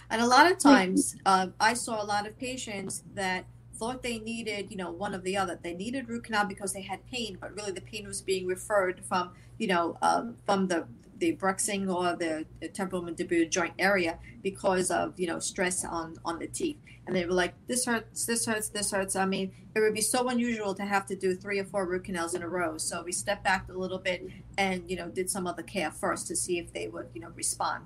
And 0.10 0.22
a 0.22 0.26
lot 0.26 0.50
of 0.50 0.58
times, 0.58 1.16
uh, 1.26 1.48
I 1.60 1.74
saw 1.74 2.02
a 2.02 2.06
lot 2.06 2.26
of 2.28 2.38
patients 2.40 3.04
that 3.14 3.46
thought 3.76 4.02
they 4.02 4.20
needed, 4.20 4.72
you 4.72 4.78
know, 4.78 4.90
one 4.90 5.14
of 5.14 5.24
the 5.24 5.38
other. 5.38 5.60
They 5.62 5.74
needed 5.74 6.10
root 6.10 6.24
canal 6.24 6.46
because 6.46 6.74
they 6.74 6.82
had 6.82 7.06
pain, 7.08 7.38
but 7.40 7.56
really 7.56 7.72
the 7.72 7.82
pain 7.82 8.08
was 8.08 8.22
being 8.22 8.48
referred 8.48 9.02
from, 9.06 9.32
you 9.60 9.68
know, 9.68 9.98
um, 10.02 10.36
from 10.46 10.68
the 10.68 10.88
the 11.20 11.36
bruxing 11.36 11.90
or 11.94 12.16
the, 12.16 12.46
the 12.62 12.68
temporal 12.68 13.02
mandibular 13.04 13.50
joint 13.50 13.74
area 13.80 14.20
because 14.44 14.92
of 14.92 15.20
you 15.20 15.28
know 15.28 15.40
stress 15.40 15.84
on 15.86 16.16
on 16.26 16.40
the 16.40 16.48
teeth. 16.48 16.78
And 17.06 17.16
they 17.16 17.26
were 17.26 17.32
like, 17.32 17.54
this 17.68 17.86
hurts, 17.86 18.26
this 18.26 18.46
hurts, 18.46 18.68
this 18.68 18.92
hurts. 18.92 19.16
I 19.16 19.26
mean, 19.26 19.54
it 19.74 19.80
would 19.80 19.94
be 19.94 20.02
so 20.02 20.28
unusual 20.28 20.74
to 20.76 20.84
have 20.84 21.06
to 21.06 21.16
do 21.16 21.36
three 21.36 21.58
or 21.58 21.64
four 21.64 21.88
root 21.88 22.04
canals 22.04 22.34
in 22.34 22.44
a 22.44 22.50
row. 22.50 22.78
So 22.78 23.02
we 23.02 23.14
stepped 23.14 23.46
back 23.46 23.70
a 23.70 23.74
little 23.74 23.98
bit 23.98 24.28
and 24.58 24.84
you 24.90 24.98
know 24.98 25.08
did 25.08 25.30
some 25.30 25.48
other 25.48 25.64
care 25.64 25.90
first 25.92 26.28
to 26.28 26.36
see 26.36 26.60
if 26.60 26.74
they 26.74 26.88
would 26.90 27.08
you 27.14 27.22
know 27.22 27.30
respond. 27.36 27.86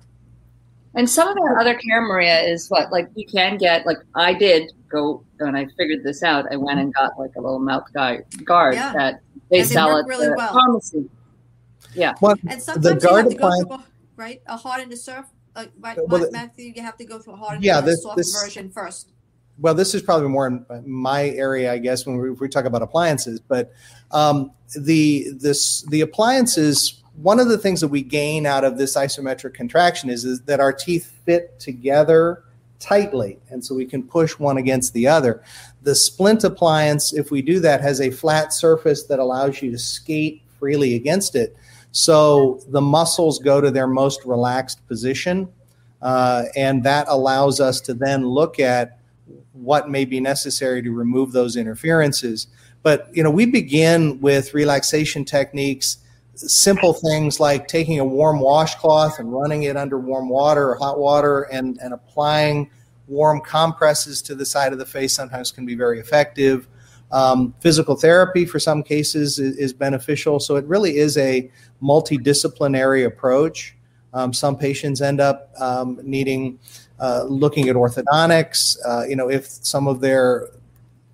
And 0.94 1.08
some 1.08 1.28
of 1.28 1.34
the 1.36 1.56
other 1.58 1.74
care, 1.74 2.02
Maria, 2.02 2.40
is 2.40 2.68
what 2.68 2.90
like 2.92 3.08
you 3.14 3.26
can 3.26 3.56
get. 3.56 3.86
Like 3.86 3.98
I 4.14 4.34
did 4.34 4.72
go 4.90 5.24
and 5.38 5.56
I 5.56 5.66
figured 5.78 6.02
this 6.04 6.22
out. 6.22 6.44
I 6.52 6.56
went 6.56 6.80
and 6.80 6.92
got 6.92 7.18
like 7.18 7.30
a 7.36 7.40
little 7.40 7.60
mouth 7.60 7.90
guard 7.94 8.26
guard 8.44 8.74
Yeah. 8.74 8.92
that 8.92 9.20
they 9.50 9.60
And 9.60 9.68
sell 9.68 9.96
at 9.96 10.06
really 10.06 10.26
the 10.28 10.34
well. 10.36 10.52
pharmacy. 10.52 11.08
Yeah, 11.94 12.14
Well, 12.20 12.36
And 12.48 12.62
sometimes 12.62 13.02
you 13.02 13.08
guard 13.10 13.24
have 13.24 13.32
to 13.32 13.36
go 13.38 13.46
appliance- 13.46 13.66
through, 13.68 13.76
a, 13.76 13.84
right, 14.16 14.42
a 14.46 14.56
hard 14.56 14.82
and 14.82 14.92
a 14.92 14.96
surf. 14.96 15.26
Uh, 15.54 15.66
right, 15.80 15.98
Well, 16.08 16.20
the- 16.22 16.30
Matthew, 16.32 16.72
you 16.74 16.82
have 16.82 16.96
to 16.96 17.04
go 17.04 17.18
through 17.18 17.34
a 17.34 17.36
hard 17.36 17.56
and 17.56 17.64
Yeah, 17.64 17.80
a 17.80 17.82
this- 17.82 18.02
soft 18.02 18.16
this- 18.16 18.34
version 18.42 18.70
first. 18.70 19.08
well, 19.60 19.74
this 19.74 19.94
is 19.94 20.00
probably 20.02 20.28
more 20.28 20.46
in 20.46 20.64
my 20.86 21.28
area, 21.30 21.70
I 21.72 21.78
guess, 21.78 22.06
when 22.06 22.16
we, 22.16 22.30
we 22.30 22.48
talk 22.48 22.64
about 22.64 22.80
appliances. 22.82 23.40
But 23.40 23.72
um, 24.10 24.52
the 24.74 25.26
this 25.38 25.82
the 25.90 26.00
appliances 26.00 26.98
one 27.20 27.38
of 27.38 27.48
the 27.48 27.58
things 27.58 27.82
that 27.82 27.88
we 27.88 28.00
gain 28.00 28.46
out 28.46 28.64
of 28.64 28.78
this 28.78 28.96
isometric 28.96 29.52
contraction 29.52 30.08
is, 30.08 30.24
is 30.24 30.40
that 30.42 30.60
our 30.60 30.72
teeth 30.72 31.12
fit 31.26 31.60
together 31.60 32.44
tightly, 32.78 33.38
and 33.50 33.62
so 33.62 33.74
we 33.74 33.84
can 33.84 34.02
push 34.02 34.38
one 34.38 34.56
against 34.56 34.94
the 34.94 35.06
other. 35.06 35.42
The 35.82 35.94
splint 35.94 36.42
appliance, 36.42 37.12
if 37.12 37.30
we 37.30 37.42
do 37.42 37.60
that, 37.60 37.82
has 37.82 38.00
a 38.00 38.10
flat 38.10 38.54
surface 38.54 39.02
that 39.04 39.18
allows 39.18 39.60
you 39.60 39.70
to 39.72 39.78
skate 39.78 40.40
freely 40.58 40.94
against 40.94 41.36
it. 41.36 41.54
So 41.92 42.60
the 42.68 42.80
muscles 42.80 43.38
go 43.38 43.60
to 43.60 43.70
their 43.70 43.86
most 43.86 44.24
relaxed 44.24 44.86
position, 44.88 45.48
uh, 46.00 46.44
and 46.56 46.82
that 46.84 47.06
allows 47.08 47.60
us 47.60 47.80
to 47.82 47.94
then 47.94 48.26
look 48.26 48.58
at 48.58 48.98
what 49.52 49.88
may 49.90 50.04
be 50.04 50.18
necessary 50.18 50.82
to 50.82 50.90
remove 50.90 51.32
those 51.32 51.56
interferences. 51.56 52.48
But 52.82 53.08
you 53.12 53.22
know, 53.22 53.30
we 53.30 53.46
begin 53.46 54.20
with 54.20 54.54
relaxation 54.54 55.24
techniques 55.24 55.98
simple 56.34 56.94
things 56.94 57.40
like 57.40 57.68
taking 57.68 57.98
a 57.98 58.04
warm 58.04 58.40
washcloth 58.40 59.18
and 59.18 59.32
running 59.32 59.64
it 59.64 59.76
under 59.76 59.98
warm 59.98 60.28
water 60.28 60.70
or 60.70 60.76
hot 60.76 60.98
water 60.98 61.42
and, 61.42 61.78
and 61.82 61.92
applying 61.92 62.70
warm 63.06 63.40
compresses 63.40 64.22
to 64.22 64.34
the 64.34 64.46
side 64.46 64.72
of 64.72 64.78
the 64.78 64.86
face 64.86 65.14
sometimes 65.14 65.52
can 65.52 65.66
be 65.66 65.74
very 65.74 66.00
effective. 66.00 66.68
Um, 67.10 67.54
physical 67.60 67.94
therapy 67.94 68.46
for 68.46 68.58
some 68.58 68.82
cases 68.82 69.38
is, 69.38 69.58
is, 69.58 69.74
beneficial. 69.74 70.40
So 70.40 70.56
it 70.56 70.64
really 70.64 70.96
is 70.96 71.18
a 71.18 71.50
multidisciplinary 71.82 73.04
approach. 73.04 73.76
Um, 74.14 74.32
some 74.32 74.56
patients 74.56 75.00
end 75.00 75.20
up 75.20 75.50
um, 75.58 75.98
needing 76.02 76.58
uh, 77.00 77.24
looking 77.24 77.68
at 77.68 77.76
orthodontics. 77.76 78.76
Uh, 78.86 79.04
you 79.06 79.16
know, 79.16 79.28
if 79.30 79.46
some 79.46 79.88
of 79.88 80.00
their 80.00 80.48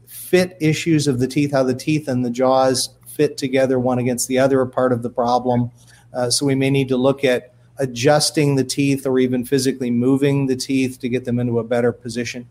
fit 0.06 0.56
issues 0.60 1.06
of 1.06 1.20
the 1.20 1.26
teeth, 1.26 1.52
how 1.52 1.62
the 1.62 1.74
teeth 1.74 2.08
and 2.08 2.24
the 2.24 2.30
jaws 2.30 2.90
fit 3.06 3.36
together 3.36 3.78
one 3.78 3.98
against 3.98 4.28
the 4.28 4.38
other 4.38 4.60
are 4.60 4.66
part 4.66 4.92
of 4.92 5.02
the 5.02 5.10
problem. 5.10 5.70
Uh, 6.12 6.30
so 6.30 6.44
we 6.44 6.54
may 6.54 6.70
need 6.70 6.88
to 6.88 6.96
look 6.96 7.24
at 7.24 7.54
adjusting 7.78 8.56
the 8.56 8.64
teeth 8.64 9.06
or 9.06 9.18
even 9.18 9.44
physically 9.44 9.90
moving 9.90 10.46
the 10.46 10.56
teeth 10.56 10.98
to 11.00 11.08
get 11.08 11.24
them 11.24 11.38
into 11.38 11.58
a 11.58 11.64
better 11.64 11.92
position. 11.92 12.48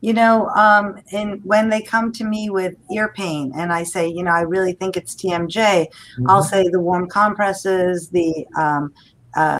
You 0.00 0.14
know, 0.14 0.48
um, 0.48 1.00
and 1.12 1.44
when 1.44 1.68
they 1.68 1.82
come 1.82 2.10
to 2.12 2.24
me 2.24 2.48
with 2.48 2.74
ear 2.90 3.12
pain, 3.14 3.52
and 3.54 3.72
I 3.72 3.82
say, 3.82 4.08
you 4.08 4.22
know, 4.22 4.30
I 4.30 4.40
really 4.40 4.72
think 4.72 4.96
it's 4.96 5.14
TMJ, 5.14 5.52
mm-hmm. 5.52 6.30
I'll 6.30 6.42
say 6.42 6.68
the 6.68 6.80
warm 6.80 7.06
compresses, 7.06 8.08
the 8.08 8.46
um, 8.56 8.94
uh, 9.36 9.58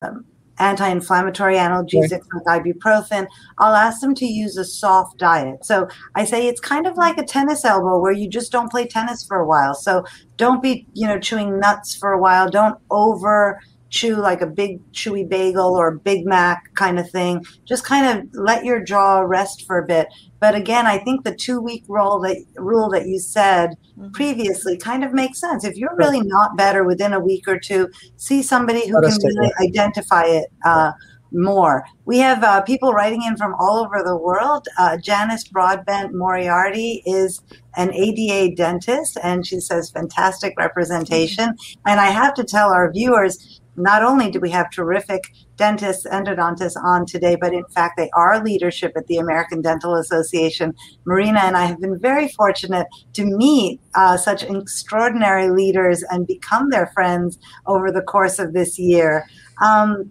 anti-inflammatory 0.61 1.57
analgesics 1.57 2.26
like 2.47 2.62
ibuprofen. 2.62 3.26
I'll 3.59 3.74
ask 3.74 4.01
them 4.01 4.14
to 4.16 4.26
use 4.26 4.57
a 4.57 4.64
soft 4.64 5.18
diet. 5.18 5.64
So 5.64 5.88
i 6.14 6.24
say 6.24 6.47
it's 6.47 6.61
kind 6.61 6.86
of 6.86 6.97
like 6.97 7.18
a 7.18 7.24
tennis 7.24 7.64
elbow 7.64 7.99
where 7.99 8.12
you 8.12 8.28
just 8.28 8.53
don't 8.53 8.70
play 8.70 8.86
tennis 8.86 9.24
for 9.24 9.38
a 9.38 9.47
while. 9.47 9.74
So 9.74 10.05
don't 10.36 10.62
be 10.62 10.86
you 10.93 11.07
know 11.09 11.18
chewing 11.18 11.59
nuts 11.59 11.97
for 11.97 12.12
a 12.12 12.20
while. 12.20 12.49
Don't 12.49 12.78
over 12.91 13.61
chew 13.91 14.16
like 14.16 14.41
a 14.41 14.47
big 14.47 14.80
chewy 14.93 15.28
bagel 15.28 15.74
or 15.74 15.88
a 15.88 15.99
Big 15.99 16.24
Mac 16.24 16.74
kind 16.74 16.99
of 16.99 17.11
thing. 17.11 17.45
Just 17.64 17.84
kind 17.84 18.18
of 18.18 18.26
let 18.32 18.64
your 18.64 18.82
jaw 18.82 19.20
rest 19.20 19.66
for 19.66 19.78
a 19.78 19.86
bit. 19.86 20.09
But 20.41 20.55
again, 20.55 20.86
I 20.86 20.99
think 20.99 21.24
the 21.24 21.34
two 21.34 21.61
week 21.61 21.84
rule 21.88 22.18
that 22.20 22.43
rule 22.57 22.88
that 22.91 23.07
you 23.07 23.18
said 23.18 23.76
mm-hmm. 23.99 24.11
previously 24.12 24.78
kind 24.78 25.05
of 25.05 25.12
makes 25.12 25.41
sense. 25.41 25.64
If 25.64 25.76
you're 25.76 25.97
really 25.97 26.22
not 26.22 26.57
better 26.57 26.84
within 26.84 27.12
a 27.12 27.20
week 27.20 27.47
or 27.47 27.59
two, 27.59 27.91
see 28.16 28.43
somebody 28.43 28.88
who 28.88 29.01
can 29.03 29.18
really 29.22 29.53
identify 29.61 30.24
it. 30.24 30.47
Uh, 30.64 30.93
more. 31.32 31.84
We 32.05 32.18
have 32.18 32.43
uh, 32.43 32.62
people 32.62 32.93
writing 32.93 33.22
in 33.22 33.36
from 33.36 33.55
all 33.59 33.78
over 33.78 34.03
the 34.05 34.16
world. 34.16 34.66
Uh, 34.78 34.97
Janice 34.97 35.47
Broadbent 35.47 36.14
Moriarty 36.14 37.03
is 37.07 37.41
an 37.76 37.93
ADA 37.95 38.55
dentist, 38.57 39.18
and 39.22 39.47
she 39.47 39.61
says 39.61 39.91
fantastic 39.91 40.55
representation. 40.59 41.51
Mm-hmm. 41.51 41.80
And 41.86 42.01
I 42.01 42.07
have 42.07 42.34
to 42.34 42.45
tell 42.45 42.72
our 42.72 42.93
viewers, 42.93 43.60
not 43.77 44.03
only 44.03 44.31
do 44.31 44.41
we 44.41 44.51
have 44.51 44.71
terrific 44.71 45.33
dentists, 45.57 46.07
endodontists 46.07 46.77
on 46.83 47.07
today, 47.07 47.37
but 47.41 47.53
in 47.53 47.64
fact, 47.66 47.97
they 47.97 48.11
are 48.14 48.43
leadership 48.43 48.93
at 48.97 49.07
the 49.07 49.18
American 49.18 49.61
Dental 49.61 49.95
Association. 49.95 50.75
Marina 51.05 51.41
and 51.41 51.57
I 51.57 51.66
have 51.66 51.81
been 51.81 51.99
very 51.99 52.29
fortunate 52.29 52.87
to 53.14 53.25
meet 53.25 53.81
uh, 53.95 54.16
such 54.16 54.43
extraordinary 54.43 55.51
leaders 55.51 56.03
and 56.11 56.27
become 56.27 56.71
their 56.71 56.89
friends 56.89 57.39
over 57.66 57.91
the 57.93 58.03
course 58.03 58.39
of 58.39 58.53
this 58.53 58.79
year. 58.79 59.27
Um, 59.62 60.11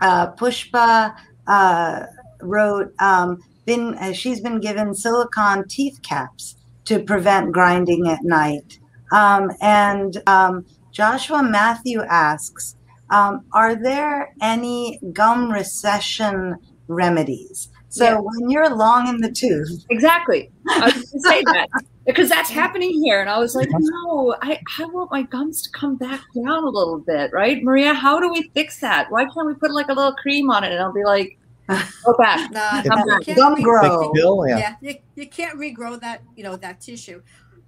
uh, 0.00 0.32
Pushpa 0.32 1.14
uh, 1.46 2.06
wrote, 2.40 2.92
um, 3.00 3.42
been, 3.66 3.94
uh, 3.94 4.12
she's 4.12 4.40
been 4.40 4.60
given 4.60 4.94
silicone 4.94 5.66
teeth 5.68 6.00
caps 6.02 6.56
to 6.84 7.00
prevent 7.00 7.52
grinding 7.52 8.08
at 8.08 8.22
night. 8.22 8.78
Um, 9.12 9.50
and 9.60 10.22
um, 10.26 10.64
Joshua 10.90 11.42
Matthew 11.42 12.02
asks, 12.02 12.76
um, 13.10 13.44
are 13.52 13.74
there 13.74 14.34
any 14.42 15.00
gum 15.12 15.50
recession 15.50 16.56
remedies? 16.88 17.70
So 17.90 18.04
yeah. 18.04 18.18
when 18.18 18.50
you're 18.50 18.74
long 18.74 19.08
in 19.08 19.18
the 19.18 19.30
tooth, 19.30 19.84
exactly. 19.90 20.50
I 20.68 20.86
was 20.86 20.92
going 20.92 21.02
to 21.02 21.20
say 21.20 21.42
that 21.46 21.68
because 22.04 22.28
that's 22.28 22.50
happening 22.50 23.02
here, 23.02 23.20
and 23.20 23.30
I 23.30 23.38
was 23.38 23.54
like, 23.54 23.68
no, 23.70 24.36
I, 24.42 24.60
I 24.78 24.84
want 24.86 25.10
my 25.10 25.22
gums 25.22 25.62
to 25.62 25.70
come 25.70 25.96
back 25.96 26.20
down 26.34 26.64
a 26.64 26.68
little 26.68 26.98
bit, 26.98 27.30
right, 27.32 27.62
Maria? 27.62 27.94
How 27.94 28.20
do 28.20 28.30
we 28.30 28.50
fix 28.54 28.80
that? 28.80 29.10
Why 29.10 29.24
can't 29.24 29.46
we 29.46 29.54
put 29.54 29.72
like 29.72 29.88
a 29.88 29.94
little 29.94 30.12
cream 30.14 30.50
on 30.50 30.64
it, 30.64 30.72
and 30.72 30.80
I'll 30.80 30.92
be 30.92 31.04
like, 31.04 31.38
go 31.68 32.14
back, 32.18 32.50
nah, 32.50 32.82
come 32.82 33.06
back. 33.06 33.36
gum 33.36 33.60
grow. 33.62 34.12
yeah, 34.46 34.58
yeah 34.58 34.74
you, 34.80 34.94
you 35.14 35.28
can't 35.28 35.58
regrow 35.58 35.98
that, 36.00 36.22
you 36.36 36.42
know, 36.42 36.56
that 36.56 36.80
tissue 36.80 37.22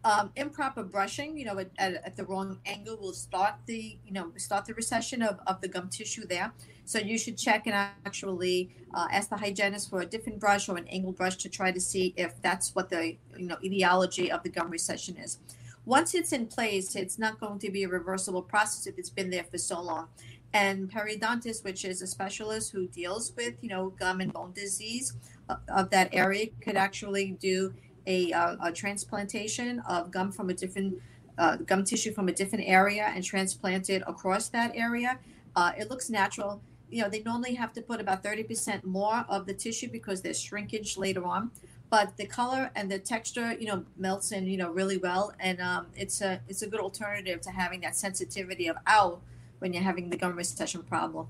um, 0.04 0.30
improper 0.36 0.82
brushing, 0.82 1.36
you 1.36 1.44
know, 1.44 1.58
at, 1.58 1.70
at, 1.78 1.94
at, 2.04 2.16
the 2.16 2.24
wrong 2.24 2.58
angle 2.64 2.96
will 2.96 3.12
start 3.12 3.54
the, 3.66 3.98
you 4.06 4.12
know, 4.12 4.32
start 4.36 4.64
the 4.64 4.74
recession 4.74 5.22
of, 5.22 5.40
of 5.46 5.60
the 5.60 5.68
gum 5.68 5.88
tissue 5.88 6.26
there. 6.26 6.52
So 6.86 6.98
you 6.98 7.18
should 7.18 7.36
check 7.36 7.66
and 7.66 7.74
actually 7.74 8.70
uh, 8.94 9.08
ask 9.12 9.28
the 9.28 9.36
hygienist 9.36 9.90
for 9.90 10.00
a 10.00 10.06
different 10.06 10.40
brush 10.40 10.68
or 10.68 10.76
an 10.76 10.88
angle 10.88 11.12
brush 11.12 11.36
to 11.36 11.48
try 11.48 11.70
to 11.70 11.80
see 11.80 12.14
if 12.16 12.40
that's 12.40 12.74
what 12.74 12.88
the, 12.88 13.16
you 13.36 13.46
know, 13.46 13.58
etiology 13.62 14.32
of 14.32 14.42
the 14.42 14.48
gum 14.48 14.70
recession 14.70 15.16
is. 15.16 15.38
Once 15.84 16.14
it's 16.14 16.32
in 16.32 16.46
place, 16.46 16.96
it's 16.96 17.18
not 17.18 17.38
going 17.38 17.58
to 17.58 17.70
be 17.70 17.84
a 17.84 17.88
reversible 17.88 18.42
process 18.42 18.86
if 18.86 18.98
it's 18.98 19.10
been 19.10 19.30
there 19.30 19.44
for 19.44 19.58
so 19.58 19.80
long. 19.80 20.08
And 20.52 20.90
periodontist, 20.90 21.62
which 21.62 21.84
is 21.84 22.02
a 22.02 22.06
specialist 22.06 22.72
who 22.72 22.88
deals 22.88 23.32
with, 23.36 23.54
you 23.60 23.68
know, 23.68 23.90
gum 23.90 24.20
and 24.20 24.32
bone 24.32 24.52
disease 24.52 25.14
uh, 25.48 25.56
of 25.68 25.90
that 25.90 26.08
area, 26.12 26.48
could 26.60 26.76
actually 26.76 27.36
do 27.40 27.72
a, 28.10 28.32
uh, 28.32 28.56
a 28.68 28.72
transplantation 28.72 29.80
of 29.80 30.10
gum 30.10 30.32
from 30.32 30.50
a 30.50 30.54
different 30.54 31.00
uh, 31.38 31.56
gum 31.56 31.84
tissue 31.84 32.12
from 32.12 32.28
a 32.28 32.32
different 32.32 32.64
area 32.66 33.06
and 33.14 33.24
transplant 33.24 33.88
it 33.88 34.02
across 34.06 34.48
that 34.48 34.70
area. 34.74 35.18
Uh, 35.56 35.72
it 35.78 35.88
looks 35.90 36.10
natural. 36.10 36.60
You 36.90 37.02
know, 37.02 37.08
they 37.08 37.22
normally 37.22 37.54
have 37.54 37.72
to 37.74 37.82
put 37.82 38.00
about 38.00 38.22
30% 38.24 38.84
more 38.84 39.24
of 39.28 39.46
the 39.46 39.54
tissue 39.54 39.88
because 39.88 40.22
there's 40.22 40.40
shrinkage 40.40 40.98
later 40.98 41.24
on. 41.24 41.50
But 41.88 42.16
the 42.16 42.26
color 42.26 42.70
and 42.76 42.90
the 42.90 42.98
texture, 42.98 43.48
you 43.60 43.66
know, 43.66 43.84
melts 43.96 44.32
in, 44.32 44.46
you 44.46 44.56
know, 44.56 44.70
really 44.70 44.96
well, 44.96 45.32
and 45.40 45.60
um, 45.60 45.86
it's 45.96 46.20
a 46.20 46.40
it's 46.48 46.62
a 46.62 46.68
good 46.68 46.78
alternative 46.78 47.40
to 47.40 47.50
having 47.50 47.80
that 47.80 47.96
sensitivity 47.96 48.68
of 48.68 48.76
ow 48.86 49.18
when 49.58 49.72
you're 49.72 49.82
having 49.82 50.08
the 50.08 50.16
gum 50.16 50.36
recession 50.36 50.82
problem. 50.84 51.26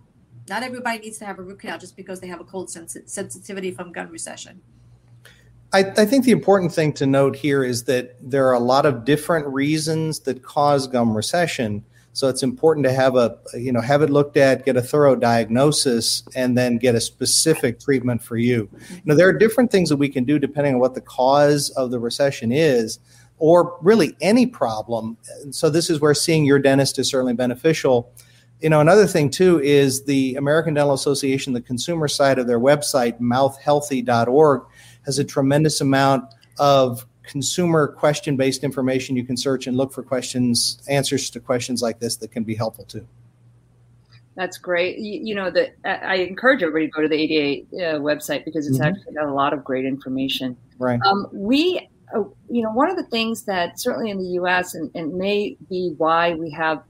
Not 0.50 0.62
everybody 0.62 0.98
needs 0.98 1.18
to 1.18 1.24
have 1.24 1.38
a 1.38 1.42
root 1.42 1.60
canal 1.60 1.78
just 1.78 1.96
because 1.96 2.20
they 2.20 2.26
have 2.26 2.40
a 2.40 2.44
cold 2.44 2.68
sens- 2.68 3.06
sensitivity 3.06 3.70
from 3.70 3.90
gum 3.90 4.08
recession. 4.10 4.60
I, 5.72 5.80
I, 5.96 6.04
think 6.04 6.24
the 6.24 6.32
important 6.32 6.72
thing 6.72 6.92
to 6.94 7.06
note 7.06 7.36
here 7.36 7.62
is 7.62 7.84
that 7.84 8.16
there 8.20 8.48
are 8.48 8.54
a 8.54 8.60
lot 8.60 8.86
of 8.86 9.04
different 9.04 9.46
reasons 9.46 10.20
that 10.20 10.42
cause 10.42 10.88
gum 10.88 11.16
recession. 11.16 11.84
So 12.12 12.28
it's 12.28 12.42
important 12.42 12.84
to 12.86 12.92
have 12.92 13.14
a 13.14 13.38
you 13.54 13.70
know 13.70 13.80
have 13.80 14.02
it 14.02 14.10
looked 14.10 14.36
at, 14.36 14.64
get 14.64 14.76
a 14.76 14.82
thorough 14.82 15.14
diagnosis, 15.14 16.24
and 16.34 16.58
then 16.58 16.78
get 16.78 16.96
a 16.96 17.00
specific 17.00 17.78
treatment 17.78 18.20
for 18.22 18.36
you. 18.36 18.68
You 18.90 19.02
know 19.04 19.14
there 19.14 19.28
are 19.28 19.32
different 19.32 19.70
things 19.70 19.88
that 19.90 19.96
we 19.96 20.08
can 20.08 20.24
do 20.24 20.38
depending 20.38 20.74
on 20.74 20.80
what 20.80 20.94
the 20.94 21.00
cause 21.00 21.70
of 21.70 21.92
the 21.92 22.00
recession 22.00 22.50
is, 22.50 22.98
or 23.38 23.78
really 23.80 24.16
any 24.20 24.46
problem. 24.46 25.16
So 25.52 25.70
this 25.70 25.88
is 25.88 26.00
where 26.00 26.14
seeing 26.14 26.44
your 26.44 26.58
dentist 26.58 26.98
is 26.98 27.08
certainly 27.08 27.34
beneficial. 27.34 28.12
You 28.60 28.70
know 28.70 28.80
another 28.80 29.06
thing 29.06 29.30
too 29.30 29.60
is 29.60 30.04
the 30.04 30.34
American 30.34 30.74
Dental 30.74 30.94
Association, 30.94 31.52
the 31.52 31.60
consumer 31.60 32.08
side 32.08 32.40
of 32.40 32.48
their 32.48 32.60
website, 32.60 33.20
mouthhealthy.org 33.20 34.62
has 35.06 35.18
a 35.18 35.24
tremendous 35.24 35.80
amount 35.80 36.24
of 36.58 37.06
consumer 37.22 37.86
question 37.86 38.36
based 38.36 38.64
information 38.64 39.16
you 39.16 39.24
can 39.24 39.36
search 39.36 39.66
and 39.66 39.76
look 39.76 39.92
for 39.92 40.02
questions 40.02 40.82
answers 40.88 41.30
to 41.30 41.38
questions 41.38 41.80
like 41.80 42.00
this 42.00 42.16
that 42.16 42.32
can 42.32 42.42
be 42.42 42.54
helpful 42.54 42.84
too. 42.84 43.06
That's 44.36 44.58
great. 44.58 44.98
You, 44.98 45.20
you 45.22 45.34
know 45.34 45.50
that 45.50 45.76
i 45.84 46.16
encourage 46.16 46.62
everybody 46.62 46.86
to 46.86 46.92
go 46.92 47.02
to 47.02 47.08
the 47.08 47.16
ada 47.16 47.62
uh, 47.74 48.00
website 48.00 48.44
because 48.44 48.66
it's 48.66 48.78
mm-hmm. 48.78 48.96
actually 48.96 49.14
got 49.14 49.26
a 49.26 49.34
lot 49.34 49.52
of 49.52 49.64
great 49.64 49.84
information. 49.84 50.56
Right. 50.78 51.00
Um, 51.02 51.28
we 51.32 51.88
uh, 52.14 52.24
you 52.50 52.62
know 52.62 52.70
one 52.72 52.90
of 52.90 52.96
the 52.96 53.04
things 53.04 53.42
that 53.44 53.78
certainly 53.78 54.10
in 54.10 54.18
the 54.18 54.24
us 54.24 54.74
and, 54.74 54.90
and 54.94 55.14
may 55.14 55.56
be 55.68 55.94
why 55.98 56.34
we 56.34 56.50
have 56.50 56.82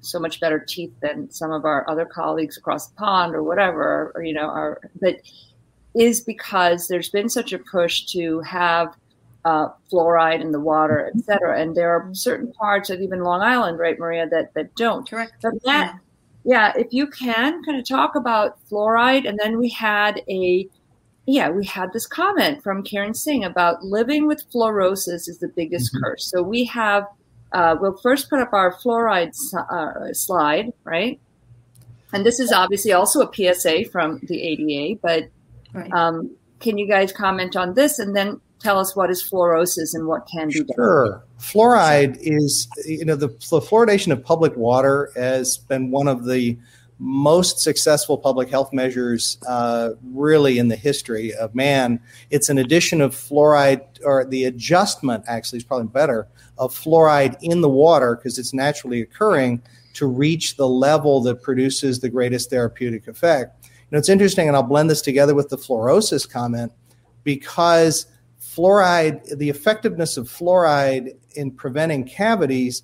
so 0.00 0.18
much 0.18 0.40
better 0.40 0.58
teeth 0.58 0.92
than 1.00 1.30
some 1.30 1.52
of 1.52 1.64
our 1.64 1.88
other 1.88 2.04
colleagues 2.04 2.56
across 2.56 2.88
the 2.88 2.94
pond 2.96 3.34
or 3.34 3.42
whatever 3.42 4.12
or 4.14 4.22
you 4.22 4.32
know 4.32 4.48
are 4.48 4.80
but 5.00 5.16
is 5.96 6.20
because 6.20 6.88
there's 6.88 7.08
been 7.08 7.28
such 7.28 7.52
a 7.52 7.58
push 7.58 8.04
to 8.06 8.40
have 8.40 8.94
uh, 9.46 9.68
fluoride 9.90 10.40
in 10.40 10.50
the 10.50 10.60
water, 10.60 11.10
et 11.14 11.24
cetera. 11.24 11.60
And 11.60 11.74
there 11.74 11.90
are 11.90 12.08
certain 12.12 12.52
parts 12.52 12.90
of 12.90 13.00
even 13.00 13.22
Long 13.22 13.40
Island, 13.40 13.78
right, 13.78 13.98
Maria, 13.98 14.28
that, 14.28 14.52
that 14.54 14.74
don't. 14.74 15.08
Correct. 15.08 15.34
But 15.40 15.54
that, 15.64 15.98
yeah, 16.44 16.72
if 16.76 16.88
you 16.90 17.06
can 17.06 17.62
kind 17.64 17.78
of 17.78 17.88
talk 17.88 18.14
about 18.14 18.58
fluoride. 18.68 19.28
And 19.28 19.38
then 19.38 19.58
we 19.58 19.68
had 19.70 20.20
a, 20.28 20.68
yeah, 21.26 21.48
we 21.48 21.64
had 21.64 21.92
this 21.92 22.06
comment 22.06 22.62
from 22.62 22.82
Karen 22.82 23.14
Singh 23.14 23.44
about 23.44 23.84
living 23.84 24.26
with 24.26 24.42
fluorosis 24.52 25.28
is 25.28 25.38
the 25.38 25.48
biggest 25.48 25.94
mm-hmm. 25.94 26.04
curse. 26.04 26.26
So 26.30 26.42
we 26.42 26.64
have, 26.64 27.06
uh, 27.52 27.76
we'll 27.80 27.96
first 27.98 28.28
put 28.28 28.40
up 28.40 28.52
our 28.52 28.74
fluoride 28.74 29.34
uh, 29.54 30.12
slide, 30.12 30.72
right? 30.84 31.18
And 32.12 32.26
this 32.26 32.40
is 32.40 32.52
obviously 32.52 32.92
also 32.92 33.22
a 33.22 33.32
PSA 33.32 33.90
from 33.90 34.20
the 34.24 34.42
ADA, 34.42 34.98
but 35.02 35.28
right. 35.72 35.92
um, 35.92 36.34
can 36.60 36.78
you 36.78 36.88
guys 36.88 37.12
comment 37.12 37.56
on 37.56 37.74
this 37.74 37.98
and 37.98 38.16
then 38.16 38.40
tell 38.58 38.78
us 38.78 38.96
what 38.96 39.10
is 39.10 39.22
fluorosis 39.22 39.94
and 39.94 40.06
what 40.06 40.26
can 40.26 40.48
be 40.48 40.60
done? 40.60 40.74
Sure. 40.74 41.24
Fluoride 41.38 42.16
is, 42.20 42.68
you 42.86 43.04
know, 43.04 43.16
the, 43.16 43.28
the 43.28 43.60
fluoridation 43.60 44.12
of 44.12 44.24
public 44.24 44.56
water 44.56 45.10
has 45.14 45.58
been 45.58 45.90
one 45.90 46.08
of 46.08 46.24
the 46.24 46.58
most 46.98 47.60
successful 47.60 48.16
public 48.16 48.48
health 48.48 48.72
measures 48.72 49.36
uh, 49.46 49.90
really 50.02 50.58
in 50.58 50.68
the 50.68 50.76
history 50.76 51.34
of 51.34 51.54
man. 51.54 52.00
It's 52.30 52.48
an 52.48 52.58
addition 52.58 53.02
of 53.02 53.14
fluoride, 53.14 53.84
or 54.02 54.24
the 54.24 54.44
adjustment 54.44 55.24
actually 55.28 55.58
is 55.58 55.64
probably 55.64 55.88
better, 55.88 56.26
of 56.58 56.74
fluoride 56.74 57.36
in 57.42 57.60
the 57.60 57.68
water 57.68 58.16
because 58.16 58.38
it's 58.38 58.54
naturally 58.54 59.02
occurring 59.02 59.62
to 59.92 60.06
reach 60.06 60.56
the 60.56 60.68
level 60.68 61.20
that 61.22 61.42
produces 61.42 62.00
the 62.00 62.08
greatest 62.08 62.50
therapeutic 62.50 63.08
effect. 63.08 63.55
Know, 63.90 63.98
it's 63.98 64.08
interesting, 64.08 64.48
and 64.48 64.56
I'll 64.56 64.62
blend 64.62 64.90
this 64.90 65.02
together 65.02 65.34
with 65.34 65.48
the 65.48 65.56
fluorosis 65.56 66.28
comment 66.28 66.72
because 67.22 68.06
fluoride, 68.40 69.38
the 69.38 69.48
effectiveness 69.48 70.16
of 70.16 70.28
fluoride 70.28 71.16
in 71.34 71.50
preventing 71.50 72.04
cavities 72.04 72.82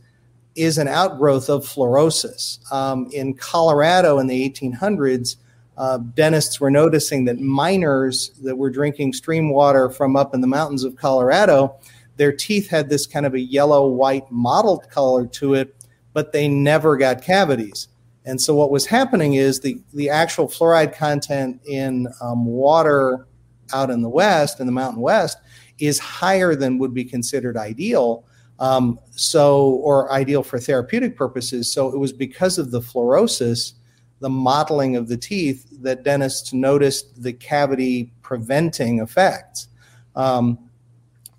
is 0.55 0.78
an 0.78 0.86
outgrowth 0.86 1.48
of 1.48 1.64
fluorosis. 1.64 2.59
Um, 2.70 3.09
in 3.12 3.34
Colorado 3.34 4.18
in 4.18 4.26
the 4.26 4.48
1800s, 4.48 5.36
uh, 5.76 5.98
dentists 5.98 6.61
were 6.61 6.70
noticing 6.70 7.24
that 7.24 7.40
miners 7.40 8.30
that 8.42 8.57
were 8.57 8.70
drinking 8.70 9.14
stream 9.14 9.50
water 9.50 9.88
from 9.90 10.14
up 10.14 10.34
in 10.34 10.40
the 10.40 10.46
mountains 10.46 10.84
of 10.84 10.96
Colorado, 10.96 11.74
their 12.16 12.32
teeth 12.32 12.68
had 12.68 12.88
this 12.88 13.07
kind 13.07 13.24
of 13.24 13.34
a 13.34 13.40
yellow 13.40 13.88
white 13.88 14.30
mottled 14.30 14.88
color 14.90 15.26
to 15.26 15.55
it 15.55 15.74
but 16.12 16.32
they 16.32 16.48
never 16.48 16.96
got 16.96 17.22
cavities. 17.22 17.88
And 18.25 18.41
so 18.41 18.55
what 18.55 18.70
was 18.70 18.87
happening 18.87 19.35
is 19.35 19.61
the, 19.61 19.81
the 19.93 20.09
actual 20.09 20.49
fluoride 20.49 20.95
content 20.95 21.61
in 21.66 22.07
um, 22.20 22.45
water 22.45 23.27
out 23.73 23.91
in 23.91 24.03
the 24.03 24.09
West, 24.09 24.61
in 24.61 24.66
the 24.66 24.73
Mountain 24.73 25.01
West, 25.01 25.39
is 25.79 25.99
higher 25.99 26.55
than 26.55 26.79
would 26.79 26.95
be 26.95 27.05
considered 27.05 27.57
ideal. 27.57 28.25
Um, 28.61 29.01
so, 29.11 29.81
or 29.83 30.12
ideal 30.12 30.45
for 30.45 30.61
therapeutic 30.61 31.16
purposes. 31.16 31.73
So 31.73 31.89
it 31.89 31.99
was 31.99 32.12
because 32.12 32.59
of 32.59 32.70
the 32.70 32.81
fluorosis, 32.81 33.73
the 34.20 34.31
mottling 34.31 34.95
of 34.95 35.09
the 35.09 35.16
teeth, 35.16 35.66
that 35.83 36.05
dentists 36.05 36.53
noticed 36.53 37.23
the 37.23 37.33
cavity 37.33 38.12
preventing 38.23 39.01
effects. 39.01 39.66
Um, 40.14 40.59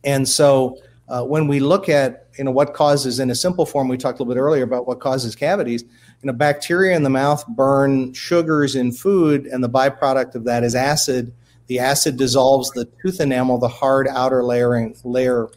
and 0.04 0.28
so 0.28 0.78
uh, 1.08 1.24
when 1.24 1.48
we 1.48 1.60
look 1.60 1.88
at 1.90 2.28
you 2.38 2.44
know 2.44 2.52
what 2.52 2.74
causes 2.74 3.20
in 3.20 3.30
a 3.30 3.36
simple 3.36 3.66
form 3.66 3.88
we 3.88 3.98
talked 3.98 4.20
a 4.20 4.24
little 4.24 4.34
bit 4.34 4.40
earlier 4.40 4.64
about 4.64 4.88
what 4.88 5.00
causes 5.00 5.36
cavities 5.36 5.84
you 6.24 6.28
know 6.32 6.34
bacteria 6.34 6.96
in 6.96 7.04
the 7.04 7.10
mouth 7.10 7.46
burn 7.50 8.14
sugars 8.14 8.76
in 8.76 8.94
food 8.94 9.46
and 9.46 9.64
the 9.64 9.70
byproduct 9.70 10.36
of 10.36 10.46
that 10.46 10.64
is 10.64 10.74
acid. 10.74 11.34
The 11.68 11.80
acid 11.80 12.18
dissolves 12.18 12.72
the 12.72 12.86
tooth 13.02 13.20
enamel 13.20 13.58
the 13.58 13.68
hard 13.68 14.08
outer 14.08 14.44
layering 14.44 14.96
layer 15.04 15.50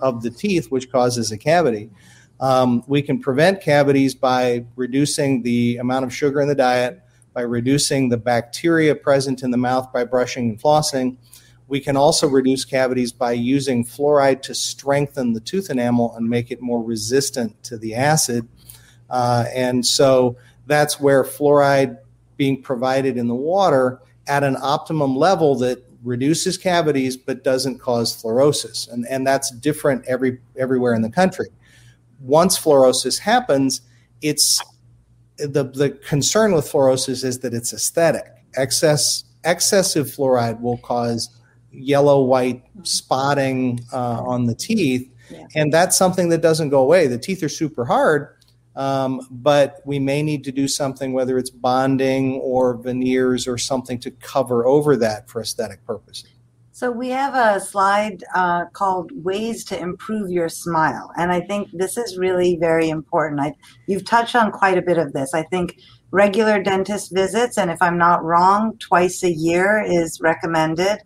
of 0.00 0.22
the 0.22 0.30
teeth 0.30 0.70
which 0.70 0.90
causes 0.92 1.32
a 1.32 1.38
cavity. 1.38 1.90
Um, 2.38 2.84
we 2.86 3.02
can 3.02 3.20
prevent 3.20 3.60
cavities 3.60 4.14
by 4.14 4.64
reducing 4.76 5.42
the 5.42 5.76
amount 5.78 6.04
of 6.04 6.14
sugar 6.14 6.40
in 6.40 6.48
the 6.48 6.54
diet 6.54 7.02
by 7.34 7.42
reducing 7.42 8.08
the 8.08 8.16
bacteria 8.16 8.94
present 8.94 9.42
in 9.42 9.50
the 9.50 9.56
mouth 9.56 9.92
by 9.92 10.04
brushing 10.04 10.50
and 10.50 10.60
flossing. 10.60 11.16
We 11.66 11.80
can 11.80 11.96
also 11.96 12.28
reduce 12.28 12.64
cavities 12.64 13.12
by 13.12 13.32
using 13.32 13.84
fluoride 13.84 14.42
to 14.42 14.54
strengthen 14.54 15.32
the 15.32 15.40
tooth 15.40 15.70
enamel 15.70 16.14
and 16.16 16.28
make 16.28 16.50
it 16.50 16.60
more 16.60 16.82
resistant 16.82 17.62
to 17.64 17.78
the 17.78 17.94
acid. 17.94 18.46
Uh, 19.12 19.44
and 19.54 19.86
so 19.86 20.36
that's 20.66 20.98
where 20.98 21.22
fluoride 21.22 21.98
being 22.36 22.60
provided 22.60 23.16
in 23.16 23.28
the 23.28 23.34
water 23.34 24.00
at 24.26 24.42
an 24.42 24.56
optimum 24.60 25.14
level 25.14 25.54
that 25.56 25.84
reduces 26.02 26.58
cavities 26.58 27.16
but 27.16 27.44
doesn't 27.44 27.78
cause 27.78 28.20
fluorosis. 28.20 28.90
And, 28.90 29.06
and 29.08 29.24
that's 29.24 29.50
different 29.52 30.04
every, 30.06 30.40
everywhere 30.56 30.94
in 30.94 31.02
the 31.02 31.10
country. 31.10 31.48
Once 32.20 32.58
fluorosis 32.58 33.18
happens, 33.18 33.82
it's 34.20 34.60
the, 35.36 35.64
the 35.64 35.90
concern 35.90 36.52
with 36.54 36.70
fluorosis 36.70 37.22
is 37.22 37.38
that 37.40 37.54
it's 37.54 37.72
aesthetic. 37.72 38.26
Excess 38.56 39.24
excessive 39.44 40.06
fluoride 40.06 40.60
will 40.60 40.78
cause 40.78 41.28
yellow 41.72 42.22
white 42.22 42.62
spotting 42.82 43.80
uh, 43.92 44.22
on 44.22 44.46
the 44.46 44.54
teeth. 44.54 45.10
Yeah. 45.30 45.46
And 45.54 45.72
that's 45.72 45.96
something 45.96 46.28
that 46.28 46.42
doesn't 46.42 46.68
go 46.68 46.80
away. 46.80 47.06
The 47.06 47.18
teeth 47.18 47.42
are 47.42 47.48
super 47.48 47.84
hard, 47.84 48.36
um, 48.76 49.26
but 49.30 49.80
we 49.84 49.98
may 49.98 50.22
need 50.22 50.44
to 50.44 50.52
do 50.52 50.68
something, 50.68 51.12
whether 51.12 51.38
it's 51.38 51.50
bonding 51.50 52.34
or 52.34 52.76
veneers 52.76 53.46
or 53.46 53.58
something 53.58 53.98
to 54.00 54.10
cover 54.10 54.66
over 54.66 54.96
that 54.96 55.28
for 55.28 55.40
aesthetic 55.40 55.84
purposes. 55.86 56.28
So 56.74 56.90
we 56.90 57.10
have 57.10 57.34
a 57.34 57.60
slide 57.60 58.24
uh, 58.34 58.64
called 58.72 59.12
"Ways 59.24 59.64
to 59.66 59.78
Improve 59.78 60.30
Your 60.30 60.48
Smile," 60.48 61.12
and 61.16 61.30
I 61.30 61.40
think 61.40 61.68
this 61.72 61.96
is 61.96 62.18
really 62.18 62.56
very 62.56 62.88
important. 62.88 63.40
I, 63.40 63.54
you've 63.86 64.04
touched 64.04 64.34
on 64.34 64.50
quite 64.50 64.78
a 64.78 64.82
bit 64.82 64.98
of 64.98 65.12
this. 65.12 65.34
I 65.34 65.42
think 65.42 65.76
regular 66.10 66.62
dentist 66.62 67.12
visits, 67.12 67.58
and 67.58 67.70
if 67.70 67.80
I'm 67.80 67.98
not 67.98 68.24
wrong, 68.24 68.76
twice 68.78 69.22
a 69.22 69.30
year 69.30 69.84
is 69.86 70.20
recommended 70.20 70.98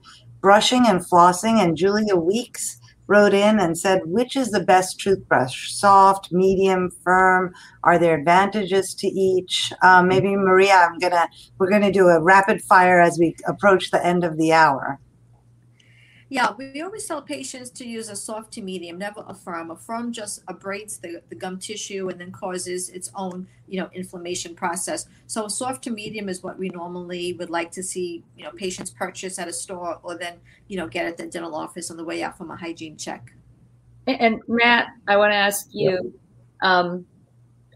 brushing 0.47 0.87
and 0.87 1.01
flossing, 1.01 1.61
and 1.61 1.77
Julia 1.77 2.15
Weeks 2.15 2.79
wrote 3.07 3.35
in 3.35 3.59
and 3.61 3.79
said, 3.79 4.01
which 4.05 4.37
is 4.37 4.51
the 4.51 4.65
best 4.65 5.01
toothbrush? 5.01 5.71
Soft, 5.71 6.33
medium, 6.33 6.91
firm? 7.05 7.55
Are 7.85 7.99
there 7.99 8.19
advantages 8.19 8.95
to 8.97 9.07
each? 9.07 9.73
Um, 9.83 10.09
maybe 10.09 10.37
Maria, 10.37 10.75
I'm 10.75 10.99
gonna 10.99 11.29
we're 11.59 11.71
gonna 11.71 11.93
do 11.93 12.09
a 12.09 12.21
rapid 12.21 12.63
fire 12.63 13.01
as 13.01 13.19
we 13.19 13.37
approach 13.47 13.91
the 13.91 14.05
end 14.05 14.25
of 14.25 14.37
the 14.37 14.53
hour. 14.53 14.99
Yeah, 16.29 16.53
we 16.59 16.83
always 16.83 17.07
tell 17.07 17.23
patients 17.23 17.71
to 17.71 17.87
use 17.87 18.09
a 18.09 18.17
soft 18.17 18.53
to 18.55 18.63
medium, 18.63 18.99
never 18.99 19.25
a 19.29 19.35
firm. 19.35 19.71
A 19.71 19.77
firm 19.77 20.13
just 20.13 20.45
abrades 20.47 21.01
the, 21.01 21.23
the 21.29 21.37
gum 21.37 21.57
tissue 21.57 22.09
and 22.09 22.21
then 22.21 22.33
causes 22.33 22.89
its 22.89 23.13
own, 23.15 23.47
you 23.69 23.81
know, 23.81 23.89
inflammation 23.95 24.53
process. 24.57 25.07
So 25.29 25.45
a 25.45 25.51
soft 25.51 25.85
to 25.85 25.91
medium 25.91 26.29
is 26.29 26.43
what 26.43 26.59
we 26.59 26.69
normally 26.71 27.35
would 27.35 27.51
like 27.51 27.71
to 27.73 27.83
see, 27.83 28.25
you 28.37 28.43
know, 28.43 28.51
patients 28.51 28.91
purchase 28.91 29.39
at 29.39 29.47
a 29.47 29.53
store 29.53 30.01
or 30.03 30.19
then, 30.19 30.39
you 30.67 30.77
know, 30.77 30.89
get 30.89 31.07
at 31.07 31.17
the 31.17 31.27
dental 31.27 31.55
office 31.55 31.93
on 31.93 31.97
the 31.97 32.05
way 32.05 32.25
out 32.25 32.37
from 32.37 32.51
a 32.51 32.57
hygiene 32.57 32.97
check. 32.97 33.33
And 34.09 34.41
Matt, 34.49 34.89
I 35.07 35.17
want 35.17 35.33
to 35.33 35.37
ask 35.37 35.69
you, 35.71 36.13
um, 36.61 37.07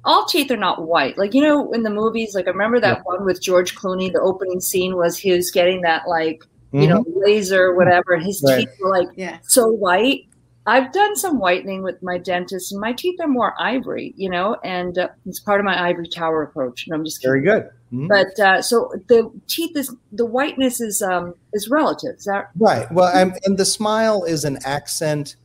all 0.05 0.24
teeth 0.24 0.51
are 0.51 0.57
not 0.57 0.86
white. 0.86 1.16
Like, 1.18 1.34
you 1.34 1.42
know, 1.42 1.70
in 1.72 1.84
the 1.84 1.90
movies, 1.90 2.34
like 2.34 2.48
I 2.48 2.51
remember 2.51 2.80
that 2.80 2.98
yeah. 2.98 3.03
one 3.05 3.24
with 3.24 3.40
George 3.40 3.76
Clooney, 3.76 4.12
the 4.12 4.20
opening 4.20 4.61
scene 4.61 4.96
was 4.96 5.16
he 5.16 5.30
was 5.30 5.53
getting 5.53 5.82
that 5.82 6.09
like 6.09 6.42
mm-hmm. 6.72 6.82
you 6.82 6.88
know, 6.88 7.02
mm-hmm. 7.02 7.20
laser, 7.22 7.74
whatever. 7.74 8.18
His 8.18 8.42
right. 8.46 8.60
teeth 8.60 8.68
were 8.80 8.90
like 8.90 9.08
yeah. 9.16 9.38
so 9.42 9.68
white. 9.68 10.26
I've 10.66 10.92
done 10.92 11.16
some 11.16 11.38
whitening 11.38 11.82
with 11.82 12.02
my 12.02 12.18
dentist, 12.18 12.70
and 12.70 12.80
my 12.80 12.92
teeth 12.92 13.18
are 13.20 13.26
more 13.28 13.54
ivory, 13.58 14.14
you 14.16 14.28
know, 14.28 14.56
and 14.62 14.96
uh, 14.98 15.08
it's 15.26 15.40
part 15.40 15.58
of 15.58 15.64
my 15.64 15.88
ivory 15.88 16.06
tower 16.06 16.42
approach. 16.42 16.86
And 16.86 16.94
I'm 16.94 17.04
just 17.04 17.20
kidding. 17.20 17.42
very 17.42 17.42
good. 17.42 17.70
Mm-hmm. 17.92 18.06
But 18.06 18.38
uh, 18.38 18.62
so 18.62 18.92
the 19.08 19.32
teeth 19.48 19.76
is 19.76 19.94
the 20.12 20.26
whiteness 20.26 20.80
is 20.80 21.02
um 21.02 21.34
is 21.52 21.68
relative. 21.68 22.16
Is 22.18 22.24
that 22.24 22.50
right? 22.56 22.90
Well, 22.92 23.10
I'm, 23.12 23.34
and 23.44 23.58
the 23.58 23.64
smile 23.64 24.22
is 24.24 24.44
an 24.44 24.58
accent 24.64 25.36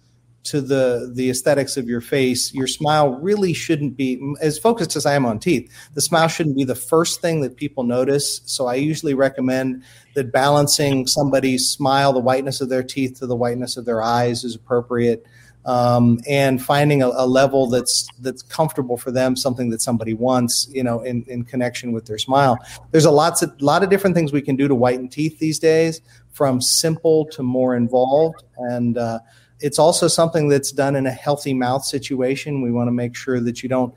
to 0.45 0.61
the 0.61 1.11
the 1.13 1.29
aesthetics 1.29 1.77
of 1.77 1.87
your 1.87 2.01
face 2.01 2.53
your 2.53 2.67
smile 2.67 3.09
really 3.19 3.53
shouldn't 3.53 3.97
be 3.97 4.21
as 4.41 4.57
focused 4.57 4.95
as 4.95 5.05
i 5.05 5.13
am 5.13 5.25
on 5.25 5.39
teeth 5.39 5.71
the 5.93 6.01
smile 6.01 6.27
shouldn't 6.27 6.55
be 6.55 6.63
the 6.63 6.75
first 6.75 7.21
thing 7.21 7.41
that 7.41 7.55
people 7.55 7.83
notice. 7.83 8.41
So 8.45 8.67
i 8.67 8.75
usually 8.75 9.13
recommend 9.13 9.83
that 10.13 10.31
balancing 10.31 11.07
somebody's 11.07 11.69
smile 11.69 12.13
the 12.13 12.19
whiteness 12.19 12.61
of 12.61 12.69
their 12.69 12.83
teeth 12.83 13.19
to 13.19 13.27
the 13.27 13.35
whiteness 13.35 13.77
of 13.77 13.85
their 13.85 14.01
eyes 14.01 14.43
is 14.43 14.55
appropriate. 14.55 15.25
Um, 15.67 16.19
and 16.29 16.63
finding 16.63 17.01
a, 17.01 17.07
a, 17.07 17.25
level 17.25 17.67
that's 17.67 18.07
that's 18.19 18.43
comfortable 18.43 18.97
for 18.97 19.09
them 19.09 19.35
something 19.35 19.71
that 19.71 19.81
somebody 19.81 20.13
wants 20.13 20.67
you 20.71 20.83
know 20.83 21.01
in, 21.01 21.25
in 21.27 21.43
connection 21.43 21.91
with 21.91 22.05
their 22.05 22.19
smile. 22.19 22.59
There's 22.91 23.05
a 23.05 23.09
lots 23.09 23.41
of 23.41 23.59
lot 23.59 23.81
of 23.81 23.89
different 23.89 24.15
things 24.15 24.31
we 24.31 24.43
can 24.43 24.55
do 24.55 24.67
to 24.67 24.75
whiten 24.75 25.09
teeth 25.09 25.39
these 25.39 25.57
days 25.57 26.01
from 26.33 26.61
simple 26.61 27.25
to 27.31 27.41
more 27.41 27.75
involved. 27.75 28.43
And 28.57 28.95
uh, 28.95 29.21
it's 29.59 29.79
also 29.79 30.07
something 30.07 30.49
that's 30.49 30.71
done 30.71 30.95
in 30.95 31.05
a 31.05 31.11
healthy 31.11 31.53
mouth 31.53 31.85
situation. 31.85 32.61
We 32.61 32.71
want 32.71 32.87
to 32.87 32.91
make 32.91 33.15
sure 33.15 33.39
that 33.39 33.63
you 33.63 33.69
don't 33.69 33.93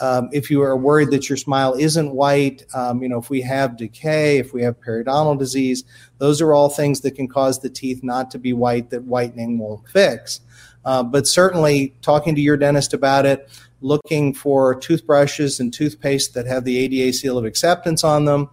Um, 0.00 0.28
if 0.32 0.48
you 0.48 0.62
are 0.62 0.76
worried 0.76 1.10
that 1.10 1.28
your 1.28 1.36
smile 1.36 1.74
isn't 1.74 2.14
white, 2.14 2.64
um, 2.72 3.02
you 3.02 3.08
know, 3.08 3.18
if 3.18 3.30
we 3.30 3.40
have 3.42 3.76
decay, 3.76 4.38
if 4.38 4.52
we 4.52 4.62
have 4.62 4.78
periodontal 4.80 5.36
disease, 5.36 5.82
those 6.18 6.40
are 6.40 6.54
all 6.54 6.68
things 6.68 7.00
that 7.00 7.16
can 7.16 7.26
cause 7.26 7.58
the 7.58 7.68
teeth 7.68 8.04
not 8.04 8.30
to 8.30 8.38
be 8.38 8.52
white 8.52 8.90
that 8.90 9.02
whitening 9.02 9.58
won't 9.58 9.88
fix. 9.88 10.40
Uh, 10.84 11.02
but 11.02 11.26
certainly, 11.26 11.94
talking 12.00 12.36
to 12.36 12.40
your 12.40 12.56
dentist 12.56 12.94
about 12.94 13.26
it, 13.26 13.48
looking 13.80 14.32
for 14.32 14.74
toothbrushes 14.76 15.58
and 15.58 15.72
toothpaste 15.72 16.32
that 16.34 16.46
have 16.46 16.64
the 16.64 16.78
ADA 16.78 17.12
seal 17.12 17.36
of 17.36 17.44
acceptance 17.44 18.04
on 18.04 18.24
them. 18.24 18.48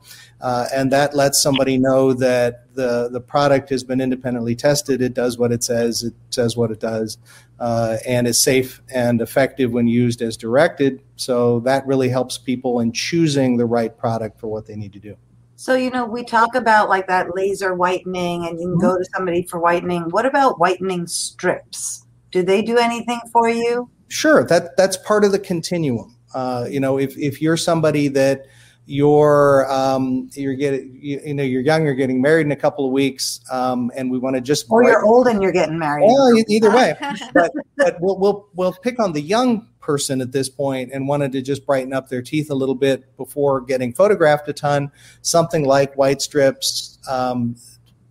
Uh, 0.45 0.67
and 0.75 0.91
that 0.91 1.15
lets 1.15 1.41
somebody 1.41 1.75
know 1.75 2.13
that 2.13 2.71
the, 2.75 3.09
the 3.09 3.19
product 3.19 3.67
has 3.67 3.83
been 3.83 3.99
independently 3.99 4.55
tested. 4.55 5.01
It 5.01 5.15
does 5.15 5.39
what 5.39 5.51
it 5.51 5.63
says, 5.63 6.03
it 6.03 6.13
says 6.29 6.55
what 6.55 6.69
it 6.69 6.79
does, 6.79 7.17
uh, 7.59 7.97
and 8.05 8.27
is 8.27 8.39
safe 8.39 8.79
and 8.93 9.21
effective 9.21 9.71
when 9.71 9.87
used 9.87 10.21
as 10.21 10.37
directed. 10.37 11.01
So 11.15 11.61
that 11.61 11.83
really 11.87 12.09
helps 12.09 12.37
people 12.37 12.79
in 12.79 12.91
choosing 12.91 13.57
the 13.57 13.65
right 13.65 13.97
product 13.97 14.39
for 14.39 14.45
what 14.45 14.67
they 14.67 14.75
need 14.75 14.93
to 14.93 14.99
do. 14.99 15.17
So, 15.55 15.73
you 15.73 15.89
know, 15.89 16.05
we 16.05 16.23
talk 16.23 16.53
about 16.53 16.89
like 16.89 17.07
that 17.07 17.35
laser 17.35 17.73
whitening 17.73 18.45
and 18.45 18.61
you 18.61 18.67
can 18.67 18.77
go 18.77 18.99
to 18.99 19.05
somebody 19.15 19.41
for 19.41 19.59
whitening. 19.59 20.11
What 20.11 20.27
about 20.27 20.59
whitening 20.59 21.07
strips? 21.07 22.05
Do 22.29 22.43
they 22.43 22.61
do 22.61 22.77
anything 22.77 23.19
for 23.33 23.49
you? 23.49 23.89
Sure, 24.09 24.43
that 24.43 24.77
that's 24.77 24.95
part 24.95 25.23
of 25.23 25.31
the 25.31 25.39
continuum. 25.39 26.15
Uh, 26.35 26.67
you 26.69 26.79
know, 26.79 26.99
if 26.99 27.17
if 27.17 27.41
you're 27.41 27.57
somebody 27.57 28.09
that 28.09 28.45
you're 28.85 29.71
um, 29.71 30.29
you're 30.33 30.53
getting 30.53 30.97
you, 31.01 31.19
you, 31.25 31.33
know 31.33 31.43
you're 31.43 31.61
young, 31.61 31.85
you're 31.85 31.95
getting 31.95 32.21
married 32.21 32.45
in 32.45 32.51
a 32.51 32.55
couple 32.55 32.85
of 32.85 32.91
weeks, 32.91 33.41
um, 33.51 33.91
and 33.95 34.11
we 34.11 34.19
want 34.19 34.35
to 34.35 34.41
just 34.41 34.67
or 34.69 34.83
you're 34.83 35.03
old 35.03 35.27
and 35.27 35.41
you're 35.41 35.51
getting 35.51 35.79
married. 35.79 36.05
Well, 36.05 36.31
either 36.47 36.69
way, 36.69 36.95
but, 37.33 37.51
but 37.77 37.97
we'll 37.99 38.17
we'll 38.17 38.49
we'll 38.53 38.73
pick 38.73 38.99
on 38.99 39.13
the 39.13 39.21
young 39.21 39.67
person 39.79 40.21
at 40.21 40.31
this 40.31 40.49
point 40.49 40.91
and 40.93 41.07
wanted 41.07 41.31
to 41.31 41.41
just 41.41 41.65
brighten 41.65 41.93
up 41.93 42.09
their 42.09 42.21
teeth 42.21 42.49
a 42.49 42.55
little 42.55 42.75
bit 42.75 43.15
before 43.17 43.61
getting 43.61 43.93
photographed 43.93 44.47
a 44.49 44.53
ton. 44.53 44.91
Something 45.21 45.65
like 45.65 45.95
white 45.95 46.21
strips. 46.21 46.99
Um, 47.09 47.55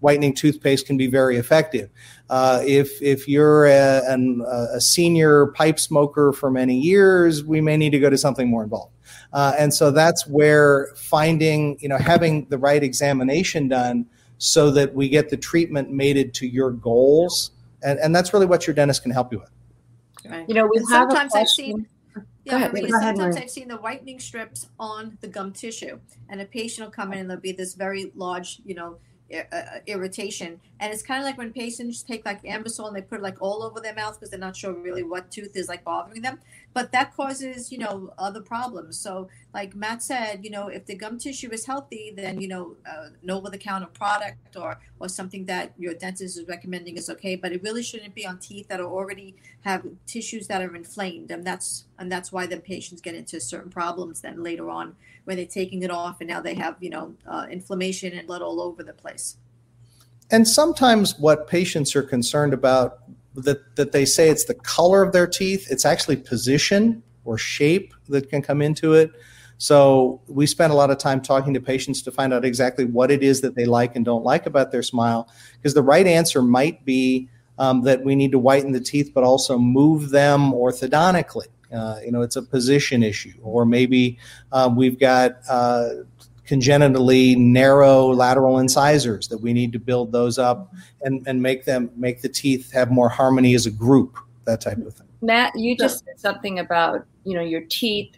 whitening 0.01 0.35
toothpaste 0.35 0.87
can 0.87 0.97
be 0.99 1.07
very 1.07 1.37
effective. 1.37 1.89
Uh, 2.29 2.63
if 2.65 3.01
if 3.01 3.29
you're 3.29 3.67
a, 3.67 4.03
an, 4.07 4.45
a, 4.49 4.81
senior 4.81 5.47
pipe 5.49 5.79
smoker 5.79 6.33
for 6.33 6.51
many 6.51 6.79
years, 6.79 7.45
we 7.45 7.61
may 7.61 7.77
need 7.77 7.91
to 7.91 7.99
go 7.99 8.11
to 8.11 8.19
something 8.19 8.49
more 8.49 8.63
involved. 8.63 8.94
Uh, 9.35 9.53
and 9.59 9.75
so 9.75 9.91
that's 9.91 10.27
where 10.29 10.91
finding, 10.97 11.77
you 11.81 11.89
know, 11.89 11.99
having 11.99 12.47
the 12.51 12.57
right 12.57 12.83
examination 12.83 13.69
done 13.69 14.07
so 14.39 14.71
that 14.71 14.95
we 14.95 15.09
get 15.09 15.29
the 15.29 15.37
treatment 15.37 15.91
mated 15.91 16.33
to 16.33 16.47
your 16.47 16.71
goals. 16.71 17.51
And, 17.83 17.99
and 17.99 18.15
that's 18.15 18.33
really 18.33 18.47
what 18.47 18.67
your 18.67 18.75
dentist 18.75 19.03
can 19.03 19.11
help 19.11 19.33
you 19.33 19.41
with. 19.41 19.51
Right. 20.25 20.49
You 20.49 20.55
know, 20.55 20.67
we 20.67 20.79
have 20.79 20.87
sometimes 20.87 21.35
I've 21.35 21.49
seen. 21.49 21.87
Yeah, 22.45 22.69
Maria, 22.69 22.89
sometimes 22.91 23.37
I've 23.37 23.51
seen 23.51 23.69
the 23.69 23.77
whitening 23.77 24.21
strips 24.21 24.69
on 24.79 25.17
the 25.23 25.29
gum 25.29 25.53
tissue, 25.53 25.99
and 26.29 26.43
a 26.43 26.45
patient 26.45 26.87
will 26.87 26.93
come 26.93 27.13
in 27.13 27.21
and 27.21 27.31
there'll 27.31 27.41
be 27.41 27.53
this 27.53 27.75
very 27.75 28.13
large, 28.15 28.61
you 28.67 28.75
know, 28.75 28.99
uh, 29.35 29.63
irritation. 29.87 30.61
And 30.81 30.93
it's 30.93 31.03
kind 31.03 31.21
of 31.21 31.25
like 31.25 31.39
when 31.39 31.53
patients 31.53 32.03
take 32.03 32.25
like 32.25 32.43
Anbesol 32.43 32.87
and 32.87 32.97
they 32.97 33.03
put 33.03 33.21
it 33.21 33.23
like 33.23 33.41
all 33.41 33.63
over 33.63 33.81
their 33.81 33.95
mouth 33.95 34.15
because 34.15 34.31
they're 34.31 34.39
not 34.39 34.57
sure 34.57 34.75
really 34.75 35.03
what 35.03 35.31
tooth 35.31 35.57
is 35.57 35.69
like 35.69 35.83
bothering 35.85 36.23
them. 36.23 36.39
But 36.75 36.93
that 36.93 37.17
causes, 37.17 37.71
you 37.73 37.79
know, 37.79 38.13
other 38.19 38.41
problems. 38.41 38.99
So, 38.99 39.29
like 39.55 39.75
Matt 39.75 40.03
said, 40.03 40.45
you 40.45 40.51
know, 40.51 40.67
if 40.69 40.85
the 40.87 40.97
gum 40.97 41.19
tissue 41.19 41.51
is 41.53 41.65
healthy, 41.65 42.13
then 42.15 42.41
you 42.41 42.49
know, 42.49 42.77
uh, 42.87 43.11
an 43.23 43.31
over-the-counter 43.31 43.87
product 43.95 44.57
or 44.57 44.79
or 44.99 45.09
something 45.09 45.45
that 45.47 45.73
your 45.79 45.95
dentist 45.95 46.37
is 46.39 46.49
recommending 46.49 46.97
is 46.97 47.09
okay. 47.09 47.37
But 47.37 47.53
it 47.53 47.63
really 47.63 47.83
shouldn't 47.83 48.15
be 48.15 48.27
on 48.27 48.39
teeth 48.39 48.69
that 48.69 48.81
are 48.81 48.91
already 48.91 49.37
have 49.63 49.87
tissues 50.07 50.49
that 50.49 50.61
are 50.61 50.75
inflamed, 50.75 51.31
and 51.31 51.47
that's 51.47 51.85
and 51.99 52.11
that's 52.11 52.33
why 52.33 52.47
the 52.47 52.59
patients 52.59 53.01
get 53.01 53.15
into 53.15 53.41
certain 53.41 53.71
problems 53.71 54.21
then 54.21 54.43
later 54.43 54.69
on 54.71 54.97
when 55.25 55.37
they're 55.37 55.47
taking 55.47 55.83
it 55.83 55.91
off 55.91 56.21
and 56.21 56.29
now 56.29 56.41
they 56.41 56.55
have 56.55 56.77
you 56.81 56.91
know 56.91 57.15
uh, 57.27 57.47
inflammation 57.51 58.13
and 58.13 58.27
blood 58.27 58.43
all 58.43 58.61
over 58.61 58.83
the 58.83 58.93
place 58.93 59.37
and 60.31 60.47
sometimes 60.47 61.19
what 61.19 61.47
patients 61.47 61.95
are 61.95 62.03
concerned 62.03 62.53
about 62.53 63.01
that, 63.35 63.77
that 63.77 63.93
they 63.93 64.05
say 64.05 64.29
it's 64.29 64.45
the 64.45 64.55
color 64.55 65.03
of 65.03 65.13
their 65.13 65.27
teeth. 65.27 65.67
It's 65.71 65.85
actually 65.85 66.17
position 66.17 67.03
or 67.25 67.39
shape 67.39 67.95
that 68.09 68.29
can 68.29 68.43
come 68.43 68.63
into 68.63 68.93
it. 68.93 69.11
So 69.59 70.21
we 70.27 70.47
spend 70.47 70.73
a 70.73 70.77
lot 70.77 70.91
of 70.91 70.99
time 70.99 71.21
talking 71.21 71.55
to 71.55 71.61
patients 71.61 72.03
to 72.03 72.11
find 72.11 72.33
out 72.33 72.45
exactly 72.45 72.85
what 72.85 73.11
it 73.11 73.23
is 73.23 73.41
that 73.43 73.55
they 73.55 73.65
like 73.65 73.97
and 73.97 74.05
don't 74.05 74.25
like 74.25 74.47
about 74.47 74.73
their 74.73 74.83
smile 74.83 75.29
because 75.57 75.75
the 75.75 75.83
right 75.83 76.07
answer 76.07 76.43
might 76.43 76.85
be 76.85 77.29
um, 77.59 77.83
that 77.83 78.05
we 78.05 78.17
need 78.17 78.33
to 78.33 78.39
whiten 78.39 78.73
the 78.73 78.81
teeth 78.81 79.13
but 79.15 79.23
also 79.25 79.59
move 79.59 80.11
them 80.11 80.53
orthodontically. 80.53 81.47
Uh, 81.73 81.99
you 82.05 82.13
know, 82.13 82.23
it's 82.23 82.37
a 82.37 82.43
position 82.43 83.03
issue, 83.03 83.33
or 83.43 83.65
maybe 83.67 84.17
um, 84.53 84.77
we've 84.77 84.99
got 84.99 85.39
uh, 85.49 85.89
congenitally 86.47 87.35
narrow 87.37 88.09
lateral 88.09 88.59
incisors 88.59 89.29
that 89.29 89.39
we 89.39 89.53
need 89.53 89.73
to 89.73 89.79
build 89.79 90.13
those 90.13 90.39
up 90.39 90.73
and, 91.03 91.27
and 91.27 91.41
make 91.41 91.65
them 91.65 91.91
make 91.97 92.21
the 92.23 92.29
teeth 92.29 92.71
have 92.73 92.91
more 92.91 93.09
harmony 93.09 93.55
as 93.55 93.67
a 93.67 93.71
group. 93.71 94.19
That 94.45 94.61
type 94.61 94.79
of 94.79 94.93
thing. 94.95 95.07
Matt, 95.23 95.59
you 95.59 95.75
just 95.75 96.05
said 96.05 96.21
something 96.21 96.59
about 96.59 97.07
you 97.25 97.35
know 97.35 97.43
your 97.43 97.63
teeth 97.71 98.15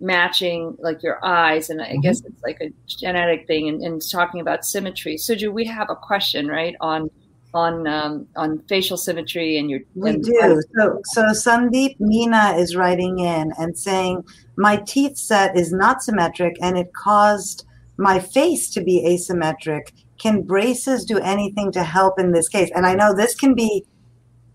matching 0.00 0.76
like 0.78 1.02
your 1.02 1.24
eyes 1.24 1.70
and 1.70 1.82
i 1.82 1.86
mm-hmm. 1.86 2.00
guess 2.00 2.22
it's 2.24 2.42
like 2.44 2.60
a 2.60 2.70
genetic 2.86 3.46
thing 3.46 3.68
and, 3.68 3.82
and 3.82 4.00
talking 4.10 4.40
about 4.40 4.64
symmetry 4.64 5.16
so 5.16 5.34
do 5.34 5.50
we 5.50 5.64
have 5.64 5.90
a 5.90 5.96
question 5.96 6.46
right 6.46 6.76
on 6.80 7.10
on 7.54 7.86
um, 7.86 8.28
on 8.36 8.60
facial 8.68 8.96
symmetry 8.96 9.58
and 9.58 9.70
your 9.70 9.80
we 9.94 10.10
and 10.10 10.22
do 10.22 10.62
so 10.76 11.00
so 11.04 11.22
sandeep 11.28 11.98
meena 11.98 12.56
is 12.58 12.76
writing 12.76 13.18
in 13.18 13.52
and 13.58 13.76
saying 13.76 14.22
my 14.56 14.76
teeth 14.76 15.16
set 15.16 15.56
is 15.56 15.72
not 15.72 16.02
symmetric 16.02 16.56
and 16.60 16.76
it 16.78 16.92
caused 16.92 17.64
my 17.98 18.18
face 18.18 18.70
to 18.70 18.82
be 18.82 19.04
asymmetric 19.06 19.92
can 20.18 20.42
braces 20.42 21.04
do 21.04 21.18
anything 21.18 21.70
to 21.72 21.82
help 21.82 22.18
in 22.18 22.32
this 22.32 22.48
case 22.48 22.70
and 22.74 22.86
i 22.86 22.94
know 22.94 23.14
this 23.14 23.34
can 23.34 23.54
be 23.54 23.84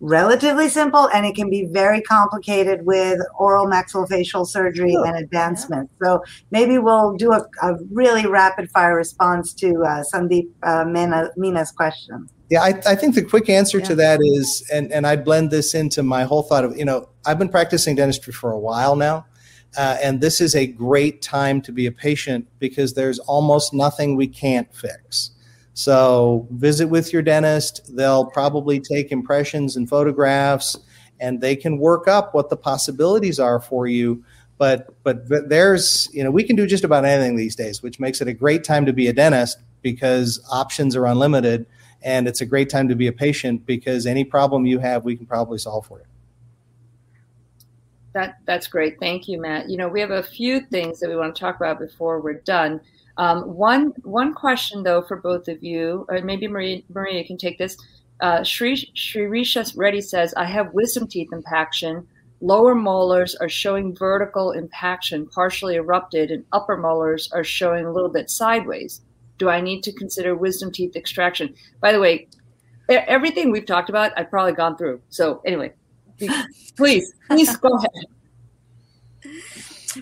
relatively 0.03 0.67
simple 0.67 1.09
and 1.13 1.25
it 1.25 1.33
can 1.33 1.49
be 1.49 1.65
very 1.71 2.01
complicated 2.01 2.85
with 2.85 3.19
oral 3.39 3.65
maxillofacial 3.65 4.45
surgery 4.45 4.93
and 4.93 5.15
advancement. 5.15 5.89
Yeah. 6.01 6.07
So 6.07 6.23
maybe 6.51 6.77
we'll 6.77 7.13
do 7.15 7.31
a, 7.31 7.41
a, 7.61 7.75
really 7.89 8.27
rapid 8.27 8.69
fire 8.69 8.97
response 8.97 9.53
to 9.55 9.69
uh, 9.81 10.03
Sandeep 10.13 10.49
uh, 10.61 10.83
Meena's 10.83 11.71
question. 11.71 12.27
Yeah, 12.49 12.63
I, 12.63 12.81
I 12.85 12.95
think 12.95 13.15
the 13.15 13.23
quick 13.23 13.49
answer 13.49 13.79
yeah. 13.79 13.85
to 13.85 13.95
that 13.95 14.19
is, 14.21 14.67
and, 14.71 14.91
and 14.91 15.07
I 15.07 15.15
blend 15.15 15.51
this 15.51 15.73
into 15.73 16.03
my 16.03 16.25
whole 16.25 16.43
thought 16.43 16.65
of, 16.65 16.77
you 16.77 16.83
know, 16.83 17.07
I've 17.25 17.39
been 17.39 17.49
practicing 17.49 17.95
dentistry 17.95 18.33
for 18.33 18.51
a 18.51 18.59
while 18.59 18.97
now. 18.97 19.25
Uh, 19.77 19.97
and 20.03 20.21
this 20.21 20.39
is 20.39 20.55
a 20.55 20.67
great 20.67 21.21
time 21.21 21.61
to 21.61 21.71
be 21.71 21.85
a 21.85 21.91
patient 21.91 22.47
because 22.59 22.93
there's 22.93 23.19
almost 23.19 23.73
nothing 23.73 24.15
we 24.15 24.27
can't 24.27 24.73
fix. 24.73 25.31
So 25.73 26.47
visit 26.51 26.87
with 26.87 27.11
your 27.11 27.21
dentist. 27.21 27.95
They'll 27.95 28.25
probably 28.25 28.79
take 28.79 29.11
impressions 29.11 29.75
and 29.75 29.89
photographs, 29.89 30.77
and 31.19 31.41
they 31.41 31.55
can 31.55 31.79
work 31.79 32.07
up 32.07 32.33
what 32.33 32.49
the 32.49 32.57
possibilities 32.57 33.39
are 33.39 33.59
for 33.59 33.87
you. 33.87 34.23
But 34.59 34.95
but 35.03 35.27
there's 35.49 36.07
you 36.13 36.23
know 36.23 36.29
we 36.29 36.43
can 36.43 36.55
do 36.55 36.67
just 36.67 36.83
about 36.83 37.05
anything 37.05 37.35
these 37.35 37.55
days, 37.55 37.81
which 37.81 37.99
makes 37.99 38.21
it 38.21 38.27
a 38.27 38.33
great 38.33 38.63
time 38.63 38.85
to 38.85 38.93
be 38.93 39.07
a 39.07 39.13
dentist 39.13 39.57
because 39.81 40.39
options 40.51 40.95
are 40.95 41.07
unlimited, 41.07 41.65
and 42.03 42.27
it's 42.27 42.41
a 42.41 42.45
great 42.45 42.69
time 42.69 42.87
to 42.87 42.95
be 42.95 43.07
a 43.07 43.11
patient 43.11 43.65
because 43.65 44.05
any 44.05 44.23
problem 44.23 44.67
you 44.67 44.77
have, 44.77 45.03
we 45.03 45.15
can 45.15 45.25
probably 45.25 45.57
solve 45.57 45.87
for 45.87 45.97
you. 45.97 46.05
That 48.13 48.37
that's 48.45 48.67
great. 48.67 48.99
Thank 48.99 49.27
you, 49.27 49.41
Matt. 49.41 49.69
You 49.69 49.77
know 49.77 49.89
we 49.89 49.99
have 49.99 50.11
a 50.11 50.23
few 50.23 50.61
things 50.61 50.99
that 50.99 51.09
we 51.09 51.15
want 51.15 51.35
to 51.35 51.39
talk 51.39 51.55
about 51.55 51.79
before 51.79 52.21
we're 52.21 52.41
done. 52.41 52.79
Um, 53.17 53.41
one 53.55 53.93
one 54.03 54.33
question 54.33 54.83
though 54.83 55.01
for 55.01 55.17
both 55.17 55.47
of 55.47 55.63
you, 55.63 56.05
or 56.09 56.21
maybe 56.21 56.47
Maria, 56.47 57.23
can 57.23 57.37
take 57.37 57.57
this. 57.57 57.77
Uh, 58.19 58.43
Shri 58.43 58.75
Risha 58.95 59.73
Reddy 59.75 60.01
says, 60.01 60.33
"I 60.35 60.45
have 60.45 60.73
wisdom 60.73 61.07
teeth 61.07 61.29
impaction. 61.31 62.07
Lower 62.41 62.75
molars 62.75 63.35
are 63.35 63.49
showing 63.49 63.95
vertical 63.95 64.51
impaction, 64.51 65.27
partially 65.27 65.75
erupted, 65.75 66.29
and 66.29 66.45
upper 66.51 66.77
molars 66.77 67.31
are 67.31 67.43
showing 67.43 67.85
a 67.85 67.91
little 67.91 68.09
bit 68.09 68.29
sideways. 68.29 69.01
Do 69.37 69.49
I 69.49 69.61
need 69.61 69.81
to 69.83 69.91
consider 69.91 70.35
wisdom 70.35 70.71
teeth 70.71 70.95
extraction?" 70.95 71.55
By 71.81 71.91
the 71.91 71.99
way, 71.99 72.27
everything 72.89 73.51
we've 73.51 73.65
talked 73.65 73.89
about, 73.89 74.11
I've 74.17 74.29
probably 74.29 74.53
gone 74.53 74.77
through. 74.77 75.01
So 75.09 75.41
anyway, 75.45 75.73
please, 76.77 77.13
please 77.27 77.55
go 77.57 77.77
ahead. 77.77 78.05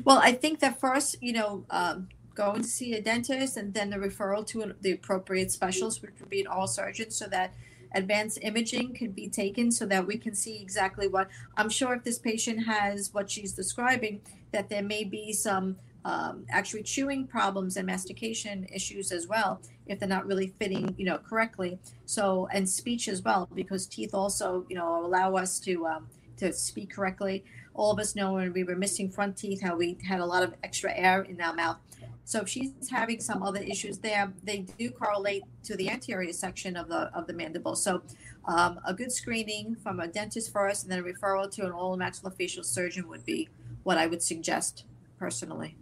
Well, 0.03 0.19
I 0.19 0.31
think 0.31 0.59
that 0.59 0.79
first, 0.79 1.17
you 1.21 1.33
know. 1.33 1.65
Um, 1.69 2.07
going 2.33 2.61
to 2.61 2.67
see 2.67 2.93
a 2.93 3.01
dentist 3.01 3.57
and 3.57 3.73
then 3.73 3.89
the 3.89 3.97
referral 3.97 4.47
to 4.47 4.73
the 4.81 4.93
appropriate 4.93 5.51
specialist, 5.51 6.01
which 6.01 6.13
would 6.19 6.29
be 6.29 6.41
an 6.41 6.47
oral 6.47 6.67
surgeon, 6.67 7.11
so 7.11 7.27
that 7.27 7.53
advanced 7.93 8.39
imaging 8.41 8.93
could 8.93 9.13
be 9.13 9.27
taken 9.27 9.71
so 9.71 9.85
that 9.85 10.05
we 10.07 10.17
can 10.17 10.33
see 10.33 10.61
exactly 10.61 11.07
what 11.07 11.29
I'm 11.57 11.69
sure 11.69 11.93
if 11.93 12.03
this 12.03 12.19
patient 12.19 12.65
has 12.65 13.13
what 13.13 13.29
she's 13.29 13.53
describing, 13.53 14.21
that 14.51 14.69
there 14.69 14.83
may 14.83 15.03
be 15.03 15.33
some 15.33 15.77
um, 16.05 16.45
actually 16.49 16.83
chewing 16.83 17.27
problems 17.27 17.77
and 17.77 17.85
mastication 17.85 18.65
issues 18.73 19.11
as 19.11 19.27
well 19.27 19.61
if 19.85 19.99
they're 19.99 20.09
not 20.09 20.25
really 20.25 20.47
fitting 20.47 20.95
you 20.97 21.05
know 21.05 21.17
correctly 21.17 21.77
so 22.05 22.47
and 22.53 22.67
speech 22.67 23.07
as 23.07 23.21
well 23.21 23.47
because 23.53 23.85
teeth 23.85 24.13
also 24.13 24.65
you 24.69 24.75
know 24.75 25.05
allow 25.05 25.35
us 25.35 25.59
to 25.59 25.85
um, 25.85 26.07
to 26.41 26.51
speak 26.51 26.89
correctly. 26.91 27.45
All 27.73 27.91
of 27.91 27.99
us 27.99 28.15
know 28.15 28.33
when 28.33 28.51
we 28.51 28.63
were 28.63 28.75
missing 28.75 29.09
front 29.09 29.37
teeth, 29.37 29.61
how 29.61 29.75
we 29.75 29.97
had 30.07 30.19
a 30.19 30.25
lot 30.25 30.43
of 30.43 30.55
extra 30.63 30.91
air 30.93 31.21
in 31.21 31.39
our 31.39 31.53
mouth. 31.53 31.77
So 32.25 32.41
if 32.41 32.49
she's 32.49 32.71
having 32.89 33.19
some 33.19 33.43
other 33.43 33.61
issues 33.61 33.99
there, 33.99 34.33
they 34.43 34.59
do 34.77 34.89
correlate 34.89 35.43
to 35.63 35.75
the 35.75 35.89
anterior 35.89 36.33
section 36.33 36.75
of 36.75 36.87
the 36.87 37.11
of 37.17 37.27
the 37.27 37.33
mandible. 37.33 37.75
So 37.75 38.01
um, 38.45 38.79
a 38.85 38.93
good 38.93 39.11
screening 39.11 39.75
from 39.75 39.99
a 39.99 40.07
dentist 40.07 40.51
first, 40.51 40.83
and 40.83 40.91
then 40.91 40.99
a 40.99 41.03
referral 41.03 41.49
to 41.51 41.65
an 41.65 41.71
oral 41.71 41.97
maxillofacial 41.97 42.65
surgeon 42.65 43.07
would 43.07 43.25
be 43.25 43.49
what 43.83 43.97
I 43.97 44.07
would 44.07 44.23
suggest 44.23 44.85
personally. 45.19 45.75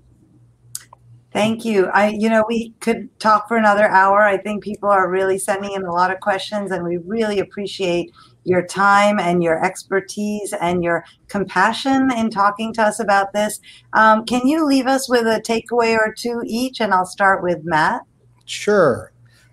Thank 1.32 1.64
you. 1.64 1.88
I, 1.88 2.10
you 2.10 2.28
know, 2.28 2.44
we 2.48 2.72
could 2.80 3.08
talk 3.20 3.48
for 3.48 3.56
another 3.56 3.88
hour. 3.88 4.24
I 4.24 4.38
think 4.38 4.64
people 4.64 4.90
are 4.90 5.10
really 5.10 5.38
sending 5.38 5.74
in 5.74 5.84
a 5.84 5.92
lot 5.92 6.12
of 6.12 6.20
questions, 6.22 6.72
and 6.72 6.84
we 6.84 6.98
really 6.98 7.40
appreciate 7.40 8.12
your 8.46 8.66
time 8.66 9.20
and 9.20 9.44
your 9.44 9.64
expertise 9.64 10.54
and 10.54 10.84
your 10.84 11.06
compassion 11.28 12.12
in 12.12 12.32
talking 12.32 12.74
to 12.74 12.82
us 12.82 13.00
about 13.00 13.32
this. 13.34 13.60
Um, 13.94 14.26
can 14.26 14.48
you 14.48 14.66
leave 14.66 14.88
us 14.88 15.08
with 15.08 15.28
a 15.28 15.40
takeaway 15.40 15.96
or 15.96 16.14
two 16.18 16.42
each? 16.48 16.82
And 16.82 16.94
I'll 16.94 17.06
start 17.06 17.44
with 17.44 17.60
Matt. 17.64 18.02
Sure. 18.46 19.12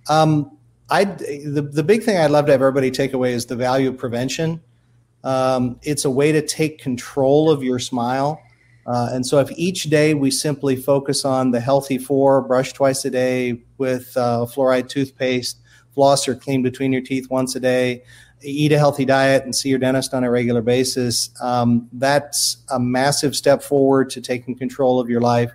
Um, 0.08 0.56
I 0.88 1.04
the 1.04 1.68
the 1.70 1.82
big 1.82 2.04
thing 2.04 2.16
I'd 2.16 2.30
love 2.30 2.46
to 2.46 2.52
have 2.52 2.62
everybody 2.62 2.90
take 2.90 3.12
away 3.12 3.32
is 3.32 3.44
the 3.44 3.56
value 3.56 3.88
of 3.90 3.98
prevention. 3.98 4.62
Um, 5.24 5.78
it's 5.82 6.04
a 6.04 6.10
way 6.10 6.30
to 6.32 6.40
take 6.40 6.78
control 6.78 7.50
of 7.50 7.62
your 7.62 7.80
smile. 7.80 8.40
Uh, 8.86 9.08
and 9.12 9.26
so, 9.26 9.38
if 9.38 9.50
each 9.56 9.84
day 9.84 10.14
we 10.14 10.30
simply 10.30 10.76
focus 10.76 11.24
on 11.24 11.50
the 11.50 11.60
healthy 11.60 11.98
four, 11.98 12.40
brush 12.40 12.72
twice 12.72 13.04
a 13.04 13.10
day 13.10 13.60
with 13.78 14.16
uh, 14.16 14.46
fluoride 14.46 14.88
toothpaste, 14.88 15.60
floss 15.92 16.28
or 16.28 16.36
clean 16.36 16.62
between 16.62 16.92
your 16.92 17.02
teeth 17.02 17.28
once 17.28 17.56
a 17.56 17.60
day, 17.60 18.02
eat 18.42 18.70
a 18.70 18.78
healthy 18.78 19.04
diet, 19.04 19.44
and 19.44 19.54
see 19.54 19.70
your 19.70 19.78
dentist 19.78 20.14
on 20.14 20.22
a 20.22 20.30
regular 20.30 20.62
basis, 20.62 21.30
um, 21.42 21.88
that's 21.94 22.58
a 22.70 22.78
massive 22.78 23.34
step 23.34 23.62
forward 23.62 24.08
to 24.10 24.20
taking 24.20 24.56
control 24.56 25.00
of 25.00 25.10
your 25.10 25.20
life. 25.20 25.50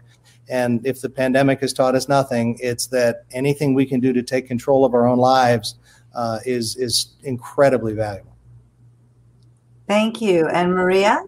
And 0.49 0.85
if 0.85 0.99
the 0.99 1.09
pandemic 1.09 1.61
has 1.61 1.71
taught 1.71 1.95
us 1.95 2.09
nothing, 2.09 2.57
it's 2.59 2.87
that 2.87 3.23
anything 3.31 3.73
we 3.73 3.85
can 3.85 4.01
do 4.01 4.11
to 4.11 4.21
take 4.21 4.47
control 4.47 4.83
of 4.83 4.93
our 4.93 5.07
own 5.07 5.19
lives 5.19 5.75
uh, 6.13 6.39
is 6.45 6.75
is 6.75 7.13
incredibly 7.23 7.93
valuable. 7.93 8.35
Thank 9.87 10.21
you, 10.21 10.47
and 10.47 10.73
Maria. 10.73 11.23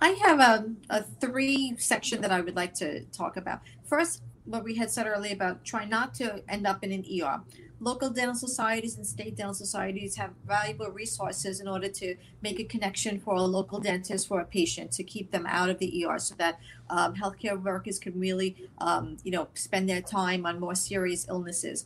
I 0.00 0.10
have 0.24 0.40
a, 0.40 0.70
a 0.90 1.02
three 1.02 1.74
section 1.78 2.20
that 2.20 2.30
I 2.30 2.40
would 2.40 2.56
like 2.56 2.74
to 2.74 3.04
talk 3.06 3.36
about. 3.36 3.60
First, 3.84 4.22
what 4.44 4.64
we 4.64 4.76
had 4.76 4.90
said 4.90 5.06
earlier 5.06 5.34
about 5.34 5.64
trying 5.64 5.88
not 5.88 6.14
to 6.14 6.42
end 6.48 6.66
up 6.66 6.84
in 6.84 6.92
an 6.92 7.04
ER. 7.04 7.42
Local 7.78 8.08
dental 8.10 8.34
societies 8.34 8.96
and 8.96 9.06
state 9.06 9.36
dental 9.36 9.54
societies 9.54 10.16
have 10.16 10.30
valuable 10.46 10.90
resources 10.90 11.60
in 11.60 11.68
order 11.68 11.88
to 11.88 12.16
make 12.40 12.58
a 12.58 12.64
connection 12.64 13.20
for 13.20 13.34
a 13.34 13.42
local 13.42 13.80
dentist 13.80 14.28
for 14.28 14.40
a 14.40 14.44
patient 14.44 14.92
to 14.92 15.02
keep 15.02 15.30
them 15.30 15.44
out 15.46 15.68
of 15.68 15.78
the 15.78 16.06
ER 16.06 16.18
so 16.18 16.34
that 16.36 16.58
um, 16.88 17.14
healthcare 17.14 17.60
workers 17.62 17.98
can 17.98 18.18
really, 18.18 18.56
um, 18.78 19.18
you 19.24 19.30
know, 19.30 19.48
spend 19.54 19.88
their 19.88 20.00
time 20.00 20.46
on 20.46 20.58
more 20.58 20.74
serious 20.74 21.26
illnesses. 21.28 21.84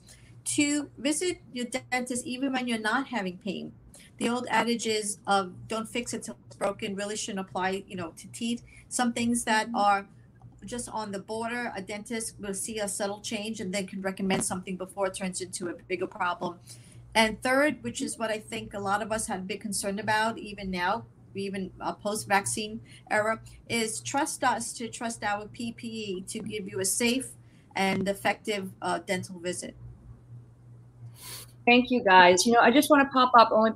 To 0.56 0.90
visit 0.96 1.40
your 1.52 1.66
dentist 1.66 2.26
even 2.26 2.52
when 2.52 2.68
you're 2.68 2.78
not 2.78 3.08
having 3.08 3.38
pain 3.38 3.72
the 4.20 4.28
old 4.28 4.46
adages 4.50 5.18
of 5.26 5.66
don't 5.66 5.88
fix 5.88 6.12
it 6.12 6.22
till 6.22 6.36
it's 6.46 6.56
broken 6.56 6.94
really 6.94 7.16
shouldn't 7.16 7.40
apply, 7.40 7.82
you 7.88 7.96
know, 7.96 8.12
to 8.18 8.28
teeth. 8.28 8.62
Some 8.88 9.14
things 9.14 9.44
that 9.44 9.68
are 9.74 10.06
just 10.66 10.90
on 10.90 11.10
the 11.10 11.18
border, 11.18 11.72
a 11.74 11.80
dentist 11.80 12.34
will 12.38 12.52
see 12.52 12.78
a 12.78 12.86
subtle 12.86 13.20
change 13.20 13.60
and 13.60 13.72
then 13.72 13.86
can 13.86 14.02
recommend 14.02 14.44
something 14.44 14.76
before 14.76 15.06
it 15.06 15.14
turns 15.14 15.40
into 15.40 15.68
a 15.68 15.74
bigger 15.88 16.06
problem. 16.06 16.58
And 17.14 17.42
third, 17.42 17.82
which 17.82 18.02
is 18.02 18.18
what 18.18 18.30
I 18.30 18.38
think 18.38 18.74
a 18.74 18.78
lot 18.78 19.02
of 19.02 19.10
us 19.10 19.26
have 19.26 19.46
been 19.46 19.58
concerned 19.58 19.98
about, 19.98 20.36
even 20.38 20.70
now, 20.70 21.04
even 21.34 21.70
a 21.80 21.94
post-vaccine 21.94 22.82
era, 23.10 23.40
is 23.70 24.00
trust 24.00 24.44
us 24.44 24.74
to 24.74 24.88
trust 24.88 25.24
our 25.24 25.46
PPE 25.46 26.26
to 26.28 26.40
give 26.40 26.68
you 26.68 26.78
a 26.80 26.84
safe 26.84 27.30
and 27.74 28.06
effective 28.06 28.70
uh, 28.82 28.98
dental 28.98 29.38
visit. 29.38 29.74
Thank 31.70 31.92
you, 31.92 32.02
guys. 32.02 32.44
You 32.44 32.52
know, 32.52 32.58
I 32.58 32.72
just 32.72 32.90
want 32.90 33.06
to 33.06 33.12
pop 33.12 33.30
up. 33.38 33.50
Only 33.52 33.70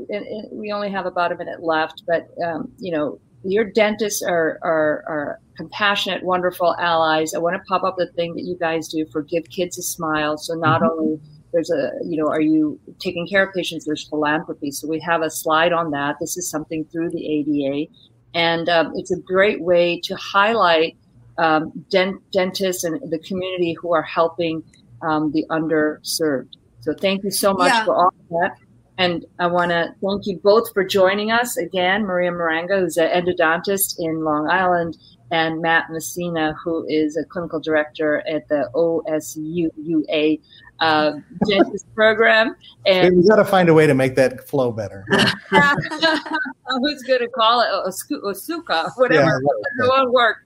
we 0.51 0.73
only 0.73 0.91
have 0.91 1.07
about 1.07 1.31
a 1.31 1.37
minute 1.37 1.63
left, 1.63 2.03
but 2.09 2.27
um, 2.45 2.73
you 2.77 2.91
know, 2.91 3.21
your 3.45 3.63
dentists 3.63 4.21
are, 4.21 4.59
are 4.63 5.05
are 5.07 5.41
compassionate, 5.57 6.25
wonderful 6.25 6.75
allies. 6.81 7.35
I 7.35 7.39
want 7.39 7.55
to 7.55 7.63
pop 7.69 7.85
up 7.85 7.95
the 7.97 8.09
thing 8.17 8.35
that 8.35 8.43
you 8.43 8.57
guys 8.59 8.89
do 8.89 9.07
for 9.13 9.23
Give 9.23 9.49
Kids 9.49 9.79
a 9.79 9.83
Smile. 9.83 10.37
So 10.39 10.55
not 10.55 10.81
mm-hmm. 10.81 10.91
only 10.91 11.21
there's 11.53 11.71
a 11.71 11.93
you 12.05 12.17
know, 12.17 12.27
are 12.27 12.41
you 12.41 12.81
taking 12.99 13.29
care 13.29 13.47
of 13.47 13.55
patients? 13.55 13.85
There's 13.85 14.09
philanthropy. 14.09 14.73
So 14.73 14.89
we 14.89 14.99
have 14.99 15.23
a 15.23 15.31
slide 15.31 15.73
on 15.73 15.93
that. 15.93 16.17
This 16.19 16.37
is 16.37 16.51
something 16.51 16.85
through 16.87 17.11
the 17.11 17.25
ADA, 17.25 17.93
and 18.35 18.69
um, 18.69 18.93
it's 18.97 19.13
a 19.13 19.21
great 19.21 19.63
way 19.63 20.01
to 20.01 20.17
highlight 20.17 20.97
um, 21.39 21.71
dent- 21.91 22.29
dentists 22.33 22.83
and 22.83 23.01
the 23.09 23.21
community 23.21 23.77
who 23.81 23.95
are 23.95 24.03
helping 24.03 24.65
um, 25.01 25.31
the 25.31 25.47
underserved. 25.49 26.57
So 26.85 26.93
thank 27.01 27.25
you 27.25 27.31
so 27.31 27.55
much 27.55 27.73
yeah. 27.73 27.85
for 27.87 27.97
all 27.97 28.09
of 28.09 28.29
that. 28.29 28.57
And 28.99 29.25
I 29.39 29.47
want 29.47 29.71
to 29.71 29.95
thank 30.03 30.27
you 30.27 30.39
both 30.45 30.73
for 30.75 30.85
joining 30.85 31.31
us 31.31 31.57
again. 31.57 32.05
Maria 32.05 32.31
Maranga, 32.31 32.79
who's 32.79 32.99
an 32.99 33.09
endodontist 33.09 33.97
in 33.99 34.23
Long 34.23 34.49
Island, 34.51 34.99
and 35.31 35.63
Matt 35.63 35.87
Messina, 35.91 36.55
who 36.63 36.87
is 36.89 37.17
a 37.17 37.25
clinical 37.25 37.59
director 37.59 38.23
at 38.29 38.47
the 38.49 38.69
OSUUA 38.75 40.41
uh, 40.81 41.13
dentist 41.49 41.93
program. 41.95 42.55
And 42.85 43.17
we 43.17 43.29
got 43.29 43.37
to 43.37 43.45
find 43.45 43.69
a 43.71 43.75
way 43.75 43.87
to 43.87 43.95
make 43.95 44.15
that 44.17 44.47
flow 44.47 44.71
better. 44.71 45.05
Who's 45.09 47.03
going 47.03 47.21
to 47.21 47.29
call 47.35 47.63
it 47.63 47.69
Osuka, 47.89 48.93
whatever, 48.97 49.43
yeah, 49.43 49.85
it 49.85 49.89
won't 49.89 50.13
work. 50.13 50.37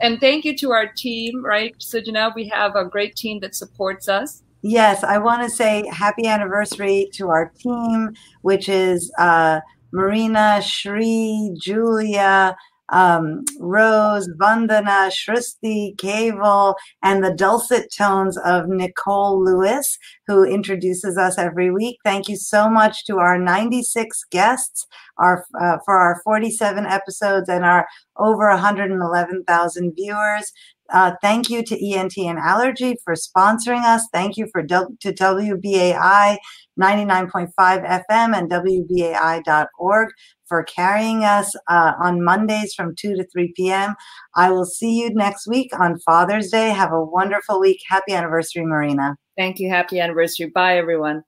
And 0.00 0.20
thank 0.20 0.44
you 0.44 0.56
to 0.58 0.70
our 0.70 0.86
team, 0.86 1.42
right? 1.44 1.74
So 1.78 2.00
now 2.06 2.30
we 2.36 2.46
have 2.48 2.76
a 2.76 2.84
great 2.84 3.16
team 3.16 3.40
that 3.40 3.54
supports 3.54 4.08
us. 4.08 4.42
Yes, 4.62 5.04
I 5.04 5.18
want 5.18 5.42
to 5.42 5.50
say 5.50 5.86
happy 5.92 6.26
anniversary 6.26 7.08
to 7.14 7.28
our 7.28 7.52
team, 7.58 8.12
which 8.42 8.68
is 8.68 9.12
uh, 9.18 9.60
Marina, 9.92 10.60
Shri, 10.62 11.54
Julia, 11.60 12.56
um, 12.90 13.44
Rose, 13.60 14.28
Vandana, 14.40 15.10
Shristi, 15.10 15.94
Kaval, 15.96 16.74
and 17.02 17.22
the 17.22 17.34
dulcet 17.34 17.92
tones 17.96 18.36
of 18.38 18.68
Nicole 18.68 19.42
Lewis, 19.44 19.98
who 20.26 20.42
introduces 20.44 21.16
us 21.16 21.38
every 21.38 21.70
week. 21.70 21.98
Thank 22.02 22.28
you 22.28 22.36
so 22.36 22.68
much 22.68 23.04
to 23.06 23.18
our 23.18 23.38
96 23.38 24.24
guests 24.30 24.86
our, 25.18 25.44
uh, 25.60 25.78
for 25.84 25.98
our 25.98 26.20
47 26.24 26.86
episodes 26.86 27.48
and 27.48 27.64
our 27.64 27.86
over 28.16 28.48
111,000 28.48 29.92
viewers. 29.94 30.52
Uh, 30.90 31.12
thank 31.20 31.50
you 31.50 31.62
to 31.62 31.94
ENT 31.94 32.16
and 32.18 32.38
Allergy 32.38 32.96
for 33.04 33.14
sponsoring 33.14 33.84
us. 33.84 34.06
Thank 34.12 34.36
you 34.36 34.46
for 34.52 34.62
to 34.62 35.12
WBAI 35.12 36.38
99.5 36.80 37.52
FM 37.58 38.36
and 38.36 38.50
WBAI.org 38.50 40.08
for 40.46 40.62
carrying 40.64 41.24
us 41.24 41.54
uh, 41.68 41.92
on 42.02 42.24
Mondays 42.24 42.72
from 42.74 42.94
2 42.96 43.16
to 43.16 43.26
3 43.30 43.52
p.m. 43.54 43.94
I 44.34 44.50
will 44.50 44.64
see 44.64 45.00
you 45.00 45.10
next 45.10 45.46
week 45.46 45.70
on 45.78 45.98
Father's 46.00 46.50
Day. 46.50 46.70
Have 46.70 46.92
a 46.92 47.04
wonderful 47.04 47.60
week. 47.60 47.80
Happy 47.88 48.14
anniversary, 48.14 48.64
Marina. 48.64 49.16
Thank 49.36 49.58
you. 49.58 49.68
Happy 49.68 50.00
anniversary. 50.00 50.46
Bye, 50.46 50.78
everyone. 50.78 51.22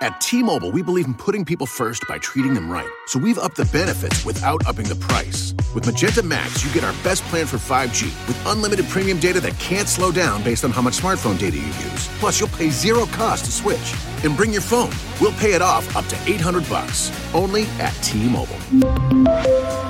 At 0.00 0.20
T 0.20 0.42
Mobile, 0.42 0.72
we 0.72 0.82
believe 0.82 1.06
in 1.06 1.14
putting 1.14 1.44
people 1.44 1.66
first 1.66 2.06
by 2.08 2.18
treating 2.18 2.54
them 2.54 2.70
right. 2.70 2.90
So 3.06 3.18
we've 3.18 3.38
upped 3.38 3.56
the 3.56 3.64
benefits 3.66 4.24
without 4.24 4.66
upping 4.66 4.86
the 4.86 4.96
price. 4.96 5.53
With 5.74 5.86
Magenta 5.86 6.22
Max, 6.22 6.64
you 6.64 6.72
get 6.72 6.84
our 6.84 6.92
best 7.02 7.24
plan 7.24 7.46
for 7.46 7.56
5G 7.56 8.04
with 8.28 8.40
unlimited 8.46 8.86
premium 8.88 9.18
data 9.18 9.40
that 9.40 9.58
can't 9.58 9.88
slow 9.88 10.12
down 10.12 10.40
based 10.44 10.64
on 10.64 10.70
how 10.70 10.80
much 10.80 11.00
smartphone 11.00 11.36
data 11.36 11.56
you 11.56 11.66
use. 11.66 12.06
Plus, 12.20 12.38
you'll 12.38 12.48
pay 12.50 12.70
zero 12.70 13.06
cost 13.06 13.46
to 13.46 13.50
switch. 13.50 13.94
And 14.24 14.36
bring 14.36 14.52
your 14.52 14.62
phone. 14.62 14.90
We'll 15.20 15.32
pay 15.32 15.52
it 15.52 15.60
off 15.60 15.96
up 15.96 16.06
to 16.06 16.16
800 16.32 16.66
bucks. 16.68 17.10
Only 17.34 17.64
at 17.78 17.90
T-Mobile. 18.02 18.56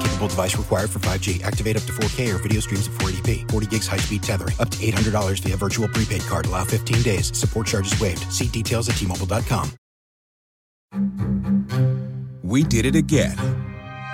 Capable 0.00 0.28
device 0.28 0.56
required 0.56 0.90
for 0.90 0.98
5G. 1.00 1.44
Activate 1.44 1.76
up 1.76 1.82
to 1.82 1.92
4K 1.92 2.34
or 2.34 2.38
video 2.38 2.60
streams 2.60 2.88
at 2.88 2.94
480p. 2.94 3.48
40 3.50 3.66
gigs 3.66 3.86
high 3.86 3.98
speed 3.98 4.22
tethering. 4.22 4.56
Up 4.58 4.70
to 4.70 4.78
$800 4.78 5.38
via 5.40 5.56
virtual 5.56 5.86
prepaid 5.88 6.22
card. 6.22 6.46
Allow 6.46 6.64
15 6.64 7.02
days. 7.02 7.36
Support 7.36 7.66
charges 7.68 8.00
waived. 8.00 8.32
See 8.32 8.48
details 8.48 8.88
at 8.88 8.96
T-Mobile.com. 8.96 9.70
We 12.42 12.64
did 12.64 12.86
it 12.86 12.96
again. 12.96 13.36